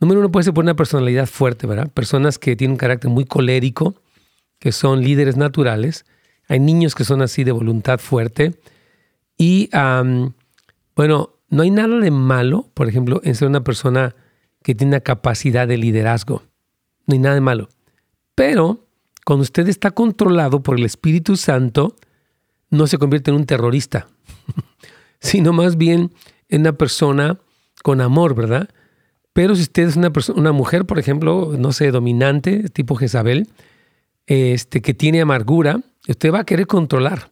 Número 0.00 0.20
uno 0.20 0.30
puede 0.30 0.44
ser 0.44 0.54
por 0.54 0.64
una 0.64 0.76
personalidad 0.76 1.26
fuerte, 1.26 1.66
¿verdad? 1.66 1.90
Personas 1.92 2.38
que 2.38 2.56
tienen 2.56 2.72
un 2.72 2.78
carácter 2.78 3.10
muy 3.10 3.24
colérico, 3.24 3.94
que 4.58 4.70
son 4.70 5.02
líderes 5.02 5.38
naturales. 5.38 6.04
Hay 6.50 6.60
niños 6.60 6.94
que 6.94 7.04
son 7.04 7.22
así 7.22 7.44
de 7.44 7.52
voluntad 7.52 7.98
fuerte. 7.98 8.60
Y, 9.38 9.70
bueno, 10.94 11.30
no 11.48 11.62
hay 11.62 11.70
nada 11.70 11.98
de 11.98 12.10
malo, 12.10 12.68
por 12.74 12.90
ejemplo, 12.90 13.22
en 13.24 13.34
ser 13.34 13.48
una 13.48 13.64
persona 13.64 14.14
que 14.62 14.74
tiene 14.74 14.96
una 14.96 15.00
capacidad 15.00 15.66
de 15.66 15.78
liderazgo 15.78 16.42
no 17.10 17.14
hay 17.14 17.18
nada 17.18 17.34
de 17.34 17.40
malo. 17.40 17.68
Pero 18.34 18.86
cuando 19.24 19.42
usted 19.42 19.68
está 19.68 19.90
controlado 19.90 20.62
por 20.62 20.78
el 20.78 20.84
Espíritu 20.84 21.36
Santo, 21.36 21.96
no 22.70 22.86
se 22.86 22.98
convierte 22.98 23.30
en 23.30 23.36
un 23.36 23.46
terrorista, 23.46 24.08
sino 25.20 25.52
más 25.52 25.76
bien 25.76 26.12
en 26.48 26.62
una 26.62 26.72
persona 26.72 27.38
con 27.82 28.00
amor, 28.00 28.34
¿verdad? 28.34 28.68
Pero 29.32 29.54
si 29.54 29.62
usted 29.62 29.88
es 29.88 29.96
una, 29.96 30.10
persona, 30.12 30.40
una 30.40 30.52
mujer, 30.52 30.86
por 30.86 30.98
ejemplo, 30.98 31.54
no 31.58 31.72
sé, 31.72 31.90
dominante, 31.90 32.68
tipo 32.68 32.94
Jezabel, 32.94 33.48
este, 34.30 34.80
que 34.80 34.94
tiene 34.94 35.20
amargura, 35.20 35.80
usted 36.08 36.32
va 36.32 36.40
a 36.40 36.44
querer 36.44 36.66
controlar. 36.66 37.30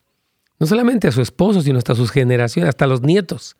No 0.58 0.66
solamente 0.66 1.08
a 1.08 1.12
su 1.12 1.22
esposo, 1.22 1.62
sino 1.62 1.78
hasta 1.78 1.94
sus 1.94 2.10
generaciones, 2.10 2.68
hasta 2.68 2.86
los 2.86 3.02
nietos, 3.02 3.56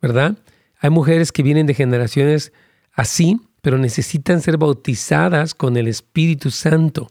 ¿verdad? 0.00 0.38
Hay 0.78 0.90
mujeres 0.90 1.32
que 1.32 1.42
vienen 1.42 1.66
de 1.66 1.74
generaciones 1.74 2.52
así 2.92 3.40
pero 3.66 3.78
necesitan 3.78 4.40
ser 4.42 4.58
bautizadas 4.58 5.52
con 5.52 5.76
el 5.76 5.88
Espíritu 5.88 6.52
Santo. 6.52 7.10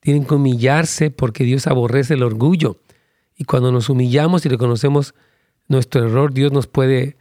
Tienen 0.00 0.24
que 0.24 0.34
humillarse 0.34 1.12
porque 1.12 1.44
Dios 1.44 1.68
aborrece 1.68 2.14
el 2.14 2.24
orgullo. 2.24 2.80
Y 3.36 3.44
cuando 3.44 3.70
nos 3.70 3.88
humillamos 3.88 4.44
y 4.44 4.48
reconocemos 4.48 5.14
nuestro 5.68 6.04
error, 6.04 6.34
Dios 6.34 6.50
nos 6.50 6.66
puede 6.66 7.16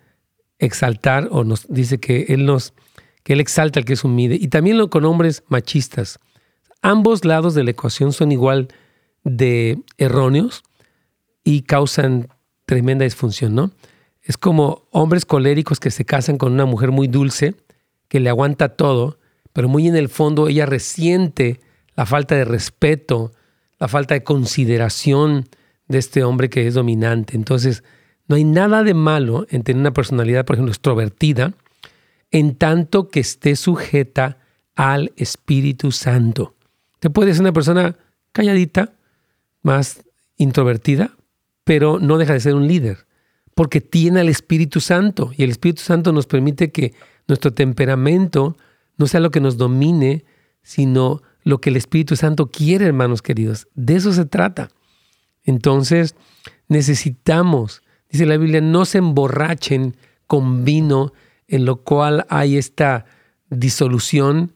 exaltar 0.57 1.27
o 1.29 1.43
nos 1.43 1.67
dice 1.69 1.99
que 1.99 2.25
Él 2.29 2.47
nos 2.47 2.73
que 3.21 3.33
Él 3.33 3.41
exalta 3.41 3.79
al 3.79 3.85
que 3.85 3.93
es 3.93 4.03
humilde. 4.03 4.39
Y 4.41 4.47
también 4.47 4.79
lo 4.79 4.89
con 4.89 5.05
hombres 5.05 5.43
machistas. 5.49 6.19
Ambos 6.85 7.23
lados 7.23 7.55
de 7.55 7.63
la 7.63 7.71
ecuación 7.71 8.11
son 8.11 8.33
igual 8.33 8.67
de 9.23 9.79
erróneos 9.97 10.63
y 11.41 11.61
causan 11.61 12.27
tremenda 12.65 13.05
disfunción, 13.05 13.55
¿no? 13.55 13.71
Es 14.21 14.35
como 14.37 14.85
hombres 14.91 15.25
coléricos 15.25 15.79
que 15.79 15.91
se 15.91 16.03
casan 16.03 16.37
con 16.37 16.51
una 16.51 16.65
mujer 16.65 16.91
muy 16.91 17.07
dulce 17.07 17.55
que 18.09 18.19
le 18.19 18.29
aguanta 18.29 18.75
todo, 18.75 19.17
pero 19.53 19.69
muy 19.69 19.87
en 19.87 19.95
el 19.95 20.09
fondo 20.09 20.49
ella 20.49 20.65
resiente 20.65 21.61
la 21.95 22.05
falta 22.05 22.35
de 22.35 22.43
respeto, 22.43 23.31
la 23.79 23.87
falta 23.87 24.13
de 24.15 24.23
consideración 24.25 25.45
de 25.87 25.99
este 25.99 26.25
hombre 26.25 26.49
que 26.49 26.67
es 26.67 26.73
dominante. 26.73 27.37
Entonces, 27.37 27.85
no 28.27 28.35
hay 28.35 28.43
nada 28.43 28.83
de 28.83 28.93
malo 28.93 29.45
en 29.49 29.63
tener 29.63 29.79
una 29.79 29.93
personalidad, 29.93 30.43
por 30.43 30.57
ejemplo, 30.57 30.71
extrovertida, 30.71 31.53
en 32.29 32.55
tanto 32.55 33.07
que 33.07 33.21
esté 33.21 33.55
sujeta 33.55 34.39
al 34.75 35.13
Espíritu 35.15 35.93
Santo. 35.93 36.55
Te 37.03 37.09
puede 37.09 37.33
ser 37.33 37.41
una 37.41 37.51
persona 37.51 37.97
calladita, 38.31 38.93
más 39.61 40.05
introvertida, 40.37 41.11
pero 41.65 41.99
no 41.99 42.17
deja 42.17 42.31
de 42.31 42.39
ser 42.39 42.55
un 42.55 42.65
líder, 42.65 43.07
porque 43.55 43.81
tiene 43.81 44.21
al 44.21 44.29
Espíritu 44.29 44.79
Santo 44.79 45.33
y 45.35 45.43
el 45.43 45.49
Espíritu 45.49 45.81
Santo 45.81 46.13
nos 46.13 46.27
permite 46.27 46.71
que 46.71 46.93
nuestro 47.27 47.51
temperamento 47.53 48.55
no 48.95 49.07
sea 49.07 49.19
lo 49.19 49.31
que 49.31 49.41
nos 49.41 49.57
domine, 49.57 50.23
sino 50.61 51.21
lo 51.43 51.59
que 51.59 51.71
el 51.71 51.75
Espíritu 51.75 52.15
Santo 52.15 52.49
quiere, 52.49 52.85
hermanos 52.85 53.21
queridos. 53.21 53.67
De 53.75 53.97
eso 53.97 54.13
se 54.13 54.23
trata. 54.23 54.69
Entonces, 55.43 56.15
necesitamos, 56.69 57.83
dice 58.09 58.25
la 58.25 58.37
Biblia, 58.37 58.61
no 58.61 58.85
se 58.85 58.99
emborrachen 58.99 59.97
con 60.25 60.63
vino 60.63 61.11
en 61.49 61.65
lo 61.65 61.81
cual 61.83 62.25
hay 62.29 62.55
esta 62.55 63.03
disolución, 63.49 64.53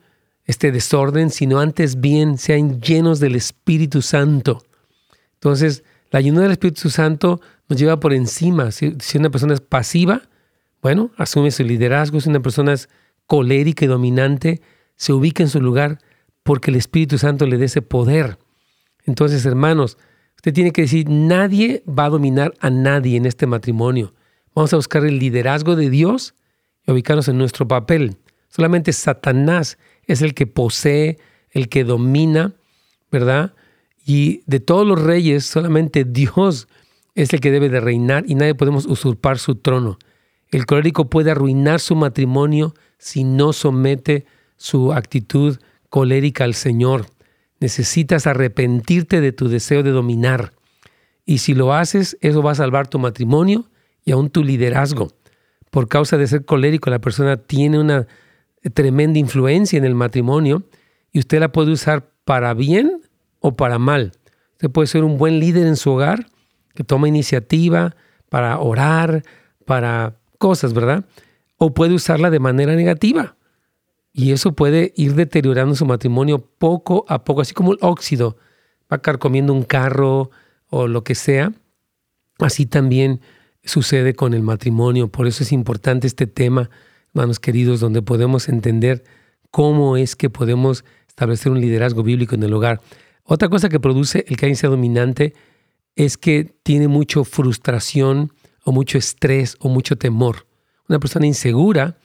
este 0.48 0.72
desorden, 0.72 1.30
sino 1.30 1.60
antes 1.60 2.00
bien 2.00 2.38
sean 2.38 2.82
llenos 2.82 3.20
del 3.20 3.36
Espíritu 3.36 4.02
Santo. 4.02 4.64
Entonces, 5.34 5.84
la 6.10 6.22
llenura 6.22 6.44
del 6.44 6.54
Espíritu 6.54 6.90
Santo 6.90 7.42
nos 7.68 7.78
lleva 7.78 8.00
por 8.00 8.14
encima. 8.14 8.72
Si, 8.72 8.96
una 9.16 9.30
persona 9.30 9.54
es 9.54 9.62
pasiva, 9.62 10.24
bueno, 10.82 11.12
asume 11.18 11.52
su 11.52 11.64
liderazgo. 11.64 12.22
Si 12.22 12.30
una 12.30 12.40
persona 12.40 12.74
es 12.74 12.90
colérica 13.26 13.84
y 13.84 13.90
dominante, 13.90 14.62
se 14.96 15.12
ubica 15.12 15.44
en 15.44 15.50
su 15.50 15.62
lugar 15.62 16.00
porque 16.44 16.72
el 16.72 16.78
Espíritu 16.78 17.18
Santo 17.18 17.46
le 17.46 17.58
dé 17.58 17.66
ese 17.66 17.82
poder. 17.82 18.40
Entonces, 19.04 19.46
hermanos, 19.46 19.98
usted 20.38 20.54
tiene 20.54 20.72
que 20.72 20.84
decir, 20.84 21.10
nadie 21.10 21.84
va 21.88 22.06
a 22.06 22.10
dominar 22.10 22.54
a 22.62 22.70
nadie 22.70 23.18
en 23.18 23.26
este 23.26 23.48
matrimonio. 23.48 24.14
Vamos 24.56 24.72
a 24.72 24.78
buscar 24.78 25.06
el 25.06 25.20
liderazgo 25.20 25.76
de 25.76 25.90
Dios 25.90 26.36
y 26.86 26.92
ubicarnos 26.92 27.28
en 27.28 27.38
nuestro 27.38 27.68
papel. 27.68 28.16
Solamente 28.48 28.94
Satanás 28.94 29.78
es 30.08 30.22
el 30.22 30.34
que 30.34 30.48
posee, 30.48 31.18
el 31.52 31.70
que 31.70 31.84
domina, 31.84 32.56
¿verdad? 33.12 33.54
Y 34.06 34.42
de 34.46 34.60
todos 34.60 34.88
los 34.88 35.02
reyes, 35.02 35.46
solamente 35.46 36.06
Dios 36.06 36.68
es 37.14 37.34
el 37.34 37.42
que 37.42 37.52
debe 37.52 37.70
de 37.70 37.80
reinar 37.80 38.24
y 38.28 38.36
nadie 38.36 38.56
podemos 38.56 38.86
usurpar 38.86 39.38
su 39.38 39.56
trono. 39.56 39.98
El 40.50 40.66
colérico 40.66 41.10
puede 41.10 41.32
arruinar 41.32 41.80
su 41.80 41.96
matrimonio 41.96 42.74
si 42.98 43.24
no 43.24 43.54
somete 43.54 44.26
su 44.56 44.94
actitud 44.94 45.60
colérica 45.90 46.46
al 46.46 46.54
Señor. 46.54 47.08
Necesitas 47.60 48.28
arrepentirte 48.28 49.20
de 49.20 49.32
tu 49.32 49.50
deseo 49.50 49.84
de 49.84 49.92
dominar. 49.92 50.54
Y 51.26 51.40
si 51.40 51.54
lo 51.54 51.74
haces, 51.74 52.18
eso 52.22 52.42
va 52.42 52.52
a 52.52 52.56
salvar 52.56 52.88
tu 52.88 53.00
matrimonio 53.00 53.70
y 54.06 54.12
aún 54.12 54.30
tu 54.30 54.44
liderazgo. 54.44 55.12
Por 55.70 55.90
causa 55.90 56.18
de 56.18 56.28
ser 56.28 56.46
colérico, 56.46 56.90
la 56.90 57.00
persona 57.00 57.36
tiene 57.36 57.80
una 57.80 58.08
tremenda 58.70 59.20
influencia 59.20 59.78
en 59.78 59.86
el 59.86 59.96
matrimonio 59.96 60.64
y 61.12 61.20
usted 61.20 61.40
la 61.40 61.52
puede 61.52 61.72
usar 61.72 62.12
para 62.26 62.54
bien 62.54 63.02
o 63.40 63.56
para 63.56 63.80
mal. 63.80 64.12
Usted 64.54 64.70
puede 64.70 64.88
ser 64.88 65.04
un 65.04 65.18
buen 65.18 65.40
líder 65.40 65.68
en 65.68 65.76
su 65.76 65.92
hogar, 65.92 66.28
que 66.74 66.84
toma 66.84 67.08
iniciativa 67.08 67.96
para 68.30 68.60
orar, 68.60 69.24
para 69.66 70.16
cosas, 70.38 70.74
¿verdad? 70.74 71.06
O 71.58 71.74
puede 71.74 71.94
usarla 71.94 72.30
de 72.30 72.40
manera 72.40 72.76
negativa. 72.76 73.36
Y 74.14 74.32
eso 74.32 74.54
puede 74.54 74.94
ir 74.96 75.14
deteriorando 75.14 75.76
su 75.76 75.86
matrimonio 75.86 76.40
poco 76.40 77.06
a 77.08 77.24
poco, 77.24 77.42
así 77.42 77.54
como 77.54 77.74
el 77.74 77.80
óxido 77.82 78.38
va 78.92 79.00
carcomiendo 79.00 79.54
un 79.54 79.64
carro 79.64 80.32
o 80.70 80.88
lo 80.88 81.04
que 81.04 81.16
sea. 81.16 81.54
Así 82.40 82.66
también 82.66 83.22
sucede 83.64 84.16
con 84.16 84.34
el 84.34 84.42
matrimonio. 84.42 85.08
Por 85.10 85.28
eso 85.28 85.44
es 85.44 85.52
importante 85.52 86.08
este 86.08 86.28
tema, 86.28 86.70
hermanos 87.14 87.40
queridos, 87.40 87.80
donde 87.80 88.02
podemos 88.02 88.50
entender 88.50 89.04
cómo 89.52 89.98
es 89.98 90.16
que 90.16 90.30
podemos 90.30 90.84
establecer 91.08 91.52
un 91.52 91.60
liderazgo 91.60 92.04
bíblico 92.04 92.36
en 92.36 92.44
el 92.44 92.54
hogar. 92.54 92.82
Otra 93.24 93.50
cosa 93.50 93.70
que 93.70 93.80
produce 93.80 94.26
el 94.28 94.56
sea 94.56 94.70
dominante 94.70 95.34
es 95.96 96.18
que 96.18 96.56
tiene 96.64 96.88
mucha 96.88 97.24
frustración 97.24 98.32
o 98.64 98.72
mucho 98.72 98.98
estrés 98.98 99.56
o 99.60 99.68
mucho 99.68 99.98
temor. 99.98 100.46
Una 100.88 101.00
persona 101.00 101.26
insegura 101.26 101.98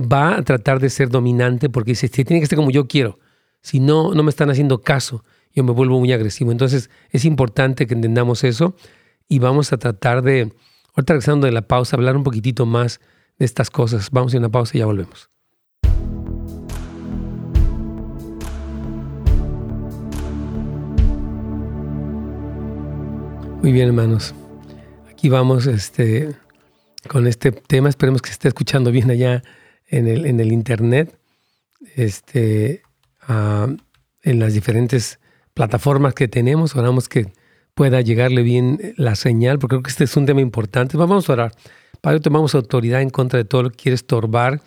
va 0.00 0.36
a 0.36 0.42
tratar 0.42 0.80
de 0.80 0.90
ser 0.90 1.10
dominante 1.10 1.68
porque 1.68 1.92
dice, 1.92 2.08
tiene 2.08 2.40
que 2.40 2.46
ser 2.46 2.56
como 2.56 2.70
yo 2.70 2.88
quiero. 2.88 3.18
Si 3.60 3.80
no, 3.80 4.14
no 4.14 4.22
me 4.22 4.30
están 4.30 4.50
haciendo 4.50 4.80
caso, 4.80 5.24
yo 5.54 5.62
me 5.62 5.72
vuelvo 5.72 5.98
muy 6.00 6.12
agresivo. 6.12 6.52
Entonces 6.52 6.90
es 7.10 7.24
importante 7.24 7.86
que 7.86 7.94
entendamos 7.94 8.44
eso 8.44 8.74
y 9.28 9.38
vamos 9.38 9.72
a 9.72 9.76
tratar 9.76 10.22
de, 10.22 10.52
ahorita 10.94 11.12
regresando 11.12 11.46
de 11.46 11.52
la 11.52 11.68
pausa, 11.68 11.96
hablar 11.96 12.16
un 12.16 12.24
poquitito 12.24 12.66
más 12.66 13.00
de 13.38 13.44
estas 13.44 13.70
cosas. 13.70 14.10
Vamos 14.10 14.34
a 14.34 14.38
una 14.38 14.48
pausa 14.48 14.76
y 14.76 14.80
ya 14.80 14.86
volvemos. 14.86 15.30
Muy 23.64 23.72
bien, 23.72 23.88
hermanos. 23.88 24.34
Aquí 25.10 25.30
vamos 25.30 25.66
este, 25.66 26.34
con 27.08 27.26
este 27.26 27.50
tema. 27.50 27.88
Esperemos 27.88 28.20
que 28.20 28.28
se 28.28 28.34
esté 28.34 28.48
escuchando 28.48 28.92
bien 28.92 29.10
allá 29.10 29.42
en 29.86 30.06
el, 30.06 30.26
en 30.26 30.38
el 30.38 30.52
internet, 30.52 31.18
este, 31.96 32.82
ah, 33.22 33.68
en 34.22 34.38
las 34.38 34.52
diferentes 34.52 35.18
plataformas 35.54 36.12
que 36.12 36.28
tenemos. 36.28 36.76
Oramos 36.76 37.08
que 37.08 37.32
pueda 37.74 38.02
llegarle 38.02 38.42
bien 38.42 38.94
la 38.98 39.16
señal, 39.16 39.58
porque 39.58 39.76
creo 39.76 39.82
que 39.82 39.90
este 39.90 40.04
es 40.04 40.16
un 40.18 40.26
tema 40.26 40.42
importante. 40.42 40.98
Vamos 40.98 41.30
a 41.30 41.32
orar. 41.32 41.52
Padre, 42.04 42.20
tomamos 42.20 42.54
autoridad 42.54 43.00
en 43.00 43.08
contra 43.08 43.38
de 43.38 43.46
todo 43.46 43.62
lo 43.62 43.70
que 43.70 43.76
quiere 43.76 43.94
estorbar, 43.94 44.60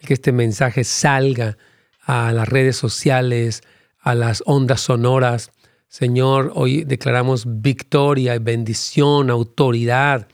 el 0.00 0.08
que 0.08 0.14
este 0.14 0.32
mensaje 0.32 0.82
salga 0.82 1.56
a 2.02 2.32
las 2.32 2.48
redes 2.48 2.74
sociales, 2.74 3.62
a 4.00 4.16
las 4.16 4.42
ondas 4.44 4.80
sonoras, 4.80 5.52
Señor, 5.86 6.50
hoy 6.56 6.82
declaramos 6.82 7.44
victoria 7.46 8.36
bendición, 8.40 9.30
autoridad, 9.30 10.26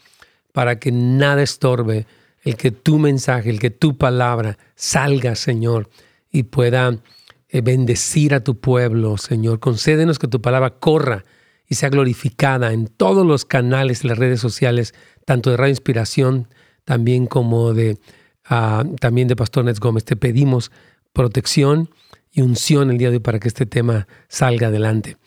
para 0.52 0.78
que 0.78 0.92
nada 0.92 1.42
estorbe 1.42 2.06
el 2.42 2.56
que 2.56 2.70
tu 2.70 2.98
mensaje, 2.98 3.50
el 3.50 3.60
que 3.60 3.68
tu 3.68 3.98
palabra 3.98 4.56
salga, 4.76 5.34
Señor, 5.34 5.90
y 6.32 6.44
pueda 6.44 6.96
eh, 7.50 7.60
bendecir 7.60 8.32
a 8.32 8.42
tu 8.42 8.58
pueblo, 8.58 9.18
Señor. 9.18 9.60
Concédenos 9.60 10.18
que 10.18 10.26
tu 10.26 10.40
palabra 10.40 10.70
corra 10.70 11.26
y 11.68 11.74
sea 11.74 11.90
glorificada 11.90 12.72
en 12.72 12.86
todos 12.86 13.26
los 13.26 13.44
canales 13.44 14.04
las 14.04 14.16
redes 14.16 14.40
sociales, 14.40 14.94
tanto 15.26 15.50
de 15.50 15.58
Radio 15.58 15.72
Inspiración, 15.72 16.48
también 16.86 17.26
como 17.26 17.74
de, 17.74 17.98
ah, 18.48 18.84
también 19.00 19.28
de 19.28 19.36
Pastor 19.36 19.66
Nets 19.66 19.80
Gómez. 19.80 20.04
Te 20.04 20.16
pedimos 20.16 20.70
protección 21.12 21.90
y 22.32 22.40
unción 22.40 22.90
el 22.90 22.96
día 22.96 23.10
de 23.10 23.16
hoy 23.16 23.22
para 23.22 23.38
que 23.38 23.48
este 23.48 23.66
tema 23.66 24.06
salga 24.28 24.68
adelante. 24.68 25.18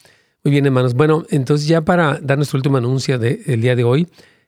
Muy 0.43 0.51
bien, 0.51 0.65
hermanos. 0.65 0.93
Bueno, 0.93 1.25
entonces 1.29 1.67
ya 1.67 1.81
para 1.81 2.17
dar 2.21 2.37
nuestro 2.37 2.57
último 2.57 2.77
anuncio 2.77 3.19
del 3.19 3.61
día 3.61 3.75
de 3.75 3.83
hoy, 3.83 4.07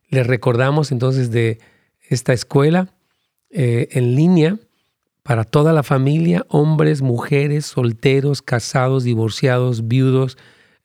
les 0.10 0.26
recordamos 0.26 0.92
entonces 0.92 1.32
de 1.32 1.60
esta 2.10 2.34
escuela 2.34 2.88
eh, 3.50 3.90
en 3.92 4.16
línea 4.16 4.58
para 5.24 5.44
toda 5.44 5.74
la 5.74 5.84
familia, 5.84 6.46
hombres, 6.48 7.02
mujeres, 7.02 7.66
solteros, 7.66 8.42
casados, 8.42 9.04
divorciados, 9.04 9.88
viudos, 9.88 10.38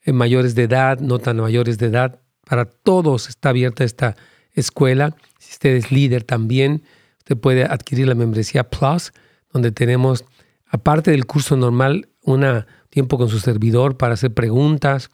eh, 0.03 0.11
mayores 0.11 0.55
de 0.55 0.63
edad, 0.63 0.99
no 0.99 1.19
tan 1.19 1.37
mayores 1.37 1.77
de 1.77 1.87
edad. 1.87 2.19
Para 2.45 2.65
todos 2.65 3.29
está 3.29 3.49
abierta 3.49 3.85
esta 3.85 4.09
escuela. 4.09 4.36
Si 4.63 5.51
usted 5.51 5.75
es 5.75 5.91
líder 5.91 6.23
también, 6.23 6.83
usted 7.19 7.37
puede 7.37 7.63
adquirir 7.63 8.07
la 8.07 8.15
membresía 8.15 8.69
Plus, 8.69 9.13
donde 9.51 9.71
tenemos, 9.71 10.25
aparte 10.67 11.11
del 11.11 11.25
curso 11.25 11.55
normal, 11.55 12.09
una 12.21 12.67
tiempo 12.89 13.17
con 13.17 13.29
su 13.29 13.39
servidor 13.39 13.97
para 13.97 14.15
hacer 14.15 14.33
preguntas, 14.33 15.11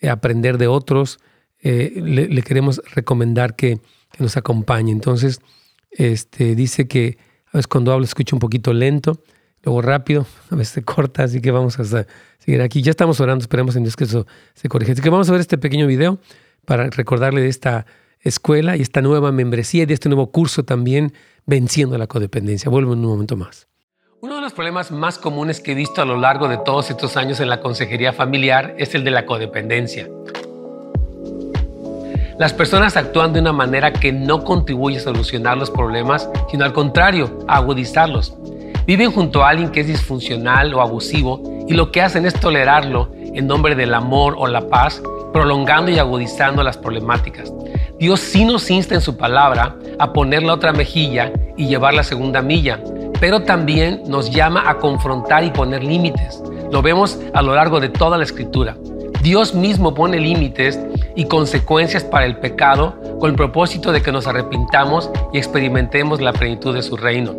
eh, 0.00 0.08
aprender 0.08 0.56
de 0.58 0.68
otros. 0.68 1.18
Eh, 1.60 1.92
le, 1.96 2.42
queremos 2.42 2.80
recomendar 2.94 3.56
que, 3.56 3.80
nos 4.20 4.36
acompañe. 4.36 4.92
Entonces, 4.92 5.40
este, 5.90 6.54
dice 6.54 6.86
que 6.86 7.18
a 7.46 7.56
veces 7.56 7.66
cuando 7.66 7.92
habla 7.92 8.04
escucha 8.04 8.36
un 8.36 8.38
poquito 8.38 8.72
lento, 8.72 9.20
luego 9.64 9.82
rápido, 9.82 10.24
a 10.50 10.54
veces 10.54 10.74
se 10.74 10.84
corta, 10.84 11.24
así 11.24 11.40
que 11.40 11.50
vamos 11.50 11.80
a 11.80 12.06
seguir 12.38 12.62
aquí. 12.62 12.80
Ya 12.80 12.90
estamos 12.90 13.18
orando, 13.18 13.42
esperemos 13.42 13.74
en 13.74 13.82
Dios 13.82 13.96
que 13.96 14.04
eso 14.04 14.24
se 14.54 14.68
corrija. 14.68 14.92
Así 14.92 15.02
que 15.02 15.10
vamos 15.10 15.28
a 15.28 15.32
ver 15.32 15.40
este 15.40 15.58
pequeño 15.58 15.88
video 15.88 16.20
para 16.64 16.88
recordarle 16.90 17.40
de 17.40 17.48
esta 17.48 17.86
escuela 18.24 18.76
y 18.76 18.82
esta 18.82 19.02
nueva 19.02 19.30
membresía 19.30 19.86
y 19.88 19.92
este 19.92 20.08
nuevo 20.08 20.30
curso 20.30 20.64
también, 20.64 21.12
venciendo 21.46 21.96
la 21.98 22.06
codependencia. 22.06 22.70
Vuelvo 22.70 22.94
en 22.94 23.00
un 23.00 23.06
momento 23.06 23.36
más. 23.36 23.68
Uno 24.20 24.36
de 24.36 24.40
los 24.40 24.54
problemas 24.54 24.90
más 24.90 25.18
comunes 25.18 25.60
que 25.60 25.72
he 25.72 25.74
visto 25.74 26.00
a 26.00 26.06
lo 26.06 26.16
largo 26.16 26.48
de 26.48 26.56
todos 26.56 26.90
estos 26.90 27.16
años 27.18 27.40
en 27.40 27.50
la 27.50 27.60
consejería 27.60 28.14
familiar 28.14 28.74
es 28.78 28.94
el 28.94 29.04
de 29.04 29.10
la 29.10 29.26
codependencia. 29.26 30.08
Las 32.38 32.52
personas 32.52 32.96
actúan 32.96 33.32
de 33.32 33.40
una 33.40 33.52
manera 33.52 33.92
que 33.92 34.12
no 34.12 34.42
contribuye 34.42 34.96
a 34.96 35.00
solucionar 35.00 35.56
los 35.56 35.70
problemas, 35.70 36.28
sino 36.50 36.64
al 36.64 36.72
contrario, 36.72 37.38
a 37.46 37.58
agudizarlos. 37.58 38.34
Viven 38.86 39.12
junto 39.12 39.42
a 39.42 39.48
alguien 39.48 39.70
que 39.70 39.80
es 39.80 39.86
disfuncional 39.86 40.74
o 40.74 40.82
abusivo 40.82 41.42
y 41.66 41.72
lo 41.72 41.90
que 41.90 42.02
hacen 42.02 42.26
es 42.26 42.34
tolerarlo 42.34 43.10
en 43.14 43.46
nombre 43.46 43.74
del 43.74 43.94
amor 43.94 44.34
o 44.38 44.46
la 44.46 44.68
paz 44.68 45.02
prolongando 45.32 45.90
y 45.90 45.98
agudizando 45.98 46.62
las 46.62 46.76
problemáticas. 46.76 47.52
Dios 47.98 48.20
sí 48.20 48.44
nos 48.44 48.70
insta 48.70 48.94
en 48.94 49.00
su 49.00 49.16
palabra 49.16 49.76
a 49.98 50.12
poner 50.12 50.42
la 50.42 50.52
otra 50.52 50.72
mejilla 50.72 51.32
y 51.56 51.66
llevar 51.66 51.94
la 51.94 52.04
segunda 52.04 52.42
milla, 52.42 52.78
pero 53.20 53.42
también 53.42 54.02
nos 54.06 54.30
llama 54.30 54.68
a 54.68 54.78
confrontar 54.78 55.44
y 55.44 55.50
poner 55.50 55.82
límites. 55.82 56.42
Lo 56.70 56.82
vemos 56.82 57.18
a 57.32 57.40
lo 57.40 57.54
largo 57.54 57.80
de 57.80 57.88
toda 57.88 58.18
la 58.18 58.24
escritura. 58.24 58.76
Dios 59.22 59.54
mismo 59.54 59.94
pone 59.94 60.20
límites 60.20 60.78
y 61.16 61.24
consecuencias 61.24 62.04
para 62.04 62.26
el 62.26 62.36
pecado 62.36 63.00
con 63.18 63.30
el 63.30 63.36
propósito 63.36 63.92
de 63.92 64.02
que 64.02 64.12
nos 64.12 64.26
arrepintamos 64.26 65.10
y 65.32 65.38
experimentemos 65.38 66.20
la 66.20 66.34
plenitud 66.34 66.74
de 66.74 66.82
su 66.82 66.96
reino. 66.98 67.34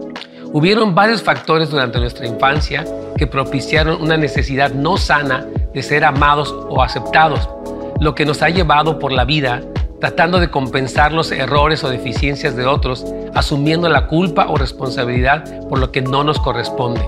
Hubieron 0.54 0.96
varios 0.96 1.22
factores 1.22 1.70
durante 1.70 2.00
nuestra 2.00 2.26
infancia 2.26 2.86
que 3.18 3.28
propiciaron 3.28 4.02
una 4.02 4.18
necesidad 4.18 4.74
no 4.74 4.98
sana 4.98 5.46
de 5.74 5.84
ser 5.84 6.06
amados 6.06 6.54
o 6.70 6.82
aceptados, 6.82 7.50
lo 8.00 8.16
que 8.16 8.26
nos 8.26 8.42
ha 8.42 8.50
llevado 8.50 9.00
por 9.00 9.12
la 9.12 9.26
vida 9.26 9.62
tratando 10.00 10.40
de 10.40 10.50
compensar 10.50 11.14
los 11.14 11.32
errores 11.32 11.84
o 11.84 11.90
deficiencias 11.90 12.56
de 12.56 12.66
otros, 12.66 13.06
asumiendo 13.34 13.90
la 13.90 14.08
culpa 14.08 14.48
o 14.50 14.56
responsabilidad 14.56 15.68
por 15.68 15.80
lo 15.80 15.92
que 15.92 16.02
no 16.02 16.24
nos 16.24 16.40
corresponde. 16.40 17.02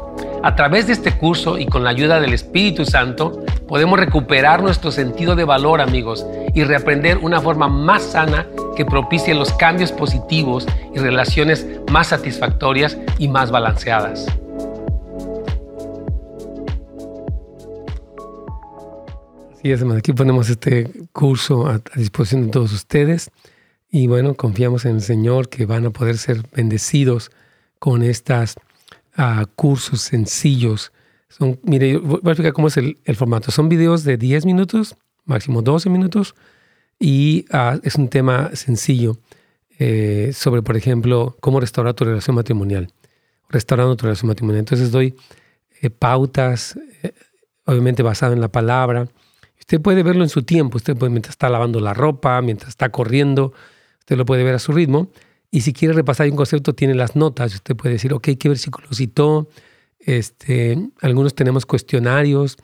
A 0.44 0.56
través 0.56 0.88
de 0.88 0.94
este 0.94 1.18
curso 1.18 1.58
y 1.58 1.66
con 1.66 1.84
la 1.84 1.90
ayuda 1.90 2.20
del 2.20 2.34
Espíritu 2.34 2.86
Santo, 2.86 3.44
podemos 3.68 4.00
recuperar 4.00 4.64
nuestro 4.64 4.92
sentido 4.92 5.36
de 5.36 5.44
valor, 5.44 5.82
amigos, 5.82 6.26
y 6.54 6.64
reaprender 6.64 7.18
una 7.18 7.42
forma 7.42 7.68
más 7.68 8.02
sana 8.04 8.48
que 8.76 8.86
propicie 8.86 9.34
los 9.34 9.52
cambios 9.54 9.92
positivos 9.92 10.66
y 10.96 11.00
relaciones 11.00 11.68
más 11.92 12.08
satisfactorias 12.08 12.98
y 13.18 13.28
más 13.28 13.52
balanceadas. 13.52 14.26
Así 19.54 19.72
es, 19.72 19.84
aquí 19.84 20.14
ponemos 20.14 20.50
este 20.50 20.90
curso 21.12 21.68
a, 21.68 21.82
disposición 21.96 22.46
de 22.46 22.52
todos 22.52 22.72
ustedes 22.72 23.32
y 23.90 24.08
bueno, 24.08 24.36
confiamos 24.36 24.86
en 24.86 24.96
el 24.96 25.02
Señor 25.02 25.50
que 25.50 25.66
van 25.66 25.86
a 25.86 25.90
poder 25.90 26.18
ser 26.18 26.44
bendecidos 26.54 27.32
con 27.80 28.04
estos 28.04 28.56
ah, 29.16 29.46
cursos 29.56 30.02
sencillos 30.02 30.92
son, 31.30 31.60
mire, 31.64 31.98
voy 31.98 32.20
a 32.24 32.30
explicar 32.30 32.54
cómo 32.54 32.68
es 32.68 32.78
el, 32.78 32.98
formato. 33.16 33.52
Son 33.52 33.70
videos 33.70 34.04
de 34.04 34.18
10 34.18 34.46
minutos, 34.46 34.96
máximo 35.26 35.62
12 35.62 35.90
minutos, 35.90 36.36
y 37.00 37.46
ah, 37.52 37.78
es 37.84 37.96
un 37.96 38.08
tema 38.08 38.52
sencillo 38.54 39.18
eh, 39.80 40.32
sobre, 40.34 40.62
por 40.62 40.78
ejemplo, 40.78 41.38
cómo 41.40 41.60
restaurar 41.60 41.94
tu 41.94 42.06
relación 42.06 42.36
matrimonial, 42.36 42.92
restaurando 43.50 43.96
tu 43.96 44.06
relación 44.06 44.28
matrimonial. 44.28 44.60
Entonces 44.60 44.92
doy 44.92 45.16
eh, 45.82 45.90
pautas, 45.90 46.80
eh, 47.04 47.14
obviamente 47.66 48.02
basado 48.02 48.34
en 48.34 48.42
la 48.42 48.48
palabra. 48.48 49.08
Usted 49.60 49.82
puede 49.82 50.02
verlo 50.02 50.24
en 50.24 50.30
su 50.30 50.44
tiempo, 50.44 50.78
usted 50.78 50.96
puede, 50.96 51.12
mientras 51.12 51.34
está 51.34 51.50
lavando 51.50 51.80
la 51.80 51.94
ropa, 51.94 52.42
mientras 52.42 52.70
está 52.70 52.90
corriendo, 52.90 53.54
usted 54.00 54.18
lo 54.18 54.26
puede 54.26 54.44
ver 54.44 54.56
a 54.56 54.60
su 54.60 54.72
ritmo. 54.72 55.12
Y 55.52 55.62
si 55.62 55.74
quiere 55.74 55.94
repasar 55.94 56.30
un 56.30 56.36
concepto, 56.36 56.74
tiene 56.74 56.96
las 56.96 57.16
notas. 57.16 57.54
Usted 57.54 57.76
puede 57.76 57.94
decir, 57.94 58.14
ok, 58.14 58.30
¿qué 58.40 58.50
versículo 58.50 58.88
citó? 58.94 59.48
Este, 60.08 60.78
algunos 61.02 61.36
tenemos 61.36 61.66
cuestionarios, 61.66 62.56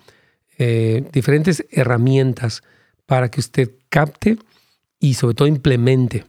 eh, 0.58 1.04
diferentes 1.12 1.66
herramientas 1.72 2.64
para 3.06 3.30
que 3.30 3.42
usted 3.42 3.70
capte 3.90 4.38
y 4.98 5.16
sobre 5.16 5.36
todo 5.36 5.50
implemente 5.50 6.26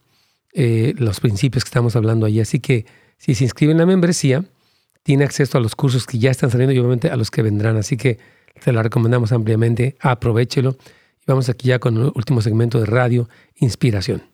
eh, 0.54 0.92
los 0.98 1.20
principios 1.20 1.62
que 1.62 1.68
estamos 1.68 1.94
hablando 1.94 2.26
ahí. 2.26 2.40
Así 2.40 2.58
que 2.58 2.84
si 3.16 3.36
se 3.36 3.44
inscribe 3.44 3.70
en 3.70 3.78
la 3.78 3.86
membresía, 3.86 4.44
tiene 5.04 5.22
acceso 5.22 5.56
a 5.56 5.60
los 5.60 5.76
cursos 5.76 6.04
que 6.04 6.18
ya 6.18 6.32
están 6.32 6.50
saliendo 6.50 6.72
y 6.72 6.80
obviamente 6.80 7.08
a 7.08 7.16
los 7.16 7.30
que 7.30 7.42
vendrán. 7.42 7.76
Así 7.76 7.96
que 7.96 8.18
se 8.60 8.72
la 8.72 8.82
recomendamos 8.82 9.30
ampliamente. 9.30 9.96
Aprovechelo. 10.00 10.76
Y 11.20 11.24
vamos 11.28 11.48
aquí 11.48 11.68
ya 11.68 11.78
con 11.78 11.96
el 11.96 12.12
último 12.12 12.42
segmento 12.42 12.80
de 12.80 12.86
radio, 12.86 13.28
Inspiración. 13.54 14.34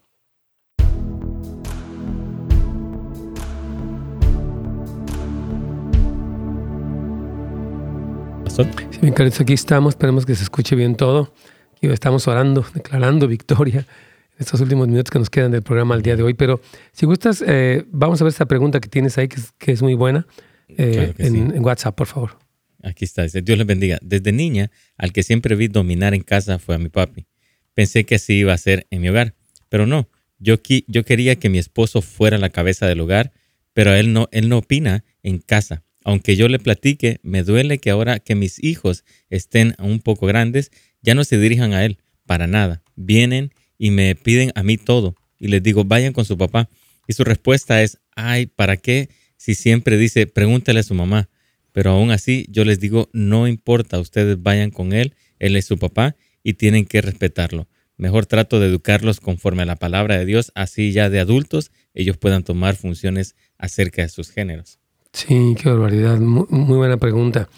Sí, 8.64 8.98
bien, 9.00 9.14
Carlitos, 9.14 9.40
aquí 9.40 9.54
estamos. 9.54 9.94
Esperemos 9.94 10.26
que 10.26 10.34
se 10.34 10.42
escuche 10.42 10.76
bien 10.76 10.94
todo. 10.94 11.32
Aquí 11.76 11.86
estamos 11.86 12.28
orando, 12.28 12.64
declarando 12.74 13.26
victoria 13.26 13.86
en 14.34 14.36
estos 14.38 14.60
últimos 14.60 14.86
minutos 14.86 15.10
que 15.10 15.18
nos 15.18 15.30
quedan 15.30 15.50
del 15.50 15.62
programa 15.62 15.94
al 15.94 16.02
día 16.02 16.14
de 16.14 16.22
hoy. 16.22 16.34
Pero 16.34 16.60
si 16.92 17.06
gustas, 17.06 17.42
eh, 17.46 17.86
vamos 17.90 18.20
a 18.20 18.24
ver 18.24 18.32
esta 18.32 18.46
pregunta 18.46 18.80
que 18.80 18.88
tienes 18.88 19.16
ahí, 19.16 19.28
que 19.28 19.72
es, 19.72 19.80
muy 19.80 19.94
buena, 19.94 20.26
eh, 20.68 21.14
en, 21.18 21.64
WhatsApp, 21.64 21.94
por 21.94 22.06
favor. 22.06 22.38
Aquí 22.82 23.06
está, 23.06 23.26
Dios 23.26 23.56
les 23.56 23.66
bendiga. 23.66 23.98
Desde 24.02 24.30
niña, 24.32 24.70
al 24.98 25.12
que 25.12 25.22
siempre 25.22 25.54
vi 25.54 25.68
dominar 25.68 26.12
en 26.12 26.22
casa 26.22 26.58
fue 26.58 26.74
a 26.74 26.78
mi 26.78 26.90
papi. 26.90 27.26
Pensé 27.72 28.04
que 28.04 28.16
así 28.16 28.34
iba 28.34 28.52
a 28.52 28.58
ser 28.58 28.86
en 28.90 29.00
mi 29.00 29.08
hogar, 29.08 29.34
pero 29.70 29.86
no. 29.86 30.10
Yo, 30.38 30.56
yo 30.86 31.04
quería 31.04 31.36
que 31.36 31.48
mi 31.48 31.58
esposo 31.58 32.02
fuera 32.02 32.36
la 32.36 32.50
cabeza 32.50 32.86
del 32.86 33.00
hogar, 33.00 33.32
pero 33.72 33.94
él 33.94 34.12
no, 34.12 34.28
él 34.32 34.50
no 34.50 34.58
opina 34.58 35.04
en 35.22 35.38
casa. 35.38 35.82
Aunque 36.10 36.34
yo 36.34 36.48
le 36.48 36.58
platique, 36.58 37.20
me 37.22 37.44
duele 37.44 37.78
que 37.78 37.88
ahora 37.88 38.18
que 38.18 38.34
mis 38.34 38.58
hijos 38.64 39.04
estén 39.28 39.76
un 39.78 40.00
poco 40.00 40.26
grandes, 40.26 40.72
ya 41.02 41.14
no 41.14 41.22
se 41.22 41.38
dirijan 41.38 41.72
a 41.72 41.84
él, 41.84 41.98
para 42.26 42.48
nada. 42.48 42.82
Vienen 42.96 43.52
y 43.78 43.92
me 43.92 44.16
piden 44.16 44.50
a 44.56 44.64
mí 44.64 44.76
todo. 44.76 45.14
Y 45.38 45.46
les 45.46 45.62
digo, 45.62 45.84
vayan 45.84 46.12
con 46.12 46.24
su 46.24 46.36
papá. 46.36 46.68
Y 47.06 47.12
su 47.12 47.22
respuesta 47.22 47.80
es, 47.84 48.00
ay, 48.16 48.46
¿para 48.46 48.76
qué? 48.76 49.08
Si 49.36 49.54
siempre 49.54 49.98
dice, 49.98 50.26
pregúntale 50.26 50.80
a 50.80 50.82
su 50.82 50.94
mamá. 50.94 51.28
Pero 51.70 51.92
aún 51.92 52.10
así, 52.10 52.44
yo 52.48 52.64
les 52.64 52.80
digo, 52.80 53.08
no 53.12 53.46
importa, 53.46 54.00
ustedes 54.00 54.42
vayan 54.42 54.72
con 54.72 54.92
él, 54.92 55.14
él 55.38 55.54
es 55.54 55.66
su 55.66 55.78
papá 55.78 56.16
y 56.42 56.54
tienen 56.54 56.86
que 56.86 57.02
respetarlo. 57.02 57.68
Mejor 57.96 58.26
trato 58.26 58.58
de 58.58 58.66
educarlos 58.66 59.20
conforme 59.20 59.62
a 59.62 59.66
la 59.66 59.76
palabra 59.76 60.18
de 60.18 60.26
Dios, 60.26 60.50
así 60.56 60.90
ya 60.90 61.08
de 61.08 61.20
adultos 61.20 61.70
ellos 61.94 62.16
puedan 62.16 62.42
tomar 62.42 62.74
funciones 62.74 63.36
acerca 63.58 64.02
de 64.02 64.08
sus 64.08 64.32
géneros. 64.32 64.80
Sí, 65.12 65.56
qué 65.60 65.68
barbaridad. 65.68 66.18
Muy, 66.18 66.46
buena 66.76 66.96
pregunta. 66.96 67.48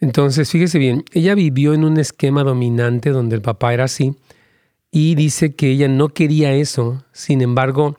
Entonces, 0.00 0.50
fíjese 0.50 0.78
bien, 0.78 1.04
ella 1.12 1.34
vivió 1.34 1.74
en 1.74 1.84
un 1.84 1.98
esquema 1.98 2.44
dominante 2.44 3.10
donde 3.10 3.36
el 3.36 3.42
papá 3.42 3.74
era 3.74 3.84
así 3.84 4.14
y 4.90 5.14
dice 5.14 5.54
que 5.54 5.70
ella 5.70 5.88
no 5.88 6.08
quería 6.08 6.52
eso. 6.52 7.04
Sin 7.12 7.40
embargo, 7.40 7.98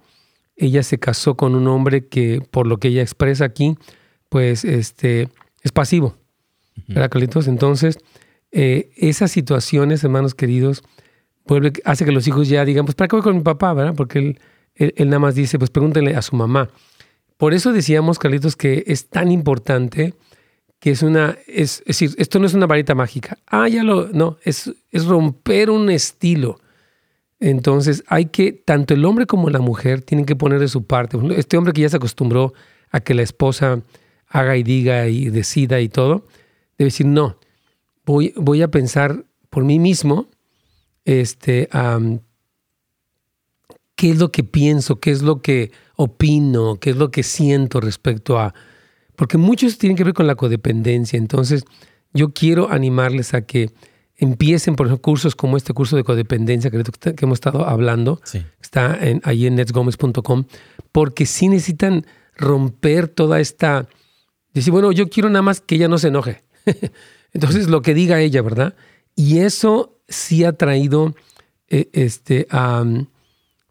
ella 0.56 0.84
se 0.84 1.00
casó 1.00 1.36
con 1.36 1.56
un 1.56 1.68
hombre 1.68 2.08
que, 2.08 2.41
por 2.52 2.68
lo 2.68 2.78
que 2.78 2.89
ella 2.89 3.02
expresa 3.02 3.46
aquí, 3.46 3.76
pues 4.30 4.64
este, 4.64 5.30
es 5.62 5.72
pasivo. 5.72 6.16
¿Verdad, 6.88 7.10
Carlitos? 7.10 7.48
Entonces, 7.48 7.98
eh, 8.52 8.91
esas 8.98 9.32
situaciones, 9.32 10.04
hermanos 10.04 10.36
queridos, 10.36 10.84
vuelve, 11.46 11.74
hace 11.84 12.06
que 12.06 12.12
los 12.12 12.28
hijos 12.28 12.48
ya 12.48 12.64
digan, 12.64 12.86
pues, 12.86 12.96
¿para 12.96 13.08
qué 13.08 13.16
voy 13.16 13.24
con 13.24 13.36
mi 13.36 13.43
papá? 13.43 13.74
¿verdad? 13.74 13.93
Porque 13.96 14.20
él, 14.20 14.93
él 14.96 15.10
nada 15.10 15.20
más 15.20 15.36
dice, 15.36 15.58
pues 15.58 15.72
pregúntenle 15.72 16.16
a 16.16 16.22
su 16.22 16.36
mamá. 16.36 16.70
Por 17.38 17.54
eso 17.54 17.74
decíamos, 17.74 18.20
Carlitos, 18.20 18.56
que 18.56 18.84
es 18.88 19.10
tan 19.10 19.32
importante 19.32 20.14
que 20.80 20.92
es 20.92 21.02
una, 21.02 21.38
es, 21.48 21.84
decir, 21.86 22.12
esto 22.18 22.40
no 22.40 22.46
es 22.46 22.54
una 22.54 22.68
varita 22.68 22.96
mágica. 22.96 23.38
Ah, 23.48 23.68
ya 23.68 23.84
lo, 23.84 24.10
no, 24.10 24.38
es, 24.44 24.72
es 24.92 25.06
romper 25.06 25.70
un 25.70 25.90
estilo. 25.90 26.60
Entonces 27.40 28.04
hay 28.08 28.28
que, 28.28 28.54
tanto 28.54 28.94
el 28.94 29.04
hombre 29.06 29.26
como 29.26 29.50
la 29.50 29.60
mujer 29.60 30.02
tienen 30.02 30.26
que 30.26 30.36
poner 30.36 30.60
de 30.60 30.68
su 30.68 30.86
parte. 30.86 31.18
Este 31.36 31.58
hombre 31.58 31.74
que 31.74 31.82
ya 31.82 31.90
se 31.90 31.98
acostumbró 31.98 32.54
a 32.92 33.00
que 33.02 33.14
la 33.14 33.24
esposa 33.24 33.82
haga 34.28 34.58
y 34.58 34.64
diga 34.64 35.08
y 35.08 35.30
decida 35.30 35.82
y 35.82 35.90
todo, 35.90 36.28
debe 36.78 36.88
decir, 36.90 37.06
no, 37.06 37.38
voy, 38.06 38.34
voy 38.38 38.62
a 38.62 38.70
pensar 38.70 39.26
por 39.50 39.64
mí 39.64 39.80
mismo, 39.80 40.28
este, 41.04 41.70
qué 43.96 44.10
es 44.10 44.20
lo 44.20 44.32
que 44.32 44.44
pienso, 44.44 45.00
qué 45.00 45.12
es 45.12 45.22
lo 45.22 45.42
que 45.42 45.72
opino, 45.96 46.78
qué 46.80 46.91
es 46.91 46.98
lo 46.98 47.12
que 47.12 47.24
siento 47.24 47.80
respecto 47.80 48.39
a... 48.39 48.54
Porque 49.16 49.38
muchos 49.38 49.78
tienen 49.78 49.96
que 49.96 50.04
ver 50.04 50.14
con 50.14 50.28
la 50.28 50.36
codependencia. 50.36 51.18
Entonces, 51.18 51.64
yo 52.14 52.34
quiero 52.34 52.72
animarles 52.72 53.34
a 53.34 53.41
que 53.41 53.72
empiecen 54.18 54.76
por 54.76 54.88
ejemplo, 54.88 55.02
cursos 55.02 55.36
como 55.36 55.58
este 55.58 55.74
curso 55.74 55.96
de 55.96 56.04
codependencia 56.04 56.70
que, 56.72 56.84
que 56.84 57.26
hemos 57.26 57.38
estado 57.38 57.68
hablando. 57.68 58.20
Está 58.62 58.98
en, 59.00 59.22
ahí 59.24 59.46
en 59.48 59.56
netsgomez.com. 59.56 60.46
Porque 60.91 61.26
sí 61.26 61.48
necesitan 61.48 62.06
romper 62.36 63.08
toda 63.08 63.39
esta... 63.39 63.88
Decir, 64.54 64.72
bueno, 64.72 64.91
yo 64.91 65.10
quiero 65.10 65.30
nada 65.30 65.43
más 65.43 65.62
que 65.62 65.76
ella 65.76 65.88
no 65.88 65.98
se 65.98 66.10
enoje. 66.10 66.43
Entonces, 67.34 67.68
lo 67.68 67.82
que 67.82 67.93
diga 67.93 68.20
ella, 68.20 68.41
¿verdad? 68.41 68.76
Y 69.16 69.39
eso 69.39 69.98
sí 70.08 70.43
ha 70.43 70.54
traído 70.54 71.16
eh, 71.68 71.89
este, 71.93 72.48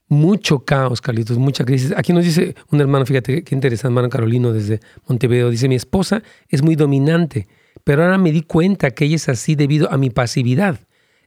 mucho 0.08 0.60
caos, 0.60 1.00
Carlitos, 1.00 1.38
mucha 1.38 1.64
crisis. 1.64 1.92
Aquí 1.96 2.12
nos 2.12 2.24
dice 2.24 2.54
un 2.70 2.80
hermano, 2.80 3.06
fíjate 3.06 3.42
qué 3.42 3.54
interesante, 3.54 3.88
hermano 3.88 4.08
Carolino 4.08 4.52
desde 4.52 4.80
Montevideo, 5.08 5.50
dice, 5.50 5.68
mi 5.68 5.74
esposa 5.74 6.22
es 6.48 6.62
muy 6.62 6.76
dominante, 6.76 7.48
pero 7.84 8.04
ahora 8.04 8.18
me 8.18 8.32
di 8.32 8.42
cuenta 8.42 8.90
que 8.90 9.06
ella 9.06 9.16
es 9.16 9.28
así 9.28 9.54
debido 9.54 9.90
a 9.92 9.96
mi 9.96 10.10
pasividad. 10.10 10.80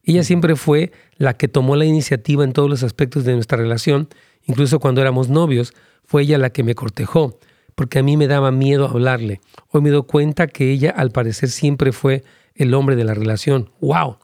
Ella 0.04 0.24
siempre 0.24 0.56
fue 0.56 0.92
la 1.18 1.36
que 1.36 1.48
tomó 1.48 1.76
la 1.76 1.86
iniciativa 1.86 2.44
en 2.44 2.54
todos 2.54 2.70
los 2.70 2.84
aspectos 2.84 3.26
de 3.26 3.34
nuestra 3.34 3.58
relación, 3.58 4.08
incluso 4.46 4.80
cuando 4.80 5.02
éramos 5.02 5.28
novios, 5.28 5.74
fue 6.06 6.22
ella 6.22 6.38
la 6.38 6.52
que 6.52 6.64
me 6.64 6.76
cortejó, 6.76 7.38
porque 7.76 8.00
a 8.00 8.04
mí 8.04 8.16
me 8.16 8.28
daba 8.28 8.52
miedo 8.52 8.88
hablarle. 8.88 9.42
Hoy 9.70 9.82
me 9.82 9.90
doy 9.90 10.04
cuenta 10.04 10.48
que 10.48 10.72
ella 10.72 10.92
al 10.92 11.12
parecer 11.12 11.50
siempre 11.50 11.92
fue 11.92 12.24
el 12.56 12.74
hombre 12.74 12.96
de 12.96 13.04
la 13.04 13.14
relación. 13.14 13.70
¡Wow! 13.82 14.18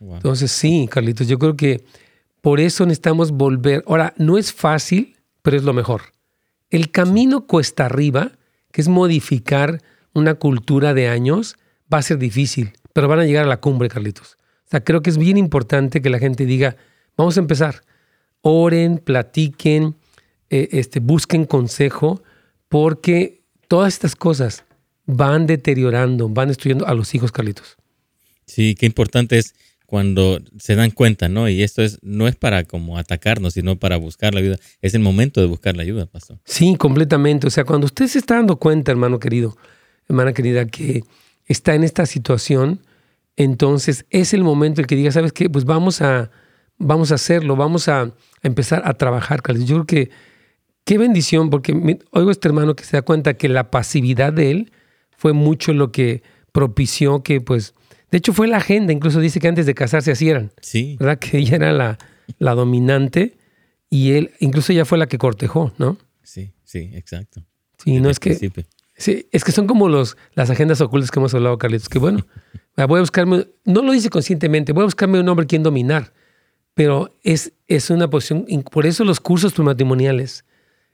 Entonces, 0.00 0.52
sí, 0.52 0.88
Carlitos, 0.90 1.26
yo 1.26 1.38
creo 1.38 1.56
que 1.56 1.84
por 2.44 2.60
eso 2.60 2.84
necesitamos 2.84 3.30
volver. 3.30 3.82
Ahora, 3.86 4.12
no 4.18 4.36
es 4.36 4.52
fácil, 4.52 5.16
pero 5.40 5.56
es 5.56 5.62
lo 5.62 5.72
mejor. 5.72 6.02
El 6.68 6.90
camino 6.90 7.46
cuesta 7.46 7.86
arriba, 7.86 8.32
que 8.70 8.82
es 8.82 8.88
modificar 8.88 9.80
una 10.12 10.34
cultura 10.34 10.92
de 10.92 11.08
años, 11.08 11.56
va 11.90 11.96
a 11.96 12.02
ser 12.02 12.18
difícil, 12.18 12.74
pero 12.92 13.08
van 13.08 13.20
a 13.20 13.24
llegar 13.24 13.44
a 13.44 13.48
la 13.48 13.62
cumbre, 13.62 13.88
Carlitos. 13.88 14.36
O 14.66 14.68
sea, 14.68 14.84
creo 14.84 15.00
que 15.00 15.08
es 15.08 15.16
bien 15.16 15.38
importante 15.38 16.02
que 16.02 16.10
la 16.10 16.18
gente 16.18 16.44
diga, 16.44 16.76
vamos 17.16 17.38
a 17.38 17.40
empezar. 17.40 17.80
Oren, 18.42 18.98
platiquen, 18.98 19.94
eh, 20.50 20.68
este, 20.72 21.00
busquen 21.00 21.46
consejo, 21.46 22.22
porque 22.68 23.40
todas 23.68 23.94
estas 23.94 24.16
cosas 24.16 24.66
van 25.06 25.46
deteriorando, 25.46 26.28
van 26.28 26.48
destruyendo 26.48 26.86
a 26.86 26.92
los 26.92 27.14
hijos, 27.14 27.32
Carlitos. 27.32 27.78
Sí, 28.44 28.74
qué 28.74 28.84
importante 28.84 29.38
es 29.38 29.54
cuando 29.86 30.40
se 30.58 30.74
dan 30.74 30.90
cuenta, 30.90 31.28
¿no? 31.28 31.48
Y 31.48 31.62
esto 31.62 31.82
es 31.82 31.98
no 32.02 32.26
es 32.26 32.36
para 32.36 32.64
como 32.64 32.98
atacarnos, 32.98 33.54
sino 33.54 33.76
para 33.76 33.96
buscar 33.96 34.34
la 34.34 34.40
ayuda. 34.40 34.56
Es 34.80 34.94
el 34.94 35.00
momento 35.00 35.40
de 35.40 35.46
buscar 35.46 35.76
la 35.76 35.82
ayuda, 35.82 36.06
pastor. 36.06 36.38
Sí, 36.44 36.76
completamente. 36.76 37.46
O 37.46 37.50
sea, 37.50 37.64
cuando 37.64 37.86
usted 37.86 38.06
se 38.06 38.18
está 38.18 38.36
dando 38.36 38.56
cuenta, 38.56 38.90
hermano 38.90 39.18
querido, 39.18 39.56
hermana 40.08 40.32
querida, 40.32 40.66
que 40.66 41.04
está 41.46 41.74
en 41.74 41.84
esta 41.84 42.06
situación, 42.06 42.80
entonces 43.36 44.06
es 44.10 44.32
el 44.32 44.44
momento 44.44 44.80
en 44.80 44.86
que 44.86 44.96
diga, 44.96 45.12
¿sabes 45.12 45.32
qué? 45.32 45.50
Pues 45.50 45.64
vamos 45.64 46.00
a, 46.00 46.30
vamos 46.78 47.12
a 47.12 47.16
hacerlo, 47.16 47.56
vamos 47.56 47.88
a, 47.88 48.12
empezar 48.42 48.82
a 48.84 48.94
trabajar, 48.94 49.42
Carlitos. 49.42 49.68
Yo 49.68 49.76
creo 49.84 49.86
que 49.86 50.10
qué 50.84 50.98
bendición, 50.98 51.50
porque 51.50 51.72
oigo 52.10 52.28
a 52.28 52.32
este 52.32 52.48
hermano 52.48 52.76
que 52.76 52.84
se 52.84 52.96
da 52.96 53.02
cuenta 53.02 53.34
que 53.34 53.48
la 53.48 53.70
pasividad 53.70 54.32
de 54.32 54.50
él 54.50 54.72
fue 55.16 55.32
mucho 55.32 55.72
lo 55.72 55.90
que 55.92 56.22
propició 56.52 57.22
que, 57.22 57.40
pues, 57.40 57.74
de 58.14 58.18
hecho 58.18 58.32
fue 58.32 58.46
la 58.46 58.58
agenda, 58.58 58.92
incluso 58.92 59.18
dice 59.18 59.40
que 59.40 59.48
antes 59.48 59.66
de 59.66 59.74
casarse 59.74 60.12
así 60.12 60.28
eran. 60.28 60.52
Sí. 60.60 60.96
¿Verdad? 61.00 61.18
Que 61.18 61.38
ella 61.38 61.56
era 61.56 61.72
la, 61.72 61.98
la 62.38 62.54
dominante 62.54 63.36
y 63.90 64.12
él, 64.12 64.30
incluso 64.38 64.72
ella 64.72 64.84
fue 64.84 64.98
la 64.98 65.08
que 65.08 65.18
cortejó, 65.18 65.72
¿no? 65.78 65.98
Sí, 66.22 66.52
sí, 66.62 66.92
exacto. 66.94 67.44
Sí, 67.76 67.98
no 67.98 68.08
es 68.08 68.20
que... 68.20 68.52
Sí, 68.96 69.26
es 69.32 69.42
que 69.42 69.50
son 69.50 69.66
como 69.66 69.88
los, 69.88 70.16
las 70.34 70.48
agendas 70.48 70.80
ocultas 70.80 71.10
que 71.10 71.18
hemos 71.18 71.34
hablado, 71.34 71.58
Carlitos, 71.58 71.88
que 71.88 71.98
bueno, 71.98 72.24
voy 72.76 72.98
a 72.98 73.00
buscarme, 73.00 73.48
no 73.64 73.82
lo 73.82 73.90
dice 73.90 74.10
conscientemente, 74.10 74.70
voy 74.70 74.82
a 74.82 74.84
buscarme 74.84 75.18
un 75.18 75.28
hombre 75.28 75.48
quien 75.48 75.64
dominar, 75.64 76.12
pero 76.74 77.12
es, 77.24 77.52
es 77.66 77.90
una 77.90 78.08
posición, 78.08 78.46
por 78.70 78.86
eso 78.86 79.04
los 79.04 79.18
cursos 79.18 79.54
prematrimoniales 79.54 80.44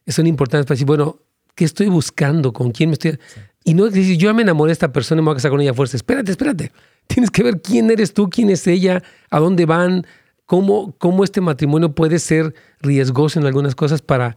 son 0.07 0.27
importantes 0.27 0.65
para 0.65 0.77
decir, 0.77 0.87
bueno, 0.87 1.19
¿qué 1.55 1.67
estoy 1.67 1.89
buscando? 1.89 2.55
¿Con 2.55 2.71
quién 2.71 2.89
me 2.89 2.95
estoy...? 2.95 3.19
Y 3.65 3.75
no 3.75 3.89
decir, 3.89 4.17
yo 4.17 4.33
me 4.35 4.43
enamoré 4.43 4.71
de 4.71 4.75
esta 4.75 4.93
persona 4.93 5.21
y 5.21 5.23
me 5.23 5.27
voy 5.27 5.33
a 5.33 5.37
casar 5.37 5.51
con 5.51 5.61
ella 5.61 5.73
a 5.73 5.75
fuerza. 5.75 5.97
Espérate, 5.97 6.31
espérate. 6.31 6.73
Tienes 7.07 7.31
que 7.31 7.43
ver 7.43 7.61
quién 7.61 7.91
eres 7.91 8.15
tú, 8.15 8.31
quién 8.31 8.51
es 8.51 8.67
ella, 8.67 9.03
a 9.31 9.39
dónde 9.39 9.67
van, 9.67 10.07
cómo, 10.47 10.95
cómo 10.99 11.25
este 11.25 11.41
matrimonio 11.41 11.95
puede 11.95 12.19
ser 12.19 12.55
riesgoso 12.81 13.39
en 13.39 13.47
algunas 13.47 13.75
cosas 13.75 14.01
para 14.03 14.37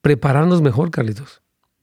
prepararnos 0.00 0.60
mejor, 0.60 0.90
Carlitos. 0.90 1.42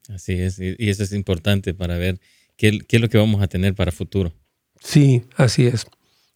Así 0.09 0.33
es, 0.33 0.59
y 0.59 0.89
eso 0.89 1.03
es 1.03 1.13
importante 1.13 1.73
para 1.73 1.97
ver 1.97 2.19
qué, 2.57 2.79
qué 2.79 2.97
es 2.97 3.01
lo 3.01 3.07
que 3.07 3.17
vamos 3.17 3.41
a 3.41 3.47
tener 3.47 3.73
para 3.75 3.91
futuro. 3.91 4.33
Sí, 4.79 5.23
así 5.37 5.67
es. 5.67 5.85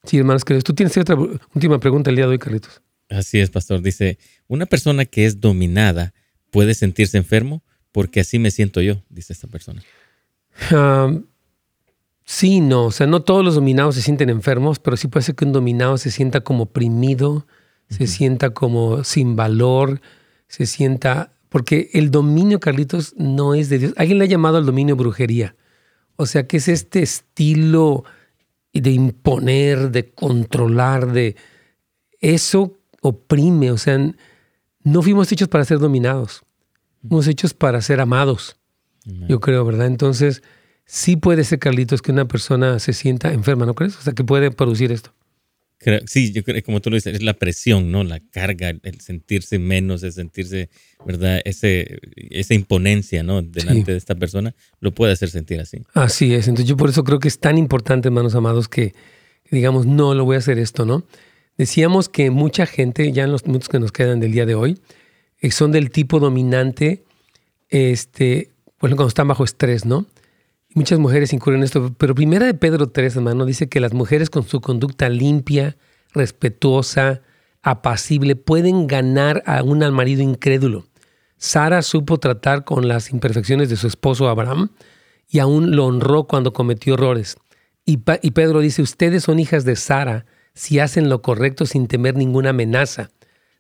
Sí, 0.06 0.18
hermanos 0.18 0.46
queridos. 0.46 0.64
Tú 0.64 0.74
tienes 0.74 0.96
otra 0.98 1.16
última 1.54 1.80
pregunta 1.80 2.10
el 2.10 2.16
día 2.16 2.26
de 2.26 2.32
hoy, 2.32 2.40
Carlitos. 2.40 2.82
Así 3.10 3.40
es, 3.40 3.50
pastor. 3.50 3.82
Dice, 3.82 4.18
una 4.48 4.66
persona 4.66 5.06
que 5.06 5.26
es 5.26 5.40
dominada 5.40 6.14
puede 6.52 6.74
sentirse 6.74 7.18
enfermo 7.18 7.64
porque 7.92 8.20
así 8.20 8.40
me 8.40 8.52
siento 8.52 8.82
yo, 8.82 9.04
dice 9.10 9.34
esta 9.34 9.48
persona. 9.48 9.82
Sí, 12.26 12.62
no, 12.62 12.86
o 12.86 12.92
sea, 12.92 13.08
no 13.08 13.22
todos 13.22 13.44
los 13.44 13.56
dominados 13.56 13.96
se 13.96 14.02
sienten 14.02 14.30
enfermos, 14.30 14.80
pero 14.80 14.98
sí 14.98 15.08
puede 15.08 15.24
ser 15.24 15.36
que 15.36 15.46
un 15.46 15.54
dominado 15.54 15.98
se 15.98 16.12
sienta 16.12 16.42
como 16.42 16.64
oprimido, 16.64 17.46
se 17.90 18.08
sienta 18.08 18.52
como 18.52 19.04
sin 19.04 19.36
valor, 19.36 20.02
se 20.48 20.66
sienta... 20.66 21.32
Porque 21.50 21.90
el 21.94 22.12
dominio, 22.12 22.60
Carlitos, 22.60 23.14
no 23.18 23.54
es 23.54 23.70
de 23.70 23.80
Dios. 23.80 23.94
Alguien 23.96 24.18
le 24.18 24.26
ha 24.26 24.28
llamado 24.28 24.58
al 24.58 24.66
dominio 24.66 24.96
brujería. 24.96 25.56
O 26.18 26.26
sea, 26.26 26.48
que 26.48 26.58
es 26.58 26.68
este 26.68 27.02
estilo 27.02 28.04
de 28.74 28.92
imponer, 28.92 29.92
de 29.92 30.12
controlar, 30.12 31.12
de... 31.12 31.36
Eso 32.20 32.78
oprime, 33.02 33.72
o 33.72 33.78
sea, 33.78 34.00
no 34.82 35.02
fuimos 35.02 35.32
hechos 35.32 35.48
para 35.48 35.66
ser 35.66 35.80
dominados, 35.80 36.44
fuimos 37.02 37.28
hechos 37.28 37.54
para 37.54 37.82
ser 37.82 38.00
amados, 38.00 38.58
yo 39.06 39.40
creo, 39.40 39.64
¿verdad? 39.66 39.88
Entonces, 39.88 40.44
sí 40.86 41.16
puede 41.16 41.44
ser, 41.44 41.60
Carlitos, 41.60 42.02
que 42.02 42.12
una 42.12 42.28
persona 42.28 42.80
se 42.80 42.94
sienta 42.94 43.34
enferma, 43.34 43.66
¿no 43.66 43.74
crees? 43.74 43.98
O 43.98 44.02
sea, 44.02 44.14
que 44.14 44.24
puede 44.24 44.52
producir 44.52 44.92
esto. 44.92 45.14
sí, 46.06 46.32
yo 46.32 46.44
creo, 46.44 46.64
como 46.64 46.82
tú 46.82 46.90
lo 46.90 46.96
dices, 46.96 47.16
es 47.16 47.24
la 47.24 47.34
presión, 47.34 47.92
¿no? 47.92 48.04
La 48.04 48.20
carga, 48.20 48.70
el 48.70 49.02
sentirse 49.02 49.60
menos, 49.60 50.04
el 50.04 50.14
sentirse, 50.14 50.70
¿verdad? 51.06 51.42
Ese, 51.46 52.00
esa 52.16 52.54
imponencia, 52.54 53.24
¿no? 53.24 53.42
Delante 53.42 53.92
de 53.92 53.98
esta 53.98 54.16
persona, 54.16 54.56
lo 54.80 54.92
puede 54.92 55.14
hacer 55.14 55.30
sentir 55.30 55.60
así. 55.60 55.84
Así 55.94 56.34
es. 56.34 56.48
Entonces, 56.48 56.68
yo 56.68 56.78
por 56.78 56.90
eso 56.90 57.04
creo 57.04 57.20
que 57.20 57.28
es 57.28 57.40
tan 57.40 57.58
importante, 57.58 58.08
hermanos 58.08 58.36
amados, 58.36 58.68
que 58.68 58.94
digamos, 59.52 59.86
no, 59.86 60.14
lo 60.14 60.26
voy 60.26 60.36
a 60.36 60.40
hacer 60.40 60.60
esto, 60.60 60.86
¿no? 60.86 61.04
Decíamos 61.58 62.10
que 62.10 62.30
mucha 62.32 62.66
gente, 62.66 63.12
ya 63.12 63.24
en 63.24 63.32
los 63.32 63.46
minutos 63.46 63.70
que 63.70 63.80
nos 63.80 63.92
quedan 63.92 64.20
del 64.20 64.32
día 64.32 64.46
de 64.46 64.56
hoy, 64.56 64.80
eh, 65.40 65.52
son 65.52 65.72
del 65.72 65.90
tipo 65.90 66.20
dominante, 66.20 67.04
este, 67.70 68.50
cuando 68.92 69.08
están 69.08 69.28
bajo 69.28 69.44
estrés, 69.44 69.86
¿no? 69.86 70.06
Muchas 70.74 71.00
mujeres 71.00 71.32
incurren 71.34 71.62
en 71.62 71.64
esto, 71.64 71.94
pero 71.98 72.14
primera 72.14 72.46
de 72.46 72.54
Pedro 72.54 72.90
3, 72.90 73.16
hermano, 73.16 73.46
dice 73.46 73.70
que 73.70 73.80
las 73.80 73.94
mujeres 73.94 74.30
con 74.30 74.44
su 74.44 74.60
conducta 74.60 75.08
limpia, 75.10 75.78
respetuosa, 76.14 77.22
apacible, 77.62 78.36
pueden 78.36 78.86
ganar 78.86 79.42
a 79.46 79.64
un 79.64 79.84
al 79.84 79.92
marido 79.92 80.22
incrédulo. 80.22 80.86
Sara 81.38 81.82
supo 81.82 82.18
tratar 82.18 82.64
con 82.64 82.88
las 82.88 83.12
imperfecciones 83.12 83.70
de 83.70 83.76
su 83.76 83.88
esposo 83.88 84.28
Abraham 84.28 84.70
y 85.30 85.40
aún 85.40 85.76
lo 85.76 85.86
honró 85.86 86.26
cuando 86.26 86.54
cometió 86.54 86.94
errores. 86.94 87.38
Y, 87.86 88.00
y 88.22 88.32
Pedro 88.32 88.60
dice, 88.60 88.82
ustedes 88.82 89.24
son 89.24 89.40
hijas 89.40 89.66
de 89.66 89.76
Sara 89.76 90.26
si 90.54 90.80
hacen 90.80 91.10
lo 91.10 91.22
correcto 91.22 91.66
sin 91.66 91.88
temer 91.88 92.16
ninguna 92.16 92.52
amenaza. 92.52 93.10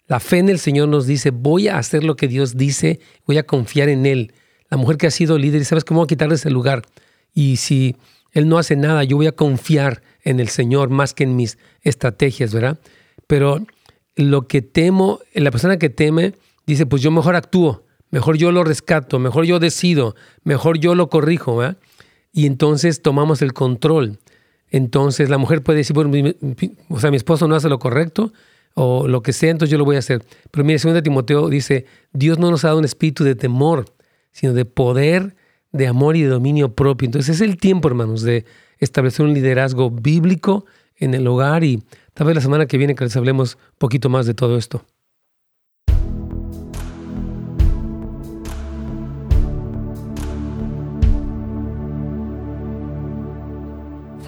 La 0.07 0.19
fe 0.19 0.37
en 0.37 0.49
el 0.49 0.59
Señor 0.59 0.87
nos 0.87 1.07
dice, 1.07 1.31
voy 1.31 1.67
a 1.67 1.77
hacer 1.77 2.03
lo 2.03 2.15
que 2.15 2.27
Dios 2.27 2.57
dice, 2.57 2.99
voy 3.25 3.37
a 3.37 3.45
confiar 3.45 3.89
en 3.89 4.05
Él. 4.05 4.33
La 4.75 4.81
mujer 4.81 4.97
que 4.97 5.07
ha 5.07 5.11
sido 5.11 5.37
líder, 5.37 5.61
y 5.61 5.63
sabes 5.63 5.85
cómo 5.85 6.01
voy 6.01 6.03
a 6.03 6.07
quitarle 6.07 6.35
ese 6.35 6.49
lugar. 6.49 6.81
Y 7.33 7.55
si 7.55 7.95
Él 8.33 8.49
no 8.49 8.57
hace 8.57 8.75
nada, 8.75 9.05
yo 9.05 9.15
voy 9.15 9.27
a 9.27 9.31
confiar 9.31 10.03
en 10.21 10.41
el 10.41 10.49
Señor 10.49 10.89
más 10.89 11.13
que 11.13 11.23
en 11.23 11.37
mis 11.37 11.57
estrategias, 11.81 12.53
¿verdad? 12.53 12.77
Pero 13.25 13.65
lo 14.17 14.49
que 14.49 14.61
temo, 14.61 15.21
la 15.33 15.49
persona 15.49 15.77
que 15.77 15.89
teme, 15.89 16.33
dice, 16.67 16.85
pues 16.85 17.01
yo 17.01 17.09
mejor 17.09 17.37
actúo, 17.37 17.85
mejor 18.11 18.35
yo 18.35 18.51
lo 18.51 18.65
rescato, 18.65 19.17
mejor 19.17 19.45
yo 19.45 19.59
decido, 19.59 20.13
mejor 20.43 20.77
yo 20.77 20.93
lo 20.93 21.09
corrijo, 21.09 21.55
¿verdad? 21.55 21.77
Y 22.33 22.45
entonces 22.45 23.01
tomamos 23.01 23.41
el 23.41 23.53
control. 23.53 24.19
Entonces 24.71 25.29
la 25.29 25.37
mujer 25.37 25.63
puede 25.63 25.77
decir, 25.77 25.93
bueno, 25.93 26.11
o 26.89 26.99
sea, 26.99 27.11
mi 27.11 27.15
esposo 27.15 27.47
no 27.47 27.55
hace 27.55 27.69
lo 27.69 27.79
correcto 27.79 28.33
o 28.73 29.07
lo 29.07 29.23
que 29.23 29.31
sea, 29.31 29.51
entonces 29.51 29.71
yo 29.71 29.77
lo 29.77 29.85
voy 29.85 29.95
a 29.95 29.99
hacer. 29.99 30.25
Pero 30.51 30.65
mire, 30.65 30.79
2 30.79 31.01
Timoteo 31.01 31.47
dice, 31.47 31.85
Dios 32.11 32.39
no 32.39 32.51
nos 32.51 32.65
ha 32.65 32.67
dado 32.67 32.79
un 32.79 32.83
espíritu 32.83 33.23
de 33.23 33.35
temor, 33.35 33.85
sino 34.35 34.53
de 34.53 34.65
poder, 34.65 35.33
de 35.71 35.87
amor 35.87 36.17
y 36.17 36.23
de 36.23 36.27
dominio 36.27 36.75
propio. 36.75 37.05
Entonces 37.05 37.37
es 37.37 37.41
el 37.41 37.55
tiempo, 37.55 37.87
hermanos, 37.87 38.21
de 38.21 38.43
establecer 38.79 39.25
un 39.25 39.33
liderazgo 39.33 39.89
bíblico 39.89 40.65
en 40.97 41.13
el 41.13 41.25
hogar 41.25 41.63
y 41.63 41.81
tal 42.13 42.27
vez 42.27 42.35
la 42.35 42.41
semana 42.41 42.65
que 42.65 42.77
viene 42.77 42.95
que 42.95 43.05
les 43.05 43.15
hablemos 43.15 43.55
un 43.55 43.77
poquito 43.77 44.09
más 44.09 44.25
de 44.25 44.33
todo 44.33 44.57
esto. 44.57 44.85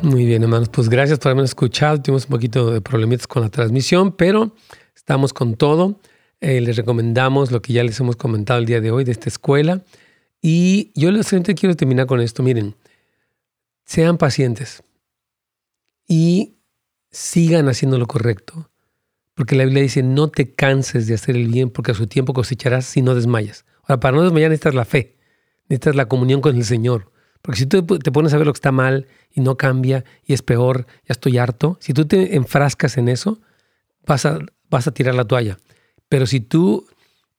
Muy 0.02 0.26
bien, 0.26 0.42
hermanos. 0.42 0.70
Pues 0.70 0.88
gracias 0.88 1.20
por 1.20 1.32
habernos 1.32 1.50
escuchado. 1.50 2.02
Tuvimos 2.02 2.24
un 2.26 2.30
poquito 2.30 2.72
de 2.72 2.80
problemitas 2.80 3.28
con 3.28 3.42
la 3.42 3.50
transmisión, 3.50 4.14
pero 4.14 4.56
estamos 4.96 5.34
con 5.34 5.56
todo. 5.56 6.00
Eh, 6.40 6.62
les 6.62 6.76
recomendamos 6.76 7.52
lo 7.52 7.62
que 7.62 7.74
ya 7.74 7.84
les 7.84 8.00
hemos 8.00 8.16
comentado 8.16 8.60
el 8.60 8.66
día 8.66 8.82
de 8.82 8.92
hoy 8.92 9.04
de 9.04 9.12
esta 9.12 9.30
escuela. 9.30 9.84
Y 10.42 10.92
yo 10.96 11.12
les 11.12 11.28
quiero 11.30 11.76
terminar 11.76 12.06
con 12.06 12.22
esto. 12.22 12.44
Miren, 12.44 12.76
sean 13.86 14.18
pacientes 14.18 14.84
y 16.08 16.58
sigan 17.10 17.68
haciendo 17.68 17.98
lo 17.98 18.08
correcto. 18.08 18.70
Porque 19.34 19.56
la 19.56 19.66
Biblia 19.66 19.84
dice, 19.84 20.04
no 20.04 20.30
te 20.30 20.54
canses 20.54 21.08
de 21.08 21.14
hacer 21.14 21.36
el 21.36 21.48
bien 21.48 21.70
porque 21.70 21.92
a 21.92 21.96
su 21.96 22.08
tiempo 22.08 22.34
cosecharás 22.34 22.86
si 22.86 23.02
no 23.02 23.16
desmayas. 23.16 23.66
Ahora, 23.84 24.00
para 24.00 24.18
no 24.18 24.24
desmayar 24.24 24.50
necesitas 24.50 24.74
la 24.74 24.86
fe, 24.86 25.16
necesitas 25.70 25.96
la 25.96 26.08
comunión 26.08 26.42
con 26.42 26.56
el 26.56 26.66
Señor. 26.66 27.12
Porque 27.42 27.60
si 27.60 27.66
tú 27.66 27.86
te 27.86 28.12
pones 28.12 28.34
a 28.34 28.38
ver 28.38 28.48
lo 28.48 28.54
que 28.54 28.58
está 28.58 28.72
mal 28.72 29.08
y 29.32 29.42
no 29.42 29.56
cambia 29.56 30.04
y 30.26 30.34
es 30.34 30.42
peor, 30.42 30.88
ya 31.06 31.14
estoy 31.14 31.38
harto, 31.38 31.78
si 31.80 31.94
tú 31.94 32.06
te 32.06 32.36
enfrascas 32.36 32.98
en 32.98 33.10
eso, 33.10 33.40
vas 34.06 34.26
a, 34.26 34.40
vas 34.70 34.88
a 34.88 34.92
tirar 34.92 35.16
la 35.16 35.26
toalla. 35.26 35.58
Pero 36.10 36.26
si 36.26 36.40
tú 36.40 36.88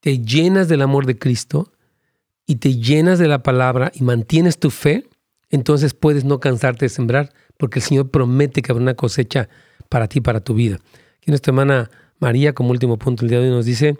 te 0.00 0.18
llenas 0.20 0.68
del 0.68 0.82
amor 0.82 1.06
de 1.06 1.18
Cristo 1.18 1.72
y 2.46 2.56
te 2.56 2.76
llenas 2.76 3.18
de 3.18 3.28
la 3.28 3.42
palabra 3.42 3.90
y 3.94 4.02
mantienes 4.02 4.58
tu 4.58 4.70
fe, 4.70 5.08
entonces 5.50 5.94
puedes 5.94 6.24
no 6.24 6.40
cansarte 6.40 6.84
de 6.84 6.90
sembrar 6.90 7.32
porque 7.56 7.78
el 7.78 7.84
Señor 7.84 8.10
promete 8.10 8.62
que 8.62 8.72
habrá 8.72 8.82
una 8.82 8.94
cosecha 8.94 9.48
para 9.88 10.08
ti, 10.08 10.20
para 10.20 10.40
tu 10.40 10.54
vida. 10.54 10.78
Aquí 11.18 11.30
nuestra 11.30 11.50
hermana 11.50 11.90
María, 12.18 12.54
como 12.54 12.70
último 12.70 12.98
punto 12.98 13.24
el 13.24 13.30
día 13.30 13.40
de 13.40 13.46
hoy, 13.46 13.50
nos 13.50 13.64
dice, 13.64 13.96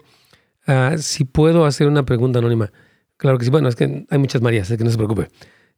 ah, 0.67 0.95
si 0.97 1.25
puedo 1.25 1.65
hacer 1.65 1.87
una 1.87 2.05
pregunta 2.05 2.39
anónima. 2.39 2.71
Claro 3.17 3.37
que 3.37 3.45
sí, 3.45 3.51
bueno, 3.51 3.67
es 3.67 3.75
que 3.75 4.05
hay 4.09 4.17
muchas 4.17 4.41
Marías, 4.41 4.69
es 4.71 4.77
que 4.77 4.83
no 4.83 4.91
se 4.91 4.97
preocupe. 4.97 5.27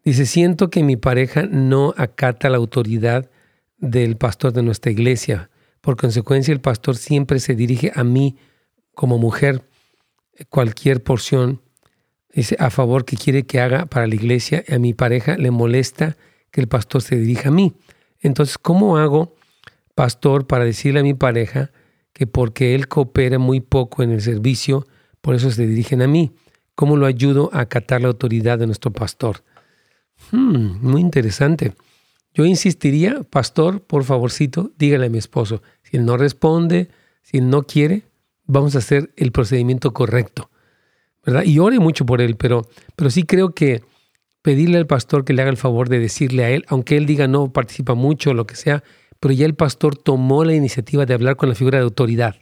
Dice, 0.04 0.26
siento 0.26 0.70
que 0.70 0.84
mi 0.84 0.98
pareja 0.98 1.44
no 1.44 1.94
acata 1.98 2.50
la 2.50 2.58
autoridad 2.58 3.30
del 3.78 4.18
pastor 4.18 4.54
de 4.54 4.64
nuestra 4.64 4.92
iglesia. 4.92 5.50
Por 5.82 5.96
consecuencia, 5.98 6.54
el 6.54 6.62
pastor 6.62 6.98
siempre 6.98 7.40
se 7.40 7.56
dirige 7.56 7.92
a 7.96 8.04
mí 8.04 8.38
como 8.94 9.18
mujer 9.18 9.64
cualquier 10.50 11.04
porción 11.04 11.62
dice, 12.34 12.56
a 12.60 12.70
favor 12.70 13.06
que 13.06 13.18
quiere 13.18 13.44
que 13.44 13.60
haga 13.60 13.86
para 13.86 14.08
la 14.08 14.16
iglesia. 14.16 14.64
A 14.70 14.80
mi 14.80 14.94
pareja 14.94 15.38
le 15.38 15.52
molesta 15.52 16.18
que 16.52 16.62
el 16.62 16.68
pastor 16.68 17.02
se 17.02 17.18
dirija 17.18 17.50
a 17.50 17.52
mí. 17.52 17.74
Entonces, 18.20 18.58
¿cómo 18.58 18.98
hago, 18.98 19.36
pastor, 19.96 20.48
para 20.48 20.66
decirle 20.66 21.02
a 21.02 21.04
mi 21.04 21.14
pareja 21.14 21.72
que 22.14 22.28
porque 22.28 22.76
él 22.76 22.88
coopera 22.88 23.40
muy 23.40 23.62
poco 23.62 24.04
en 24.04 24.12
el 24.12 24.22
servicio, 24.22 24.86
por 25.22 25.36
eso 25.36 25.52
se 25.52 25.66
dirigen 25.66 26.02
a 26.02 26.08
mí? 26.08 26.34
¿Cómo 26.76 26.98
lo 26.98 27.06
ayudo 27.06 27.50
a 27.54 27.62
acatar 27.62 28.02
la 28.02 28.08
autoridad 28.08 28.60
de 28.60 28.66
nuestro 28.66 28.92
pastor? 28.92 29.44
Hmm, 30.32 30.78
muy 30.82 31.02
interesante. 31.02 31.74
Yo 32.34 32.46
insistiría, 32.46 33.24
pastor, 33.24 33.82
por 33.82 34.04
favorcito, 34.04 34.72
dígale 34.78 35.08
a 35.08 35.10
mi 35.10 35.18
esposo, 35.18 35.62
si 35.84 35.98
él 35.98 36.06
no 36.06 36.16
responde, 36.16 36.90
si 37.24 37.40
él 37.40 37.50
no 37.50 37.64
quiere, 37.64 38.04
vamos 38.46 38.76
a 38.76 38.80
hacer 38.80 39.12
el 39.16 39.32
procedimiento 39.32 39.94
correcto. 39.94 40.50
¿verdad? 41.26 41.44
Y 41.44 41.60
ore 41.60 41.80
mucho 41.80 42.06
por 42.06 42.22
él, 42.22 42.36
pero, 42.36 42.64
pero 42.96 43.10
sí 43.10 43.24
creo 43.24 43.54
que 43.54 43.84
pedirle 44.42 44.78
al 44.78 44.88
pastor 44.88 45.24
que 45.24 45.34
le 45.34 45.42
haga 45.42 45.52
el 45.52 45.58
favor 45.58 45.90
de 45.90 46.00
decirle 46.00 46.44
a 46.44 46.50
él, 46.50 46.66
aunque 46.68 46.98
él 46.98 47.06
diga 47.06 47.28
no 47.28 47.54
participa 47.54 47.94
mucho 47.94 48.32
o 48.32 48.34
lo 48.34 48.48
que 48.48 48.56
sea, 48.56 48.84
pero 49.20 49.34
ya 49.34 49.46
el 49.46 49.54
pastor 49.54 49.96
tomó 49.96 50.44
la 50.44 50.54
iniciativa 50.54 51.06
de 51.06 51.14
hablar 51.14 51.36
con 51.36 51.50
la 51.50 51.56
figura 51.56 51.78
de 51.78 51.84
autoridad. 51.84 52.38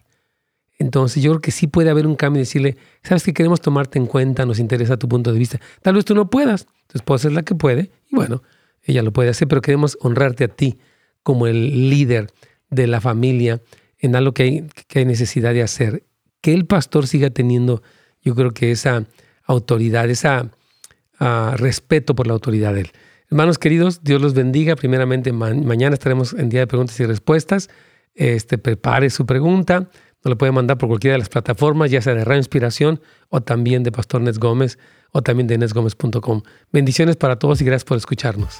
Entonces 0.77 1.21
yo 1.21 1.31
creo 1.31 1.41
que 1.41 1.51
sí 1.51 1.67
puede 1.67 1.89
haber 1.89 2.07
un 2.07 2.15
cambio 2.15 2.39
y 2.39 2.43
decirle, 2.43 2.77
sabes 3.03 3.23
que 3.23 3.33
queremos 3.33 3.59
tomarte 3.59 3.99
en 3.99 4.05
cuenta, 4.05 4.45
nos 4.45 4.59
interesa 4.59 4.95
tu 4.95 5.09
punto 5.09 5.33
de 5.33 5.37
vista. 5.37 5.59
Tal 5.81 5.95
vez 5.95 6.05
tú 6.05 6.15
no 6.15 6.29
puedas, 6.29 6.67
tu 6.87 6.97
esposa 6.97 7.27
es 7.27 7.33
la 7.33 7.43
que 7.43 7.53
puede 7.53 7.91
y 8.07 8.15
bueno, 8.15 8.43
ella 8.83 9.03
lo 9.03 9.11
puede 9.11 9.29
hacer, 9.29 9.49
pero 9.49 9.61
queremos 9.61 9.97
honrarte 9.99 10.45
a 10.45 10.47
ti 10.47 10.79
como 11.21 11.47
el 11.47 11.89
líder 11.89 12.31
de 12.69 12.87
la 12.87 13.01
familia 13.01 13.61
en 13.99 14.15
algo 14.15 14.33
que 14.33 14.43
hay, 14.43 14.67
que 14.87 14.99
hay 14.99 15.05
necesidad 15.05 15.53
de 15.53 15.61
hacer. 15.61 16.03
Que 16.41 16.53
el 16.53 16.65
pastor 16.65 17.07
siga 17.07 17.29
teniendo, 17.29 17.83
yo 18.21 18.33
creo 18.35 18.51
que 18.51 18.71
esa 18.71 19.05
autoridad, 19.43 20.09
ese 20.09 20.29
ah, 21.19 21.55
respeto 21.57 22.15
por 22.15 22.27
la 22.27 22.33
autoridad 22.33 22.73
de 22.73 22.81
él. 22.81 22.91
Hermanos 23.29 23.59
queridos, 23.59 24.03
Dios 24.03 24.21
los 24.21 24.33
bendiga. 24.33 24.75
Primeramente, 24.75 25.31
mañana 25.31 25.93
estaremos 25.93 26.33
en 26.33 26.49
día 26.49 26.61
de 26.61 26.67
preguntas 26.67 26.99
y 26.99 27.05
respuestas. 27.05 27.69
Este, 28.15 28.57
prepare 28.57 29.09
su 29.09 29.25
pregunta. 29.25 29.89
Nos 30.23 30.31
lo 30.31 30.37
puede 30.37 30.51
mandar 30.51 30.77
por 30.77 30.89
cualquiera 30.89 31.13
de 31.13 31.19
las 31.19 31.29
plataformas, 31.29 31.91
ya 31.91 32.01
sea 32.01 32.13
de 32.13 32.25
Radio 32.25 32.39
Inspiración 32.39 33.01
o 33.29 33.41
también 33.41 33.83
de 33.83 33.91
Pastor 33.91 34.21
Nes 34.21 34.39
Gómez 34.39 34.79
o 35.11 35.21
también 35.21 35.47
de 35.47 35.57
nesgomez.com. 35.57 36.41
Bendiciones 36.71 37.15
para 37.15 37.37
todos 37.37 37.61
y 37.61 37.65
gracias 37.65 37.85
por 37.85 37.97
escucharnos. 37.97 38.59